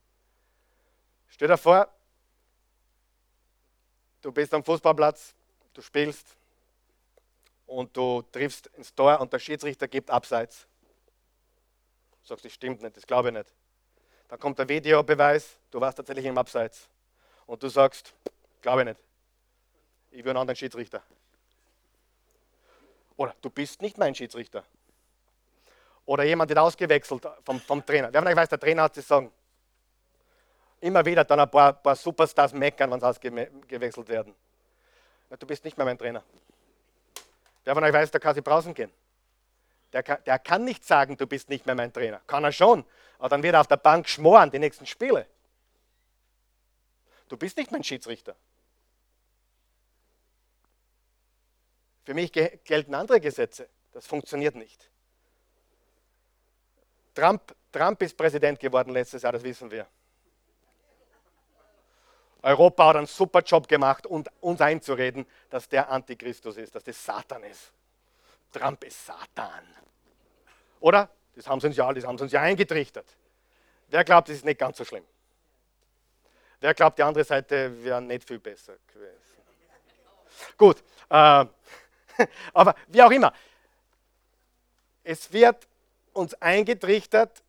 Stell 1.27 1.47
dir 1.47 1.57
vor, 1.57 1.87
du 4.21 4.31
bist 4.31 4.53
am 4.53 4.63
Fußballplatz, 4.63 5.35
du 5.73 5.81
spielst 5.81 6.35
und 7.67 7.95
du 7.95 8.23
triffst 8.31 8.67
ins 8.75 8.93
Tor 8.93 9.21
und 9.21 9.31
der 9.31 9.39
Schiedsrichter 9.39 9.87
gibt 9.87 10.09
Abseits. 10.09 10.67
Du 12.23 12.27
sagst, 12.27 12.43
das 12.43 12.51
stimmt 12.51 12.81
nicht, 12.81 12.97
das 12.97 13.05
glaube 13.05 13.29
ich 13.29 13.35
nicht. 13.35 13.53
Dann 14.27 14.39
kommt 14.39 14.57
der 14.57 14.67
Videobeweis, 14.67 15.57
du 15.69 15.79
warst 15.79 15.97
tatsächlich 15.97 16.25
im 16.25 16.37
Abseits. 16.37 16.89
Und 17.45 17.61
du 17.61 17.69
sagst, 17.69 18.13
glaube 18.61 18.81
ich 18.81 18.87
nicht. 18.87 19.08
Ich 20.11 20.23
will 20.23 20.31
einen 20.31 20.37
anderen 20.37 20.55
Schiedsrichter. 20.55 21.03
Oder 23.15 23.35
du 23.41 23.49
bist 23.49 23.81
nicht 23.81 23.97
mein 23.97 24.15
Schiedsrichter. 24.15 24.63
Oder 26.05 26.23
jemand 26.23 26.49
wird 26.49 26.59
ausgewechselt 26.59 27.27
vom, 27.43 27.59
vom 27.59 27.85
Trainer. 27.85 28.11
Wer 28.11 28.21
von 28.21 28.27
euch 28.29 28.35
weiß, 28.35 28.49
der 28.49 28.59
Trainer 28.59 28.83
hat 28.83 28.95
zu 28.95 29.01
sagen. 29.01 29.31
Immer 30.81 31.05
wieder 31.05 31.23
dann 31.23 31.39
ein 31.39 31.51
paar, 31.51 31.73
paar 31.73 31.95
Superstars 31.95 32.53
meckern, 32.53 32.89
wenn 32.91 32.99
sie 32.99 33.05
ausgewechselt 33.05 34.07
werden. 34.07 34.33
Du 35.37 35.45
bist 35.45 35.63
nicht 35.63 35.77
mehr 35.77 35.85
mein 35.85 35.97
Trainer. 35.97 36.23
Wer 37.63 37.75
von 37.75 37.83
euch 37.83 37.93
weiß, 37.93 38.09
der 38.09 38.19
kann 38.19 38.33
sie 38.33 38.41
draußen 38.41 38.73
gehen. 38.73 38.91
Der 39.91 40.01
kann, 40.01 40.23
der 40.23 40.39
kann 40.39 40.63
nicht 40.63 40.85
sagen, 40.85 41.17
du 41.17 41.27
bist 41.27 41.49
nicht 41.49 41.65
mehr 41.65 41.75
mein 41.75 41.91
Trainer. 41.91 42.21
Kann 42.25 42.43
er 42.43 42.51
schon. 42.51 42.85
Aber 43.19 43.29
dann 43.29 43.43
wird 43.43 43.53
er 43.53 43.61
auf 43.61 43.67
der 43.67 43.77
Bank 43.77 44.07
schmoren, 44.07 44.49
die 44.49 44.59
nächsten 44.59 44.85
Spiele. 44.85 45.27
Du 47.27 47.37
bist 47.37 47.57
nicht 47.57 47.71
mein 47.71 47.83
Schiedsrichter. 47.83 48.35
Für 52.09 52.15
mich 52.15 52.31
gelten 52.31 52.95
andere 52.95 53.19
Gesetze. 53.19 53.69
Das 53.91 54.07
funktioniert 54.07 54.55
nicht. 54.55 54.89
Trump, 57.13 57.55
Trump 57.71 58.01
ist 58.01 58.17
Präsident 58.17 58.59
geworden 58.59 58.89
letztes 58.93 59.21
Jahr, 59.21 59.31
das 59.31 59.43
wissen 59.43 59.69
wir. 59.69 59.85
Europa 62.41 62.87
hat 62.87 62.95
einen 62.95 63.05
super 63.05 63.41
Job 63.41 63.67
gemacht, 63.67 64.07
uns 64.07 64.59
einzureden, 64.59 65.27
dass 65.51 65.69
der 65.69 65.87
Antichristus 65.91 66.57
ist, 66.57 66.73
dass 66.73 66.83
das 66.83 67.05
Satan 67.05 67.43
ist. 67.43 67.71
Trump 68.51 68.83
ist 68.85 69.05
Satan. 69.05 69.67
Oder? 70.79 71.11
Das 71.35 71.47
haben 71.47 71.61
sie 71.61 71.67
uns 71.67 71.77
ja, 71.77 71.93
das 71.93 72.05
haben 72.05 72.17
sie 72.17 72.23
uns 72.23 72.31
ja 72.31 72.41
eingetrichtert. 72.41 73.05
Wer 73.89 74.03
glaubt, 74.03 74.29
das 74.29 74.37
ist 74.37 74.45
nicht 74.45 74.59
ganz 74.59 74.77
so 74.77 74.83
schlimm? 74.83 75.05
Wer 76.59 76.73
glaubt, 76.73 76.97
die 76.97 77.03
andere 77.03 77.23
Seite 77.23 77.83
wäre 77.83 78.01
nicht 78.01 78.27
viel 78.27 78.39
besser 78.39 78.77
gewesen? 78.87 79.13
Gut, 80.57 80.83
äh, 81.09 81.45
aber 82.53 82.75
wie 82.87 83.01
auch 83.01 83.11
immer. 83.11 83.33
Es 85.03 85.31
wird 85.31 85.67
uns 86.13 86.33
eingetrichtert, 86.35 87.43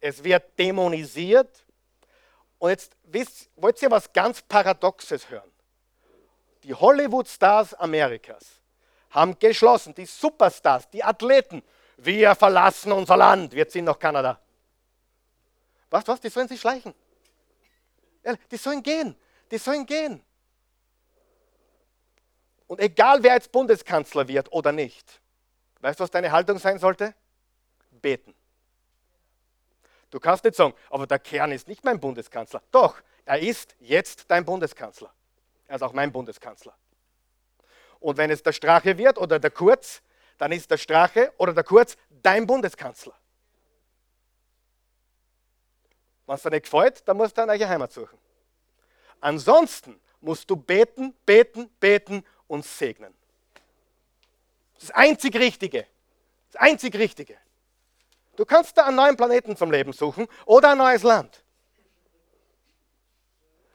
es 0.00 0.22
wird 0.22 0.58
dämonisiert. 0.58 1.64
Und 2.58 2.70
jetzt 2.70 2.96
wisst, 3.04 3.50
wollt 3.56 3.80
ihr 3.82 3.90
was 3.90 4.12
ganz 4.12 4.42
Paradoxes 4.42 5.28
hören? 5.28 5.50
Die 6.62 6.74
Hollywood-Stars 6.74 7.74
Amerikas 7.74 8.60
haben 9.10 9.38
geschlossen, 9.38 9.94
die 9.94 10.06
Superstars, 10.06 10.88
die 10.90 11.04
Athleten, 11.04 11.62
wir 11.98 12.34
verlassen 12.34 12.90
unser 12.92 13.16
Land, 13.16 13.52
wir 13.52 13.68
ziehen 13.68 13.84
nach 13.84 13.98
Kanada. 13.98 14.40
Was, 15.90 16.06
was, 16.08 16.20
die 16.20 16.28
sollen 16.28 16.48
sich 16.48 16.60
schleichen. 16.60 16.94
Die 18.50 18.56
sollen 18.56 18.82
gehen, 18.82 19.14
die 19.50 19.58
sollen 19.58 19.86
gehen. 19.86 20.24
Und 22.66 22.80
egal 22.80 23.22
wer 23.22 23.34
jetzt 23.34 23.52
Bundeskanzler 23.52 24.28
wird 24.28 24.52
oder 24.52 24.72
nicht, 24.72 25.20
weißt 25.80 26.00
du, 26.00 26.04
was 26.04 26.10
deine 26.10 26.32
Haltung 26.32 26.58
sein 26.58 26.78
sollte? 26.78 27.14
Beten. 27.90 28.34
Du 30.10 30.20
kannst 30.20 30.44
nicht 30.44 30.56
sagen, 30.56 30.74
aber 30.90 31.06
der 31.06 31.18
Kern 31.18 31.52
ist 31.52 31.68
nicht 31.68 31.84
mein 31.84 31.98
Bundeskanzler. 31.98 32.62
Doch, 32.70 33.00
er 33.24 33.40
ist 33.40 33.74
jetzt 33.80 34.30
dein 34.30 34.44
Bundeskanzler. 34.44 35.12
Er 35.66 35.76
ist 35.76 35.82
auch 35.82 35.92
mein 35.92 36.12
Bundeskanzler. 36.12 36.74
Und 38.00 38.16
wenn 38.16 38.30
es 38.30 38.42
der 38.42 38.52
Strache 38.52 38.96
wird 38.98 39.18
oder 39.18 39.38
der 39.38 39.50
Kurz, 39.50 40.02
dann 40.38 40.52
ist 40.52 40.70
der 40.70 40.76
Strache 40.76 41.32
oder 41.38 41.52
der 41.52 41.64
Kurz 41.64 41.96
dein 42.22 42.46
Bundeskanzler. 42.46 43.14
Wenn 46.26 46.34
es 46.36 46.42
dir 46.42 46.50
nicht 46.50 46.64
gefällt, 46.64 47.06
dann 47.08 47.16
musst 47.16 47.36
du 47.36 47.42
eine 47.42 47.56
neue 47.56 47.68
Heimat 47.68 47.92
suchen. 47.92 48.18
Ansonsten 49.20 50.00
musst 50.20 50.48
du 50.48 50.56
beten, 50.56 51.14
beten, 51.26 51.68
beten 51.80 52.24
und 52.54 52.64
segnen. 52.64 53.12
Das 54.78 54.90
einzig 54.92 55.34
Richtige. 55.36 55.86
Das 56.52 56.62
einzig 56.62 56.94
Richtige. 56.94 57.36
Du 58.36 58.44
kannst 58.44 58.78
da 58.78 58.86
einen 58.86 58.96
neuen 58.96 59.16
Planeten 59.16 59.56
zum 59.56 59.70
Leben 59.70 59.92
suchen 59.92 60.26
oder 60.46 60.70
ein 60.70 60.78
neues 60.78 61.02
Land. 61.02 61.42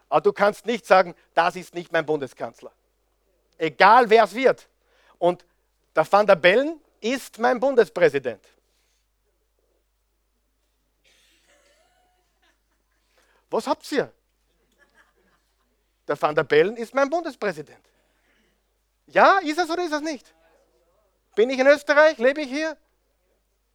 Aber 0.07 0.21
du 0.21 0.33
kannst 0.33 0.65
nicht 0.65 0.85
sagen, 0.85 1.13
das 1.33 1.55
ist 1.55 1.75
nicht 1.75 1.91
mein 1.91 2.05
Bundeskanzler. 2.05 2.71
Egal 3.57 4.09
wer 4.09 4.23
es 4.23 4.33
wird. 4.33 4.67
Und 5.17 5.45
der 5.95 6.09
Van 6.11 6.25
der 6.25 6.35
Bellen 6.35 6.81
ist 7.01 7.37
mein 7.37 7.59
Bundespräsident. 7.59 8.43
Was 13.49 13.67
habt 13.67 13.91
ihr? 13.91 14.11
Der 16.07 16.21
Van 16.21 16.33
der 16.33 16.43
Bellen 16.43 16.77
ist 16.77 16.93
mein 16.93 17.09
Bundespräsident. 17.09 17.88
Ja, 19.11 19.39
ist 19.39 19.57
es 19.57 19.69
oder 19.69 19.83
ist 19.83 19.93
es 19.93 20.01
nicht? 20.01 20.33
Bin 21.35 21.49
ich 21.49 21.59
in 21.59 21.67
Österreich? 21.67 22.17
Lebe 22.17 22.41
ich 22.41 22.49
hier? 22.49 22.77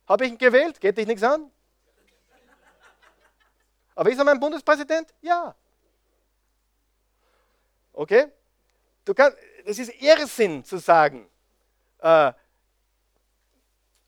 Habe 0.07 0.25
ich 0.25 0.33
ihn 0.33 0.39
gewählt? 0.39 0.81
Geht 0.81 0.99
dich 0.99 1.07
nichts 1.07 1.23
an? 1.23 1.51
Aber 3.95 4.11
ist 4.11 4.19
er 4.19 4.25
mein 4.25 4.41
Bundespräsident? 4.41 5.13
Ja. 5.21 5.55
Okay? 7.93 8.27
Du 9.05 9.15
kannst, 9.15 9.39
das 9.65 9.79
ist 9.79 10.01
Irrsinn 10.01 10.65
zu 10.65 10.79
sagen, 10.79 11.29
äh, 11.99 12.33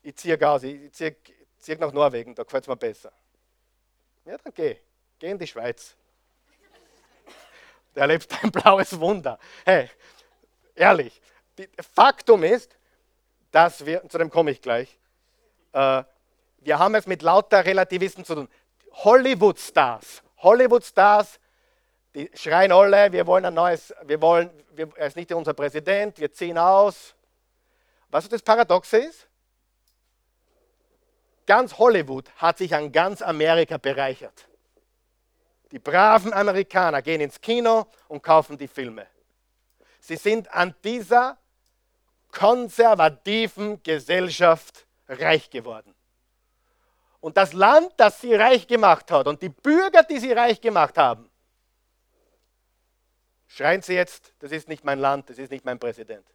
ich 0.01 0.15
ziehe 0.15 0.49
aus, 0.49 0.63
ich 0.63 0.91
ziehe, 0.93 1.15
ziehe 1.57 1.77
nach 1.77 1.91
Norwegen, 1.91 2.35
da 2.35 2.43
gefällt 2.43 2.63
es 2.63 2.67
mir 2.67 2.75
besser. 2.75 3.11
Ja, 4.25 4.37
dann 4.37 4.53
geh. 4.53 4.77
Geh 5.19 5.31
in 5.31 5.39
die 5.39 5.47
Schweiz. 5.47 5.95
Da 7.93 8.01
erlebst 8.01 8.31
du 8.31 8.35
ein 8.43 8.51
blaues 8.51 8.99
Wunder. 8.99 9.39
Hey, 9.65 9.89
ehrlich, 10.77 11.21
Faktum 11.93 12.43
ist, 12.43 12.77
dass 13.51 13.85
wir, 13.85 14.07
zu 14.07 14.17
dem 14.17 14.29
komme 14.29 14.51
ich 14.51 14.61
gleich, 14.61 14.99
äh, 15.73 16.03
wir 16.59 16.79
haben 16.79 16.95
es 16.95 17.07
mit 17.07 17.21
lauter 17.21 17.65
Relativisten 17.65 18.25
zu 18.25 18.35
tun. 18.35 18.49
Hollywood-Stars, 18.91 20.23
Hollywood-Stars, 20.37 21.39
die 22.13 22.29
schreien 22.33 22.71
alle, 22.71 23.11
wir 23.11 23.25
wollen 23.27 23.45
ein 23.45 23.53
neues, 23.53 23.93
wir 24.03 24.21
wollen, 24.21 24.49
wir, 24.71 24.89
er 24.95 25.07
ist 25.07 25.15
nicht 25.15 25.31
unser 25.31 25.53
Präsident, 25.53 26.19
wir 26.19 26.31
ziehen 26.31 26.57
aus. 26.57 27.15
Was 28.09 28.27
das 28.29 28.41
Paradoxe 28.41 28.97
ist? 28.97 29.27
Ganz 31.45 31.77
Hollywood 31.77 32.29
hat 32.37 32.57
sich 32.57 32.73
an 32.75 32.91
ganz 32.91 33.21
Amerika 33.21 33.77
bereichert. 33.77 34.47
Die 35.71 35.79
braven 35.79 36.33
Amerikaner 36.33 37.01
gehen 37.01 37.21
ins 37.21 37.39
Kino 37.39 37.87
und 38.07 38.21
kaufen 38.21 38.57
die 38.57 38.67
Filme. 38.67 39.07
Sie 40.07 40.15
sind 40.15 40.49
an 40.53 40.73
dieser 40.85 41.37
konservativen 42.31 43.83
Gesellschaft 43.83 44.87
reich 45.09 45.49
geworden. 45.49 45.93
Und 47.19 47.35
das 47.35 47.51
Land, 47.51 47.91
das 47.97 48.21
sie 48.21 48.33
reich 48.33 48.67
gemacht 48.67 49.11
hat 49.11 49.27
und 49.27 49.41
die 49.41 49.49
Bürger, 49.49 50.03
die 50.03 50.19
sie 50.19 50.31
reich 50.31 50.61
gemacht 50.61 50.97
haben, 50.97 51.29
schreien 53.47 53.81
sie 53.81 53.95
jetzt, 53.95 54.33
das 54.39 54.53
ist 54.53 54.69
nicht 54.69 54.85
mein 54.85 54.97
Land, 54.97 55.29
das 55.29 55.39
ist 55.39 55.51
nicht 55.51 55.65
mein 55.65 55.77
Präsident. 55.77 56.25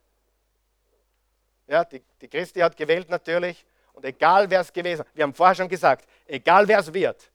Ja, 1.66 1.82
die, 1.82 2.02
die 2.20 2.28
Christi 2.28 2.60
hat 2.60 2.76
gewählt 2.76 3.08
natürlich 3.08 3.64
und 3.94 4.04
egal 4.04 4.50
wer 4.50 4.60
es 4.60 4.70
gewesen 4.70 5.02
wir 5.14 5.22
haben 5.22 5.32
vorher 5.32 5.54
schon 5.54 5.68
gesagt, 5.70 6.06
egal 6.26 6.68
wer 6.68 6.80
es 6.80 6.92
wird, 6.92 7.32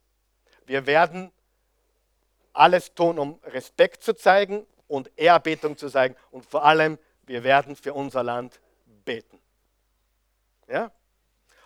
wir 0.67 0.85
werden 0.85 1.31
alles 2.53 2.93
tun, 2.93 3.17
um 3.17 3.39
Respekt 3.43 4.03
zu 4.03 4.13
zeigen 4.13 4.67
und 4.87 5.11
Ehrerbietung 5.15 5.77
zu 5.77 5.89
zeigen 5.89 6.15
und 6.31 6.45
vor 6.45 6.63
allem, 6.63 6.97
wir 7.25 7.43
werden 7.43 7.75
für 7.75 7.93
unser 7.93 8.23
Land 8.23 8.59
beten. 9.03 9.39
Ja? 10.67 10.91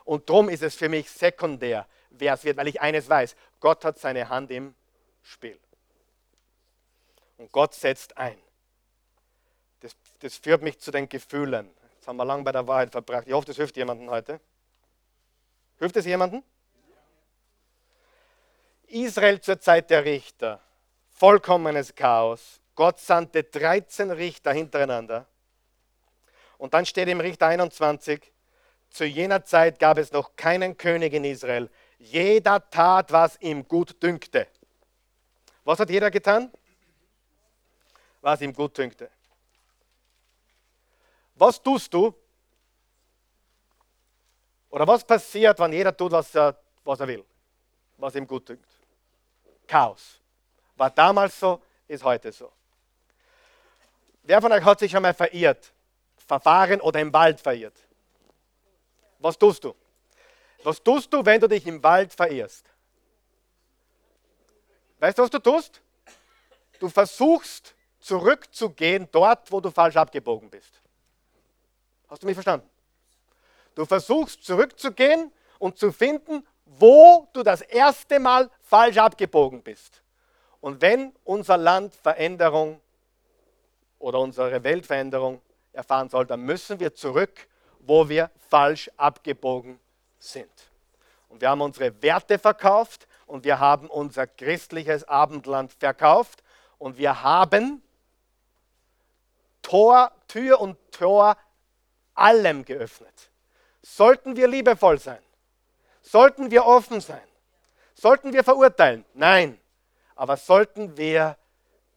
Und 0.06 0.30
darum 0.30 0.50
ist 0.50 0.64
es 0.64 0.76
für 0.76 0.90
mich 0.90 1.10
sekundär, 1.10 1.88
wer 2.10 2.34
es 2.34 2.44
wird, 2.44 2.58
weil 2.58 2.68
ich 2.68 2.82
eines 2.82 3.08
weiß, 3.08 3.36
Gott 3.60 3.86
hat 3.86 4.00
seine 4.00 4.30
Hand 4.30 4.52
im 4.52 4.76
Spiel. 5.22 5.60
Und 7.38 7.52
Gott 7.52 7.74
setzt 7.74 8.18
ein. 8.18 8.38
Das, 9.82 9.96
das 10.20 10.38
führt 10.38 10.62
mich 10.62 10.80
zu 10.80 10.92
den 10.92 11.10
Gefühlen. 11.10 11.70
Jetzt 11.96 12.08
haben 12.08 12.18
wir 12.18 12.26
lange 12.26 12.44
bei 12.44 12.52
der 12.52 12.68
Wahrheit 12.68 12.92
verbracht. 12.92 13.28
Ich 13.28 13.34
hoffe, 13.34 13.48
das 13.48 13.56
hilft 13.56 13.78
jemandem 13.78 14.10
heute. 14.10 14.40
Hilft 15.80 15.98
es 15.98 16.06
jemandem? 16.06 16.44
Israel 18.88 19.42
zur 19.42 19.60
Zeit 19.60 19.90
der 19.90 20.06
Richter. 20.06 20.62
Vollkommenes 21.10 21.96
Chaos. 21.96 22.61
Gott 22.82 23.00
sandte 23.00 23.44
13 23.44 24.10
Richter 24.10 24.54
hintereinander. 24.54 25.28
Und 26.58 26.74
dann 26.74 26.84
steht 26.84 27.08
im 27.10 27.20
Richter 27.20 27.46
21, 27.46 28.34
zu 28.90 29.06
jener 29.06 29.46
Zeit 29.46 29.78
gab 29.78 30.00
es 30.00 30.12
noch 30.12 30.36
keinen 30.36 30.76
König 30.76 31.14
in 31.14 31.24
Israel. 31.24 31.70
Jeder 32.00 32.68
tat, 32.72 33.12
was 33.12 33.40
ihm 33.40 33.68
gut 33.68 34.02
dünkte. 34.02 34.48
Was 35.64 35.78
hat 35.78 35.92
jeder 35.92 36.10
getan? 36.10 36.52
Was 38.20 38.42
ihm 38.42 38.52
gut 38.52 38.76
dünkte. 38.76 39.12
Was 41.36 41.62
tust 41.62 41.94
du? 41.94 42.16
Oder 44.72 44.88
was 44.88 45.06
passiert, 45.06 45.60
wenn 45.60 45.72
jeder 45.72 45.96
tut, 45.96 46.14
was 46.14 46.34
er, 46.34 46.58
was 46.84 47.00
er 47.00 47.08
will? 47.08 47.24
Was 47.98 48.16
ihm 48.16 48.26
gut 48.26 48.50
dünkt? 48.50 48.72
Chaos. 49.68 50.20
War 50.76 50.90
damals 50.90 51.40
so, 51.40 51.62
ist 51.88 52.04
heute 52.04 52.32
so. 52.32 52.52
Wer 54.24 54.42
von 54.42 54.52
euch 54.52 54.64
hat 54.64 54.80
sich 54.80 54.96
einmal 54.96 55.14
verirrt? 55.14 55.74
Verfahren 56.18 56.80
oder 56.82 57.00
im 57.00 57.12
Wald 57.12 57.40
verirrt? 57.40 57.78
Was 59.20 59.38
tust 59.38 59.64
du? 59.64 59.76
Was 60.64 60.82
tust 60.82 61.12
du, 61.12 61.26
wenn 61.26 61.42
du 61.42 61.48
dich 61.48 61.66
im 61.66 61.82
Wald 61.82 62.14
verirrst? 62.14 62.66
Weißt 65.00 65.18
du, 65.18 65.24
was 65.24 65.30
du 65.30 65.40
tust? 65.40 65.82
Du 66.80 66.90
versuchst 66.90 67.76
zurückzugehen 68.00 69.08
dort, 69.12 69.52
wo 69.52 69.60
du 69.60 69.72
falsch 69.72 69.96
abgebogen 69.96 70.50
bist. 70.50 70.82
Hast 72.08 72.24
du 72.24 72.28
mich 72.28 72.36
verstanden? 72.36 72.70
Du 73.76 73.86
versuchst 73.86 74.44
zurückzugehen 74.44 75.32
und 75.60 75.78
zu 75.78 75.92
finden, 75.92 76.46
wo 76.66 77.28
du 77.34 77.44
das 77.44 77.62
erste 77.62 78.20
Mal 78.20 78.50
falsch 78.62 78.98
abgebogen 78.98 79.62
bist. 79.62 80.02
Und 80.60 80.82
wenn 80.82 81.14
unser 81.24 81.58
Land 81.58 81.96
Veränderung 81.96 82.81
oder 84.02 84.20
unsere 84.20 84.64
Weltveränderung 84.64 85.42
erfahren 85.74 86.10
soll, 86.10 86.26
dann 86.26 86.42
müssen 86.42 86.80
wir 86.80 86.94
zurück 86.94 87.48
wo 87.86 88.08
wir 88.10 88.30
falsch 88.50 88.90
abgebogen 88.98 89.80
sind. 90.20 90.52
Und 91.30 91.42
wir 91.42 91.50
haben 91.50 91.62
unsere 91.62 92.02
Werte 92.02 92.38
verkauft 92.38 93.08
und 93.26 93.44
wir 93.44 93.60
haben 93.60 93.90
unser 93.90 94.28
christliches 94.28 95.04
Abendland 95.08 95.74
verkauft 95.74 96.44
und 96.78 96.98
wir 96.98 97.24
haben 97.24 97.82
Tor, 99.62 100.12
Tür 100.28 100.60
und 100.60 100.78
Tor 100.92 101.38
allem 102.14 102.66
geöffnet. 102.66 103.32
Sollten 103.82 104.36
wir 104.36 104.48
liebevoll 104.48 105.00
sein? 105.00 105.22
Sollten 106.02 106.52
wir 106.52 106.66
offen 106.66 107.00
sein? 107.00 107.22
Sollten 107.94 108.34
wir 108.34 108.44
verurteilen? 108.44 109.06
Nein. 109.14 109.60
Aber 110.16 110.38
sollten 110.38 110.98
wir 110.98 111.38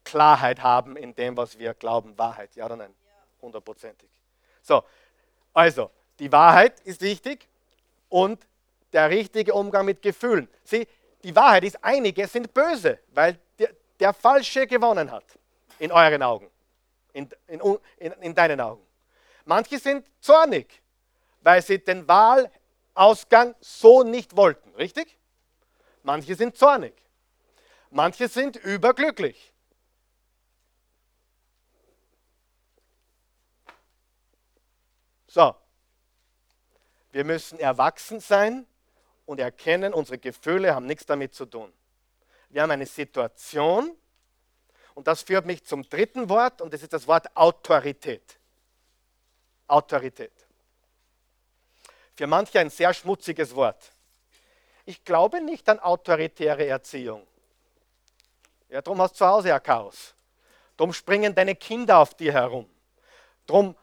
Klarheit 0.04 0.62
haben 0.62 0.96
in 0.96 1.14
dem, 1.14 1.36
was 1.36 1.58
wir 1.58 1.74
glauben, 1.74 2.16
Wahrheit? 2.18 2.54
Ja 2.54 2.66
oder 2.66 2.76
nein? 2.76 2.94
Hundertprozentig. 3.40 4.08
So, 4.62 4.82
also, 5.52 5.90
die 6.18 6.30
Wahrheit 6.30 6.80
ist 6.80 7.00
wichtig 7.00 7.48
und 8.08 8.46
der 8.92 9.10
richtige 9.10 9.54
Umgang 9.54 9.84
mit 9.84 10.02
Gefühlen. 10.02 10.48
Sieh, 10.62 10.86
die 11.22 11.34
Wahrheit 11.34 11.64
ist, 11.64 11.82
einige 11.82 12.26
sind 12.26 12.52
böse, 12.54 13.00
weil 13.08 13.38
der, 13.58 13.70
der 13.98 14.12
Falsche 14.12 14.66
gewonnen 14.66 15.10
hat. 15.10 15.24
In 15.78 15.90
euren 15.90 16.22
Augen. 16.22 16.50
In, 17.12 17.28
in, 17.48 17.60
in, 17.98 18.12
in 18.12 18.34
deinen 18.34 18.60
Augen. 18.60 18.86
Manche 19.44 19.78
sind 19.78 20.06
zornig, 20.20 20.82
weil 21.40 21.60
sie 21.62 21.78
den 21.78 22.06
Wahlausgang 22.06 23.54
so 23.60 24.02
nicht 24.02 24.36
wollten. 24.36 24.74
Richtig? 24.76 25.18
Manche 26.02 26.34
sind 26.34 26.56
zornig. 26.56 26.94
Manche 27.90 28.28
sind 28.28 28.56
überglücklich. 28.56 29.53
So, 35.34 35.52
wir 37.10 37.24
müssen 37.24 37.58
erwachsen 37.58 38.20
sein 38.20 38.68
und 39.26 39.40
erkennen, 39.40 39.92
unsere 39.92 40.16
Gefühle 40.16 40.72
haben 40.76 40.86
nichts 40.86 41.06
damit 41.06 41.34
zu 41.34 41.44
tun. 41.44 41.72
Wir 42.50 42.62
haben 42.62 42.70
eine 42.70 42.86
Situation 42.86 43.96
und 44.94 45.08
das 45.08 45.22
führt 45.22 45.44
mich 45.44 45.64
zum 45.64 45.82
dritten 45.88 46.28
Wort 46.28 46.62
und 46.62 46.72
das 46.72 46.84
ist 46.84 46.92
das 46.92 47.08
Wort 47.08 47.36
Autorität. 47.36 48.38
Autorität. 49.66 50.30
Für 52.14 52.28
manche 52.28 52.60
ein 52.60 52.70
sehr 52.70 52.94
schmutziges 52.94 53.56
Wort. 53.56 53.90
Ich 54.84 55.04
glaube 55.04 55.40
nicht 55.40 55.68
an 55.68 55.80
autoritäre 55.80 56.64
Erziehung. 56.64 57.26
Ja, 58.68 58.80
darum 58.82 59.02
hast 59.02 59.14
du 59.14 59.18
zu 59.18 59.26
Hause 59.26 59.52
ein 59.52 59.62
Chaos. 59.64 60.14
Darum 60.76 60.92
springen 60.92 61.34
deine 61.34 61.56
Kinder 61.56 61.98
auf 61.98 62.14
dir 62.14 62.32
herum. 62.32 62.70
Darum 63.46 63.74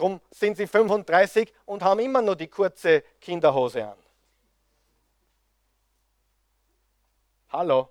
Darum 0.00 0.18
sind 0.30 0.56
sie 0.56 0.66
35 0.66 1.52
und 1.66 1.82
haben 1.82 2.00
immer 2.00 2.22
nur 2.22 2.34
die 2.34 2.48
kurze 2.48 3.02
Kinderhose 3.20 3.86
an. 3.86 3.98
Hallo? 7.50 7.90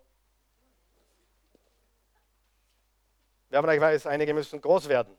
Wer 3.49 3.61
von 3.61 3.69
euch 3.69 3.79
weiß, 3.79 4.07
einige 4.07 4.33
müssen 4.33 4.59
groß 4.59 4.89
werden. 4.89 5.15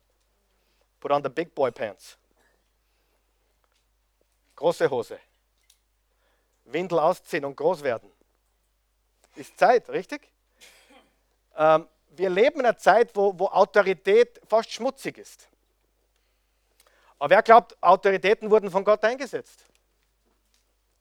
Put 0.99 1.13
on 1.13 1.23
the 1.23 1.29
big 1.29 1.55
boy 1.55 1.71
pants. 1.71 2.19
Große 4.57 4.91
Hose. 4.91 5.21
Windel 6.65 6.99
ausziehen 6.99 7.45
und 7.45 7.55
groß 7.55 7.85
werden. 7.85 8.11
Ist 9.37 9.57
Zeit, 9.57 9.89
richtig? 9.91 10.29
Ähm, 11.57 11.87
wir 12.09 12.31
leben 12.31 12.59
in 12.59 12.67
einer 12.67 12.77
Zeit, 12.77 13.15
wo, 13.15 13.39
wo 13.39 13.47
Autorität 13.47 14.41
fast 14.49 14.73
schmutzig 14.73 15.19
ist. 15.19 15.50
Aber 17.21 17.31
wer 17.35 17.43
glaubt, 17.43 17.77
Autoritäten 17.83 18.51
wurden 18.51 18.71
von 18.71 18.83
Gott 18.83 19.05
eingesetzt? 19.05 19.67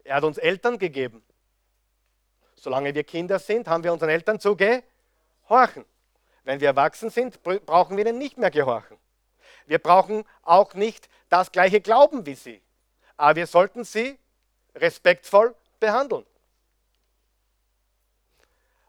Er 0.03 0.17
hat 0.17 0.23
uns 0.25 0.37
Eltern 0.37 0.77
gegeben. 0.77 1.23
Solange 2.55 2.93
wir 2.93 3.05
Kinder 3.05 3.39
sind, 3.39 3.69
haben 3.69 3.85
wir 3.85 3.93
unseren 3.93 4.09
Eltern 4.09 4.37
zu 4.37 4.57
gehorchen. 4.57 5.85
Wenn 6.43 6.59
wir 6.59 6.67
erwachsen 6.67 7.09
sind, 7.09 7.41
brauchen 7.41 7.95
wir 7.95 8.05
ihnen 8.05 8.17
nicht 8.17 8.37
mehr 8.37 8.51
gehorchen. 8.51 8.97
Wir 9.65 9.79
brauchen 9.79 10.25
auch 10.41 10.73
nicht 10.73 11.07
das 11.29 11.53
gleiche 11.53 11.79
Glauben 11.79 12.25
wie 12.25 12.35
sie. 12.35 12.61
Aber 13.15 13.37
wir 13.37 13.47
sollten 13.47 13.85
sie 13.85 14.19
respektvoll 14.75 15.55
behandeln. 15.79 16.25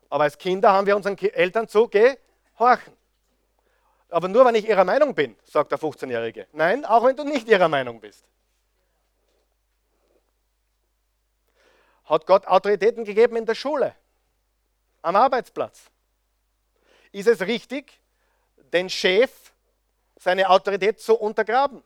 Aber 0.09 0.24
als 0.24 0.37
Kinder 0.37 0.72
haben 0.72 0.87
wir 0.89 0.97
unseren 0.97 1.16
Eltern 1.16 1.68
zu 1.68 1.87
gehorchen. 1.87 2.99
Aber 4.11 4.29
nur 4.29 4.45
wenn 4.45 4.57
ich 4.57 4.69
ihrer 4.69 4.85
Meinung 4.85 5.15
bin, 5.15 5.37
sagt 5.45 5.71
der 5.71 5.79
15-Jährige. 5.79 6.49
Nein, 6.53 6.85
auch 6.85 7.05
wenn 7.05 7.17
du 7.17 7.25
nicht 7.25 7.49
ihrer 7.49 7.69
Meinung 7.69 8.01
bist. 8.01 8.25
Hat 12.05 12.27
Gott 12.27 12.47
Autoritäten 12.47 13.05
gegeben 13.05 13.37
in 13.37 13.47
der 13.47 13.55
Schule, 13.55 13.95
am 15.03 15.15
Arbeitsplatz? 15.15 15.85
Ist 17.13 17.29
es 17.29 17.41
richtig, 17.41 18.01
den 18.73 18.91
Chef 18.91 19.31
seine 20.19 20.51
Autorität 20.51 21.01
zu 21.01 21.15
untergraben? 21.15 21.85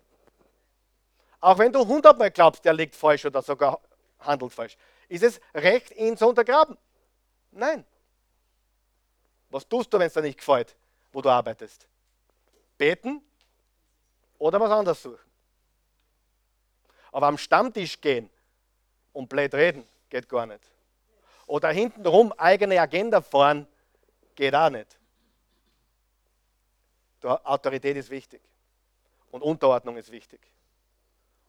Auch 1.41 1.59
wenn 1.59 1.73
du 1.73 1.87
hundertmal 1.87 2.31
glaubst, 2.31 2.65
der 2.65 2.73
liegt 2.73 2.97
falsch 2.97 3.27
oder 3.27 3.43
sogar 3.43 3.81
handelt 4.21 4.55
falsch. 4.55 4.79
Ist 5.09 5.25
es 5.25 5.41
recht, 5.55 5.95
ihn 5.95 6.17
zu 6.17 6.27
untergraben? 6.27 6.79
Nein. 7.51 7.85
Was 9.51 9.69
tust 9.69 9.93
du, 9.93 9.99
wenn 9.99 10.07
es 10.07 10.15
dir 10.15 10.23
nicht 10.23 10.39
gefällt, 10.39 10.75
wo 11.13 11.21
du 11.21 11.29
arbeitest? 11.29 11.87
Beten 12.79 13.23
oder 14.39 14.61
was 14.61 14.71
anderes 14.71 15.03
suchen. 15.03 15.19
Aber 17.13 17.29
am 17.29 17.39
Stammtisch 17.39 18.01
gehen 18.01 18.29
und 19.13 19.29
blöd 19.29 19.55
reden, 19.55 19.87
geht 20.09 20.29
gar 20.29 20.47
nicht. 20.47 20.61
Oder 21.47 21.71
hintenrum 21.71 22.33
eigene 22.33 22.81
Agenda 22.81 23.21
fahren, 23.21 23.67
geht 24.35 24.55
auch 24.55 24.71
nicht. 24.71 24.99
Autorität 27.23 27.97
ist 27.97 28.11
wichtig. 28.11 28.43
Und 29.31 29.43
Unterordnung 29.43 29.97
ist 29.97 30.11
wichtig. 30.11 30.41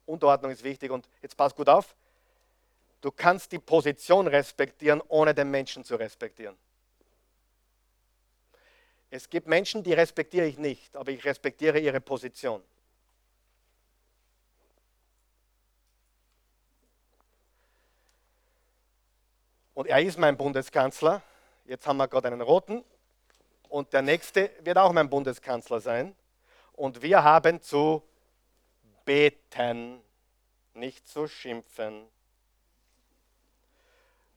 Unterordnung 0.05 0.51
ist 0.51 0.63
wichtig. 0.63 0.91
Und 0.91 1.07
jetzt 1.21 1.35
pass 1.35 1.53
gut 1.53 1.67
auf. 1.67 1.95
Du 3.01 3.11
kannst 3.11 3.51
die 3.51 3.59
Position 3.59 4.27
respektieren, 4.27 5.01
ohne 5.07 5.33
den 5.33 5.51
Menschen 5.51 5.83
zu 5.83 5.95
respektieren. 5.95 6.57
Es 9.15 9.29
gibt 9.29 9.47
Menschen, 9.47 9.81
die 9.81 9.93
respektiere 9.93 10.45
ich 10.45 10.57
nicht, 10.57 10.93
aber 10.93 11.09
ich 11.09 11.23
respektiere 11.23 11.79
ihre 11.79 12.01
Position. 12.01 12.61
Und 19.73 19.87
er 19.87 20.01
ist 20.01 20.19
mein 20.19 20.35
Bundeskanzler. 20.35 21.21
Jetzt 21.63 21.87
haben 21.87 21.95
wir 21.95 22.09
gerade 22.09 22.27
einen 22.27 22.41
roten. 22.41 22.83
Und 23.69 23.93
der 23.93 24.01
nächste 24.01 24.51
wird 24.59 24.77
auch 24.77 24.91
mein 24.91 25.09
Bundeskanzler 25.09 25.79
sein. 25.79 26.13
Und 26.73 27.01
wir 27.01 27.23
haben 27.23 27.61
zu 27.61 28.03
beten, 29.05 30.01
nicht 30.73 31.07
zu 31.07 31.29
schimpfen. 31.29 32.05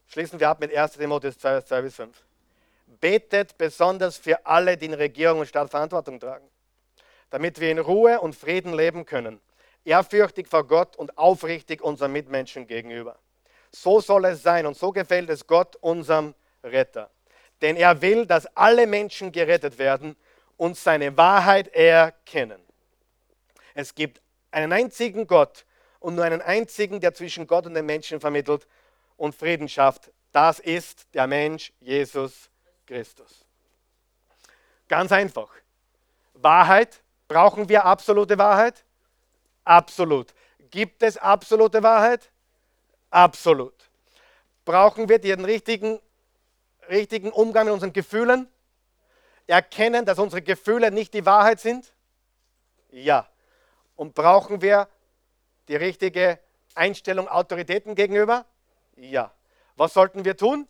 Schließen 0.07 0.39
wir 0.39 0.49
ab 0.49 0.61
mit 0.61 0.73
1. 0.73 0.93
Timotheus 0.93 1.37
2, 1.37 1.63
2 1.63 1.83
bis 1.83 1.97
5. 1.97 2.28
Betet 3.01 3.59
besonders 3.59 4.17
für 4.17 4.45
alle, 4.47 4.77
die 4.77 4.87
in 4.87 4.95
Regierung 4.95 5.41
und 5.41 5.47
Staat 5.47 5.71
Verantwortung 5.71 6.19
tragen, 6.19 6.49
damit 7.31 7.61
wir 7.61 7.71
in 7.71 7.79
Ruhe 7.79 8.21
und 8.21 8.35
Frieden 8.35 8.75
leben 8.75 9.07
können, 9.07 9.41
ehrfürchtig 9.85 10.49
vor 10.49 10.67
Gott 10.67 10.97
und 10.97 11.17
aufrichtig 11.17 11.83
unseren 11.83 12.13
Mitmenschen 12.13 12.67
gegenüber. 12.67 13.19
So 13.71 14.01
soll 14.01 14.25
es 14.27 14.43
sein 14.43 14.67
und 14.67 14.77
so 14.77 14.93
gefällt 14.93 15.31
es 15.31 15.47
Gott, 15.47 15.77
unserem 15.77 16.35
Retter. 16.65 17.11
Denn 17.61 17.77
er 17.77 18.01
will, 18.01 18.27
dass 18.27 18.47
alle 18.57 18.87
Menschen 18.87 19.33
gerettet 19.33 19.79
werden 19.79 20.17
und 20.57 20.77
seine 20.77 21.17
Wahrheit 21.17 21.69
erkennen. 21.69 22.61
Es 23.75 23.95
gibt 23.95 24.21
einen 24.51 24.73
einzigen 24.73 25.27
Gott 25.27 25.65
und 26.01 26.15
nur 26.15 26.25
einen 26.25 26.43
einzigen, 26.43 27.01
der 27.01 27.15
zwischen 27.15 27.47
Gott 27.47 27.67
und 27.67 27.75
den 27.75 27.87
Menschen 27.87 28.21
vermittelt 28.21 28.67
und 29.17 29.35
Frieden 29.35 29.69
schafft. 29.69 30.11
Das 30.33 30.59
ist 30.59 31.07
der 31.15 31.27
Mensch 31.27 31.73
Jesus 31.81 32.51
Christus. 32.89 33.45
Ganz 34.89 35.13
einfach. 35.13 35.51
Wahrheit, 36.33 37.03
brauchen 37.29 37.69
wir 37.69 37.85
absolute 37.85 38.39
Wahrheit? 38.39 38.83
Absolut. 39.63 40.33
Gibt 40.71 41.03
es 41.03 41.19
absolute 41.19 41.83
Wahrheit? 41.83 42.31
Absolut. 43.11 43.75
Brauchen 44.65 45.09
wir 45.11 45.19
den 45.19 45.45
richtigen, 45.45 46.01
richtigen 46.89 47.31
Umgang 47.31 47.67
mit 47.67 47.75
unseren 47.75 47.93
Gefühlen? 47.93 48.49
Erkennen, 49.47 50.07
dass 50.07 50.19
unsere 50.19 50.41
Gefühle 50.41 50.91
nicht 50.91 51.13
die 51.13 51.27
Wahrheit 51.27 51.61
sind? 51.61 51.93
Ja. 52.91 53.29
Und 53.97 54.15
brauchen 54.15 54.63
wir 54.63 54.89
die 55.69 55.77
richtige 55.77 56.39
Einstellung 56.75 57.29
Autoritäten 57.29 57.95
gegenüber? 57.95 58.47
Ja. 58.97 59.31
Was 59.77 59.93
sollten 59.93 60.25
wir 60.25 60.39
tun? 60.39 60.67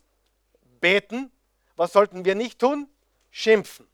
Beten 0.80 1.30
was 1.78 1.92
sollten 1.92 2.24
wir 2.24 2.34
nicht 2.34 2.58
tun? 2.58 2.88
Schimpfen. 3.30 3.86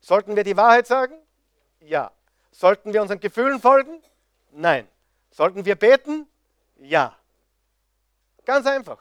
Sollten 0.00 0.36
wir 0.36 0.44
die 0.44 0.56
Wahrheit 0.56 0.86
sagen? 0.86 1.14
Ja. 1.80 2.12
Sollten 2.50 2.92
wir 2.92 3.00
unseren 3.00 3.20
Gefühlen 3.20 3.58
folgen? 3.58 4.02
Nein. 4.50 4.86
Sollten 5.30 5.64
wir 5.64 5.76
beten? 5.76 6.28
Ja. 6.76 7.16
Ganz 8.44 8.66
einfach. 8.66 8.98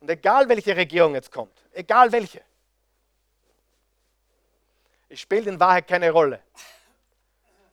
Und 0.00 0.10
egal 0.10 0.46
welche 0.50 0.76
Regierung 0.76 1.14
jetzt 1.14 1.32
kommt, 1.32 1.58
egal 1.72 2.12
welche, 2.12 2.42
es 5.08 5.20
spielt 5.20 5.46
in 5.46 5.58
Wahrheit 5.58 5.88
keine 5.88 6.10
Rolle. 6.10 6.42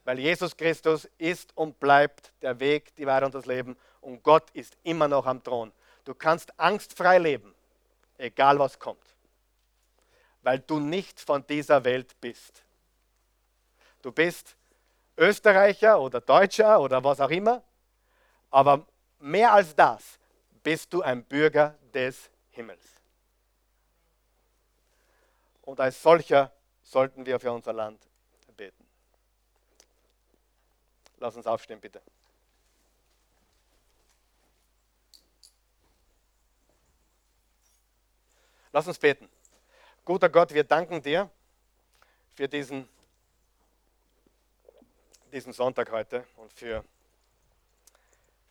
Weil 0.05 0.19
Jesus 0.19 0.55
Christus 0.55 1.09
ist 1.17 1.51
und 1.57 1.79
bleibt 1.81 2.31
der 2.41 2.57
Weg, 2.61 2.95
die 2.95 3.05
Wahrheit 3.05 3.23
und 3.25 3.35
das 3.35 3.45
Leben. 3.45 3.75
Und 3.99 4.23
Gott 4.23 4.49
ist 4.51 4.77
immer 4.83 5.09
noch 5.09 5.25
am 5.25 5.43
Thron. 5.43 5.73
Du 6.05 6.13
kannst 6.13 6.57
angstfrei 6.57 7.17
leben 7.17 7.52
egal 8.23 8.57
was 8.57 8.79
kommt, 8.79 9.15
weil 10.41 10.59
du 10.59 10.79
nicht 10.79 11.19
von 11.19 11.45
dieser 11.45 11.83
Welt 11.83 12.19
bist. 12.21 12.63
Du 14.01 14.11
bist 14.11 14.55
Österreicher 15.17 15.99
oder 15.99 16.21
Deutscher 16.21 16.79
oder 16.79 17.03
was 17.03 17.19
auch 17.19 17.29
immer, 17.29 17.61
aber 18.49 18.85
mehr 19.19 19.53
als 19.53 19.75
das 19.75 20.19
bist 20.63 20.93
du 20.93 21.01
ein 21.01 21.23
Bürger 21.23 21.77
des 21.93 22.29
Himmels. 22.51 22.83
Und 25.61 25.79
als 25.79 26.01
solcher 26.01 26.51
sollten 26.81 27.25
wir 27.25 27.39
für 27.39 27.51
unser 27.51 27.73
Land 27.73 28.07
beten. 28.55 28.85
Lass 31.17 31.35
uns 31.35 31.47
aufstehen, 31.47 31.79
bitte. 31.79 32.01
Lass 38.73 38.87
uns 38.87 38.97
beten. 38.97 39.29
Guter 40.03 40.29
Gott, 40.29 40.51
wir 40.51 40.63
danken 40.63 40.99
dir 40.99 41.29
für 42.33 42.47
diesen, 42.47 42.89
diesen 45.31 45.53
Sonntag 45.53 45.91
heute 45.91 46.25
und 46.37 46.51
für, 46.51 46.83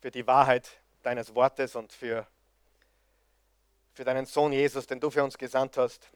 für 0.01 0.12
die 0.12 0.25
Wahrheit 0.25 0.70
deines 1.03 1.35
Wortes 1.35 1.75
und 1.75 1.93
für, 1.93 2.25
für 3.95 4.05
deinen 4.05 4.25
Sohn 4.25 4.53
Jesus, 4.53 4.87
den 4.87 5.01
du 5.01 5.11
für 5.11 5.25
uns 5.25 5.37
gesandt 5.37 5.77
hast, 5.77 6.09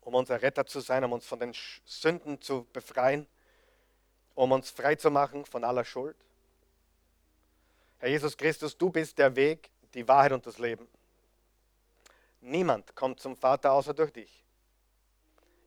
um 0.00 0.14
unser 0.14 0.42
Retter 0.42 0.66
zu 0.66 0.80
sein, 0.80 1.04
um 1.04 1.12
uns 1.12 1.24
von 1.24 1.38
den 1.38 1.54
Sünden 1.84 2.42
zu 2.42 2.66
befreien, 2.72 3.28
um 4.34 4.50
uns 4.50 4.70
frei 4.70 4.96
zu 4.96 5.08
machen 5.08 5.46
von 5.46 5.62
aller 5.62 5.84
Schuld. 5.84 6.16
Herr 8.00 8.08
Jesus 8.08 8.36
Christus, 8.36 8.76
du 8.76 8.90
bist 8.90 9.18
der 9.18 9.36
Weg, 9.36 9.70
die 9.94 10.08
Wahrheit 10.08 10.32
und 10.32 10.44
das 10.44 10.58
Leben. 10.58 10.88
Niemand 12.42 12.96
kommt 12.96 13.20
zum 13.20 13.36
Vater 13.36 13.72
außer 13.72 13.94
durch 13.94 14.12
dich. 14.12 14.44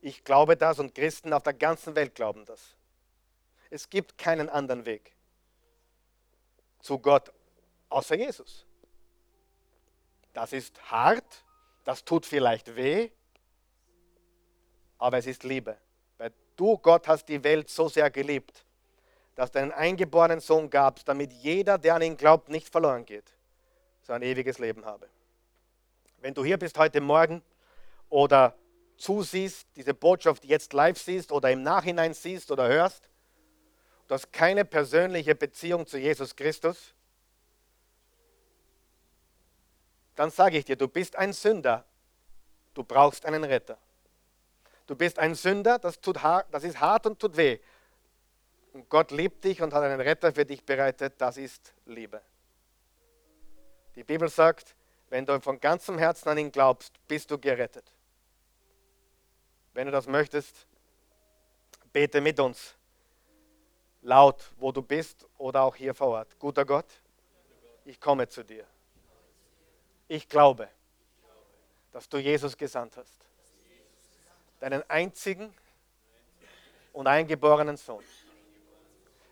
Ich 0.01 0.23
glaube 0.23 0.57
das 0.57 0.77
und 0.77 0.93
Christen 0.93 1.33
auf 1.33 1.41
der 1.41 1.53
ganzen 1.53 1.95
Welt 1.95 2.13
glauben 2.13 2.45
das. 2.45 2.75
Es 3.69 3.89
gibt 3.89 4.17
keinen 4.17 4.49
anderen 4.49 4.85
Weg 4.85 5.15
zu 6.79 6.99
Gott 6.99 7.31
außer 7.89 8.15
Jesus. 8.15 8.65
Das 10.33 10.51
ist 10.51 10.91
hart, 10.91 11.45
das 11.85 12.03
tut 12.03 12.25
vielleicht 12.25 12.75
weh, 12.75 13.09
aber 14.97 15.17
es 15.17 15.27
ist 15.27 15.43
Liebe. 15.43 15.77
Weil 16.17 16.33
du, 16.57 16.77
Gott, 16.77 17.07
hast 17.07 17.25
die 17.29 17.43
Welt 17.43 17.69
so 17.69 17.87
sehr 17.87 18.11
geliebt, 18.11 18.65
dass 19.33 19.49
du 19.49 19.59
einen 19.59 19.71
eingeborenen 19.71 20.41
Sohn 20.41 20.69
gabst, 20.69 21.07
damit 21.07 21.31
jeder, 21.31 21.77
der 21.77 21.95
an 21.95 22.01
ihn 22.01 22.17
glaubt, 22.17 22.49
nicht 22.49 22.69
verloren 22.69 23.05
geht, 23.05 23.33
sondern 24.01 24.23
ein 24.23 24.29
ewiges 24.29 24.59
Leben 24.59 24.85
habe. 24.85 25.09
Wenn 26.25 26.33
du 26.33 26.43
hier 26.43 26.57
bist 26.57 26.75
heute 26.79 27.01
Morgen 27.01 27.43
oder 28.09 28.55
zusiehst, 28.97 29.67
diese 29.75 29.93
Botschaft 29.93 30.43
jetzt 30.43 30.73
live 30.73 30.97
siehst 30.97 31.31
oder 31.31 31.51
im 31.51 31.61
Nachhinein 31.61 32.15
siehst 32.15 32.49
oder 32.49 32.67
hörst, 32.67 33.07
du 34.07 34.15
hast 34.15 34.33
keine 34.33 34.65
persönliche 34.65 35.35
Beziehung 35.35 35.85
zu 35.85 35.99
Jesus 35.99 36.35
Christus, 36.35 36.95
dann 40.15 40.31
sage 40.31 40.57
ich 40.57 40.65
dir, 40.65 40.75
du 40.75 40.87
bist 40.87 41.15
ein 41.15 41.31
Sünder, 41.31 41.85
du 42.73 42.83
brauchst 42.83 43.23
einen 43.27 43.43
Retter. 43.43 43.77
Du 44.87 44.95
bist 44.95 45.19
ein 45.19 45.35
Sünder, 45.35 45.77
das, 45.77 46.01
tut 46.01 46.17
das 46.49 46.63
ist 46.63 46.79
hart 46.79 47.05
und 47.05 47.19
tut 47.19 47.37
weh. 47.37 47.59
Und 48.73 48.89
Gott 48.89 49.11
liebt 49.11 49.43
dich 49.43 49.61
und 49.61 49.75
hat 49.75 49.83
einen 49.83 50.01
Retter 50.01 50.33
für 50.33 50.43
dich 50.43 50.65
bereitet, 50.65 51.21
das 51.21 51.37
ist 51.37 51.75
Liebe. 51.85 52.19
Die 53.93 54.03
Bibel 54.03 54.27
sagt, 54.27 54.75
wenn 55.15 55.25
du 55.25 55.39
von 55.39 55.61
ganzem 55.61 55.97
Herzen 55.97 56.27
an 56.27 56.37
ihn 56.37 56.51
glaubst, 56.51 56.93
bist 57.07 57.31
du 57.31 57.39
gerettet. 57.39 57.89
Wenn 59.73 59.85
du 59.85 59.91
das 59.93 60.07
möchtest, 60.07 60.67
bete 61.93 62.19
mit 62.19 62.37
uns. 62.37 62.75
Laut, 64.01 64.51
wo 64.57 64.73
du 64.73 64.81
bist 64.81 65.25
oder 65.37 65.61
auch 65.61 65.73
hier 65.73 65.95
vor 65.95 66.07
Ort. 66.07 66.37
Guter 66.37 66.65
Gott, 66.65 66.99
ich 67.85 67.97
komme 67.97 68.27
zu 68.27 68.43
dir. 68.43 68.67
Ich 70.09 70.27
glaube, 70.27 70.67
dass 71.93 72.09
du 72.09 72.17
Jesus 72.17 72.57
gesandt 72.57 72.97
hast. 72.97 73.25
Deinen 74.59 74.83
einzigen 74.89 75.55
und 76.91 77.07
eingeborenen 77.07 77.77
Sohn. 77.77 78.03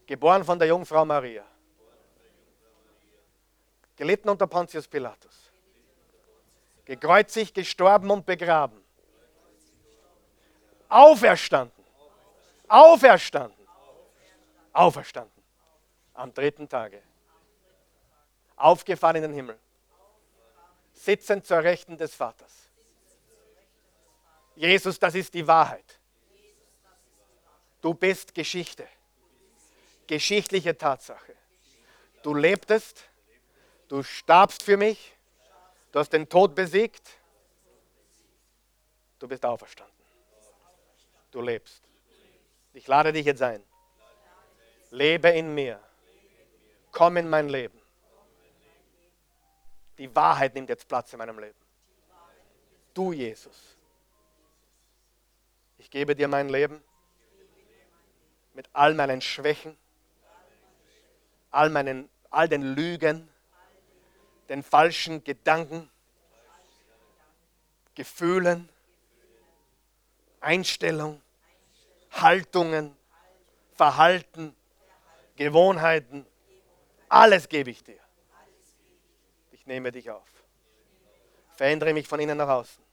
Geboren 0.05 0.45
von 0.45 0.57
der 0.57 0.69
Jungfrau 0.69 1.03
Maria. 1.03 1.45
Gelitten 3.97 4.29
unter 4.29 4.47
Pontius 4.47 4.87
Pilatus. 4.87 5.42
Gekreuzigt, 6.85 7.53
gestorben 7.53 8.11
und 8.11 8.25
begraben. 8.25 8.83
Auferstanden. 10.89 11.83
Auferstanden. 12.67 13.67
Auferstanden. 14.73 15.43
Am 16.13 16.33
dritten 16.33 16.67
Tage. 16.67 17.01
Aufgefahren 18.55 19.15
in 19.17 19.21
den 19.23 19.33
Himmel. 19.33 19.59
Sitzend 20.93 21.45
zur 21.45 21.63
Rechten 21.63 21.97
des 21.97 22.13
Vaters. 22.13 22.69
Jesus, 24.55 24.99
das 24.99 25.15
ist 25.15 25.33
die 25.33 25.47
Wahrheit. 25.47 25.99
Du 27.81 27.93
bist 27.93 28.33
Geschichte. 28.35 28.87
Geschichtliche 30.07 30.77
Tatsache. 30.77 31.35
Du 32.21 32.33
lebtest, 32.33 33.03
du 33.87 34.03
starbst 34.03 34.63
für 34.63 34.77
mich, 34.77 35.12
du 35.93 35.99
hast 35.99 36.11
den 36.11 36.27
Tod 36.27 36.53
besiegt, 36.53 37.17
du 39.19 39.27
bist 39.29 39.45
auferstanden. 39.45 39.95
Du 41.31 41.41
lebst. 41.41 41.81
Ich 42.73 42.87
lade 42.87 43.13
dich 43.13 43.25
jetzt 43.25 43.41
ein. 43.41 43.63
Lebe 44.91 45.29
in 45.29 45.55
mir. 45.55 45.79
Komm 46.91 47.17
in 47.17 47.29
mein 47.29 47.47
Leben. 47.47 47.79
Die 49.97 50.13
Wahrheit 50.15 50.53
nimmt 50.53 50.69
jetzt 50.69 50.87
Platz 50.87 51.13
in 51.13 51.19
meinem 51.19 51.39
Leben. 51.39 51.57
Du, 52.93 53.13
Jesus. 53.13 53.77
Ich 55.77 55.89
gebe 55.89 56.15
dir 56.15 56.27
mein 56.27 56.49
Leben 56.49 56.83
mit 58.53 58.69
all 58.73 58.93
meinen 58.93 59.21
Schwächen, 59.21 59.77
all, 61.49 61.69
meinen, 61.69 62.09
all 62.29 62.47
den 62.47 62.75
Lügen, 62.75 63.32
den 64.49 64.63
falschen 64.63 65.23
Gedanken, 65.23 65.89
Gefühlen, 67.95 68.69
Einstellung, 70.41 71.21
Haltungen, 72.11 72.95
Verhalten, 73.75 74.55
Gewohnheiten, 75.35 76.25
alles 77.09 77.47
gebe 77.47 77.69
ich 77.69 77.83
dir. 77.83 77.99
Ich 79.51 79.65
nehme 79.65 79.91
dich 79.91 80.09
auf. 80.09 80.27
Verändere 81.55 81.93
mich 81.93 82.07
von 82.07 82.19
innen 82.19 82.37
nach 82.37 82.49
außen. 82.49 82.83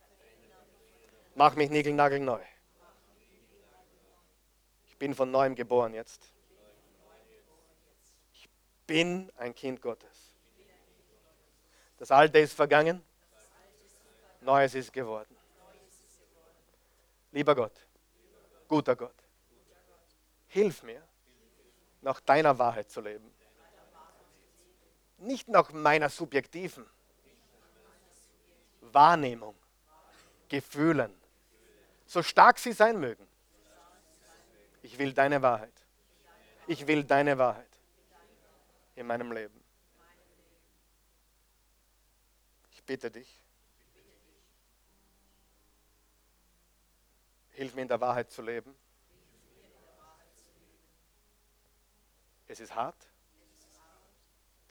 Mach 1.34 1.54
mich 1.54 1.70
niegelnagelneu. 1.70 2.40
Ich 4.86 4.96
bin 4.96 5.14
von 5.14 5.30
neuem 5.30 5.54
geboren 5.54 5.94
jetzt. 5.94 6.22
Ich 8.34 8.48
bin 8.86 9.32
ein 9.36 9.54
Kind 9.54 9.80
Gottes. 9.80 10.09
Das 12.00 12.10
Alte 12.10 12.38
ist 12.38 12.54
vergangen, 12.54 13.04
Neues 14.40 14.74
ist 14.74 14.90
geworden. 14.90 15.36
Lieber 17.30 17.54
Gott, 17.54 17.74
guter 18.66 18.96
Gott, 18.96 19.14
hilf 20.48 20.82
mir, 20.82 21.06
nach 22.00 22.18
deiner 22.20 22.58
Wahrheit 22.58 22.90
zu 22.90 23.02
leben. 23.02 23.30
Nicht 25.18 25.46
nach 25.48 25.70
meiner 25.72 26.08
subjektiven 26.08 26.86
Wahrnehmung, 28.80 29.54
Gefühlen, 30.48 31.14
so 32.06 32.22
stark 32.22 32.58
sie 32.58 32.72
sein 32.72 32.98
mögen. 32.98 33.28
Ich 34.80 34.98
will 34.98 35.12
deine 35.12 35.42
Wahrheit. 35.42 35.74
Ich 36.66 36.86
will 36.86 37.04
deine 37.04 37.36
Wahrheit 37.36 37.68
in 38.96 39.06
meinem 39.06 39.32
Leben. 39.32 39.60
Ich 42.79 42.79
bitte 42.90 43.08
dich, 43.08 43.40
hilf 47.50 47.72
mir 47.76 47.82
in 47.82 47.86
der 47.86 48.00
Wahrheit 48.00 48.32
zu 48.32 48.42
leben. 48.42 48.74
Es 52.48 52.58
ist 52.58 52.74
hart, 52.74 53.06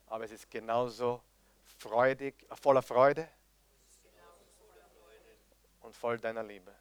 aber 0.07 0.25
es 0.25 0.31
ist 0.31 0.51
genauso 0.51 1.23
freudig, 1.77 2.45
voller 2.55 2.81
Freude 2.81 3.25
und 5.79 5.95
voll 5.95 6.17
deiner 6.19 6.43
Liebe. 6.43 6.75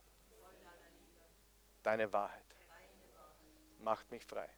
Deine 1.85 2.13
Wahrheit 2.13 2.57
macht 3.79 4.11
mich 4.11 4.25
frei. 4.25 4.51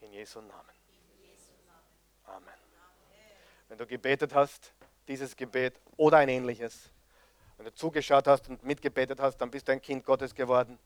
In 0.00 0.14
Jesu 0.14 0.40
Namen. 0.40 0.74
Amen. 2.24 2.53
Wenn 3.74 3.78
du 3.78 3.86
gebetet 3.86 4.32
hast, 4.32 4.72
dieses 5.08 5.34
Gebet 5.34 5.80
oder 5.96 6.18
ein 6.18 6.28
ähnliches, 6.28 6.90
wenn 7.56 7.66
du 7.66 7.74
zugeschaut 7.74 8.28
hast 8.28 8.48
und 8.48 8.62
mitgebetet 8.62 9.18
hast, 9.18 9.38
dann 9.38 9.50
bist 9.50 9.66
du 9.66 9.72
ein 9.72 9.82
Kind 9.82 10.04
Gottes 10.04 10.32
geworden. 10.32 10.78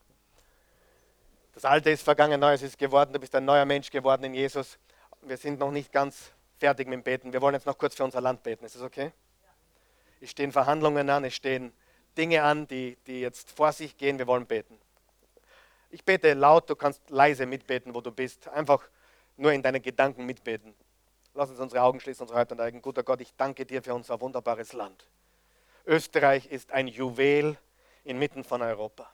Das 1.53 1.67
Alte 1.67 1.91
ist 1.91 2.01
vergangen, 2.01 2.41
Neues 2.41 2.63
ist 2.63 2.79
geworden. 2.79 3.13
Du 3.13 3.19
bist 3.19 3.35
ein 3.35 3.45
neuer 3.45 3.67
Mensch 3.67 3.91
geworden 3.91 4.25
in 4.25 4.33
Jesus. 4.33 4.79
Wir 5.21 5.37
sind 5.37 5.59
noch 5.59 5.71
nicht 5.71 5.93
ganz 5.93 6.33
fertig 6.57 6.89
mit 6.89 7.01
dem 7.01 7.03
Beten. 7.03 7.31
Wir 7.31 7.43
wollen 7.43 7.53
jetzt 7.53 7.67
noch 7.67 7.77
kurz 7.77 7.95
für 7.95 8.05
unser 8.05 8.23
Land 8.23 8.43
beten. 8.43 8.65
Ist 8.65 8.77
das 8.77 8.83
okay? 8.83 9.13
Es 10.23 10.31
stehen 10.31 10.51
Verhandlungen 10.51 11.11
an, 11.11 11.25
es 11.25 11.35
stehen 11.35 11.75
Dinge 12.17 12.43
an, 12.43 12.67
die, 12.69 12.97
die 13.07 13.21
jetzt 13.21 13.51
vor 13.51 13.73
sich 13.73 13.99
gehen. 13.99 14.19
Wir 14.19 14.27
wollen 14.27 14.47
beten. 14.47 14.79
Ich 15.91 16.07
bete 16.07 16.33
laut, 16.33 16.71
du 16.71 16.75
kannst 16.75 17.11
leise 17.11 17.45
mitbeten, 17.45 17.95
wo 17.95 18.01
du 18.01 18.13
bist. 18.13 18.49
Einfach 18.49 18.81
nur 19.37 19.53
in 19.53 19.61
deinen 19.61 19.83
Gedanken 19.83 20.25
mitbeten. 20.25 20.75
Lass 21.39 21.51
uns 21.51 21.61
unsere 21.61 21.83
Augen 21.83 22.01
schließen, 22.01 22.23
unsere 22.23 22.41
Häupter 22.41 22.57
neigen. 22.57 22.83
Guter 22.83 23.05
Gott, 23.05 23.21
ich 23.21 23.33
danke 23.37 23.65
dir 23.65 23.81
für 23.81 23.95
unser 23.95 24.21
wunderbares 24.21 24.73
Land. 24.73 25.07
Österreich 25.87 26.47
ist 26.47 26.73
ein 26.73 26.89
Juwel 26.89 27.57
inmitten 28.03 28.43
von 28.43 28.61
Europa. 28.61 29.09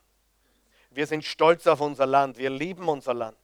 Wir 0.88 1.06
sind 1.06 1.22
stolz 1.22 1.66
auf 1.66 1.82
unser 1.82 2.06
Land. 2.06 2.38
Wir 2.38 2.48
lieben 2.48 2.88
unser 2.88 3.12
Land. 3.12 3.36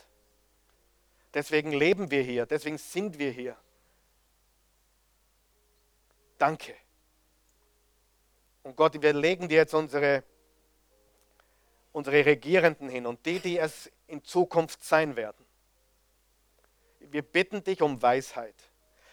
Deswegen 1.35 1.73
leben 1.73 2.11
wir 2.11 2.23
hier. 2.23 2.47
Deswegen 2.47 2.79
sind 2.79 3.19
wir 3.19 3.31
hier. 3.31 3.55
Danke. 6.39 6.75
Und 8.63 8.77
Gott, 8.77 9.03
wir 9.03 9.13
legen 9.13 9.47
dir 9.47 9.59
jetzt 9.59 9.75
unsere, 9.75 10.25
unsere 11.93 12.25
Regierenden 12.25 12.89
hin 12.89 13.05
und 13.05 13.27
die, 13.27 13.41
die 13.41 13.59
es 13.59 13.93
in 14.07 14.25
Zukunft 14.25 14.83
sein 14.83 15.17
werden. 15.17 15.45
Wir 17.01 17.21
bitten 17.21 17.63
dich 17.63 17.83
um 17.83 18.01
Weisheit, 18.01 18.70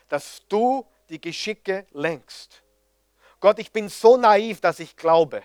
dass 0.08 0.46
du 0.48 0.86
die 1.10 1.20
Geschicke 1.20 1.86
lenkst. 1.92 2.64
Gott, 3.40 3.60
ich 3.60 3.72
bin 3.72 3.90
so 3.90 4.18
naiv, 4.18 4.62
dass 4.62 4.80
ich 4.80 4.96
glaube, 4.96 5.44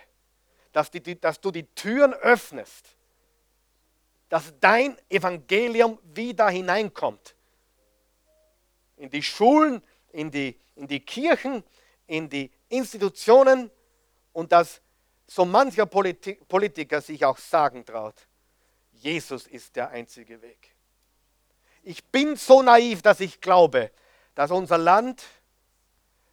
dass, 0.72 0.90
die, 0.90 1.20
dass 1.20 1.40
du 1.40 1.50
die 1.50 1.66
Türen 1.74 2.14
öffnest, 2.14 2.96
dass 4.28 4.52
dein 4.60 4.96
Evangelium 5.10 5.98
wieder 6.02 6.48
hineinkommt. 6.48 7.36
In 8.96 9.10
die 9.10 9.22
Schulen, 9.22 9.82
in 10.10 10.30
die, 10.30 10.58
in 10.76 10.86
die 10.86 11.00
Kirchen, 11.00 11.62
in 12.06 12.28
die 12.28 12.50
Institutionen 12.68 13.70
und 14.32 14.52
dass 14.52 14.80
so 15.26 15.44
mancher 15.44 15.86
Politik, 15.86 16.46
Politiker 16.48 17.00
sich 17.00 17.24
auch 17.24 17.38
sagen 17.38 17.84
traut, 17.84 18.26
Jesus 18.92 19.46
ist 19.46 19.76
der 19.76 19.90
einzige 19.90 20.40
Weg. 20.40 20.74
Ich 21.82 22.04
bin 22.04 22.36
so 22.36 22.62
naiv, 22.62 23.02
dass 23.02 23.20
ich 23.20 23.40
glaube, 23.40 23.90
dass 24.34 24.50
unser 24.50 24.78
Land 24.78 25.22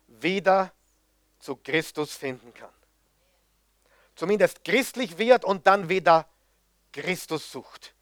wieder 0.08 0.72
zu 1.40 1.56
Christus 1.56 2.14
finden 2.14 2.54
kann 2.54 2.70
zumindest 4.20 4.66
christlich 4.66 5.18
wird 5.18 5.46
und 5.46 5.66
dann 5.66 5.88
wieder 5.88 6.28
Christus 6.92 7.52
sucht. 7.52 7.96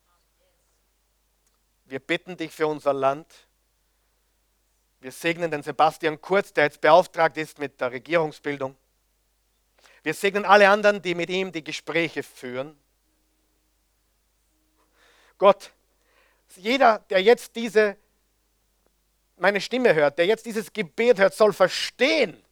Wir 1.85 1.99
bitten 1.99 2.35
dich 2.35 2.51
für 2.51 2.65
unser 2.65 2.91
Land. 2.91 3.31
Wir 4.99 5.11
segnen 5.11 5.51
den 5.51 5.61
Sebastian 5.61 6.19
Kurz, 6.19 6.51
der 6.51 6.65
jetzt 6.65 6.81
beauftragt 6.81 7.37
ist 7.37 7.59
mit 7.59 7.79
der 7.79 7.91
Regierungsbildung. 7.91 8.75
Wir 10.01 10.15
segnen 10.15 10.43
alle 10.43 10.69
anderen, 10.69 11.01
die 11.03 11.13
mit 11.13 11.29
ihm 11.29 11.51
die 11.51 11.63
Gespräche 11.63 12.23
führen. 12.23 12.75
Gott, 15.37 15.71
jeder, 16.55 16.99
der 17.11 17.21
jetzt 17.21 17.55
diese 17.55 17.95
meine 19.37 19.61
Stimme 19.61 19.93
hört, 19.93 20.17
der 20.17 20.25
jetzt 20.25 20.45
dieses 20.45 20.73
Gebet 20.73 21.19
hört, 21.19 21.33
soll 21.33 21.53
verstehen, 21.53 22.43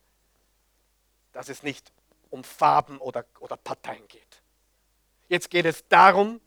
dass 1.31 1.49
es 1.49 1.63
nicht 1.63 1.91
um 2.29 2.43
Farben 2.43 2.97
oder, 2.99 3.25
oder 3.39 3.57
Parteien 3.57 4.07
geht. 4.07 4.41
Jetzt 5.27 5.49
geht 5.49 5.65
es 5.65 5.88
darum, 5.88 6.39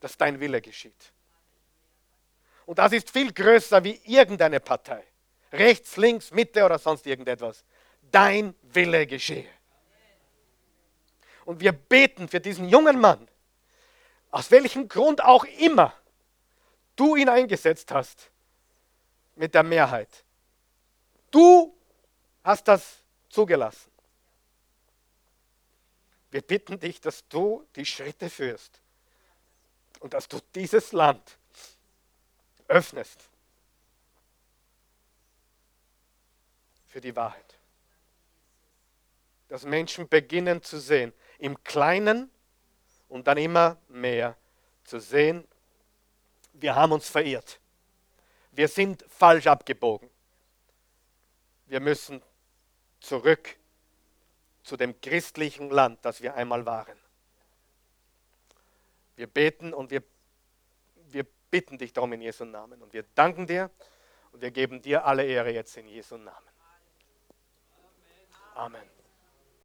dass 0.00 0.16
dein 0.16 0.40
Wille 0.40 0.60
geschieht. 0.60 1.12
Und 2.66 2.78
das 2.78 2.92
ist 2.92 3.10
viel 3.10 3.32
größer 3.32 3.82
wie 3.82 4.00
irgendeine 4.04 4.60
Partei. 4.60 5.02
Rechts, 5.52 5.96
links, 5.96 6.30
Mitte 6.30 6.64
oder 6.64 6.78
sonst 6.78 7.06
irgendetwas. 7.06 7.64
Dein 8.12 8.54
Wille 8.62 9.06
geschehe. 9.06 9.48
Und 11.44 11.60
wir 11.60 11.72
beten 11.72 12.28
für 12.28 12.40
diesen 12.40 12.68
jungen 12.68 13.00
Mann, 13.00 13.26
aus 14.30 14.50
welchem 14.50 14.88
Grund 14.88 15.24
auch 15.24 15.44
immer 15.58 15.92
du 16.94 17.16
ihn 17.16 17.28
eingesetzt 17.28 17.90
hast, 17.90 18.30
mit 19.34 19.54
der 19.54 19.62
Mehrheit. 19.62 20.24
Du 21.30 21.76
hast 22.42 22.66
das 22.68 22.98
zugelassen. 23.28 23.90
Wir 26.30 26.42
bitten 26.42 26.78
dich, 26.78 27.00
dass 27.00 27.26
du 27.28 27.66
die 27.74 27.84
Schritte 27.84 28.30
führst 28.30 28.80
und 30.00 30.14
dass 30.14 30.28
du 30.28 30.38
dieses 30.54 30.92
Land 30.92 31.38
öffnest 32.68 33.28
für 36.86 37.00
die 37.00 37.14
Wahrheit. 37.14 37.58
Dass 39.48 39.64
Menschen 39.64 40.08
beginnen 40.08 40.62
zu 40.62 40.78
sehen, 40.78 41.12
im 41.38 41.62
Kleinen 41.64 42.30
und 43.08 43.26
dann 43.26 43.38
immer 43.38 43.76
mehr 43.88 44.36
zu 44.84 45.00
sehen, 45.00 45.46
wir 46.52 46.74
haben 46.74 46.92
uns 46.92 47.08
verirrt. 47.08 47.60
Wir 48.52 48.68
sind 48.68 49.04
falsch 49.08 49.46
abgebogen. 49.46 50.10
Wir 51.66 51.80
müssen 51.80 52.22
zurück 53.00 53.56
zu 54.62 54.76
dem 54.76 55.00
christlichen 55.00 55.70
Land, 55.70 56.04
das 56.04 56.20
wir 56.20 56.34
einmal 56.34 56.66
waren. 56.66 56.98
Wir 59.16 59.26
beten 59.26 59.72
und 59.72 59.90
wir, 59.90 60.02
wir 61.10 61.26
bitten 61.50 61.78
dich 61.78 61.92
darum 61.92 62.12
in 62.12 62.22
Jesu 62.22 62.44
Namen. 62.44 62.82
Und 62.82 62.92
wir 62.92 63.04
danken 63.14 63.46
dir 63.46 63.70
und 64.32 64.40
wir 64.42 64.50
geben 64.50 64.82
dir 64.82 65.04
alle 65.04 65.24
Ehre 65.24 65.52
jetzt 65.52 65.76
in 65.76 65.86
Jesu 65.86 66.16
Namen. 66.16 66.48
Amen. 68.54 68.99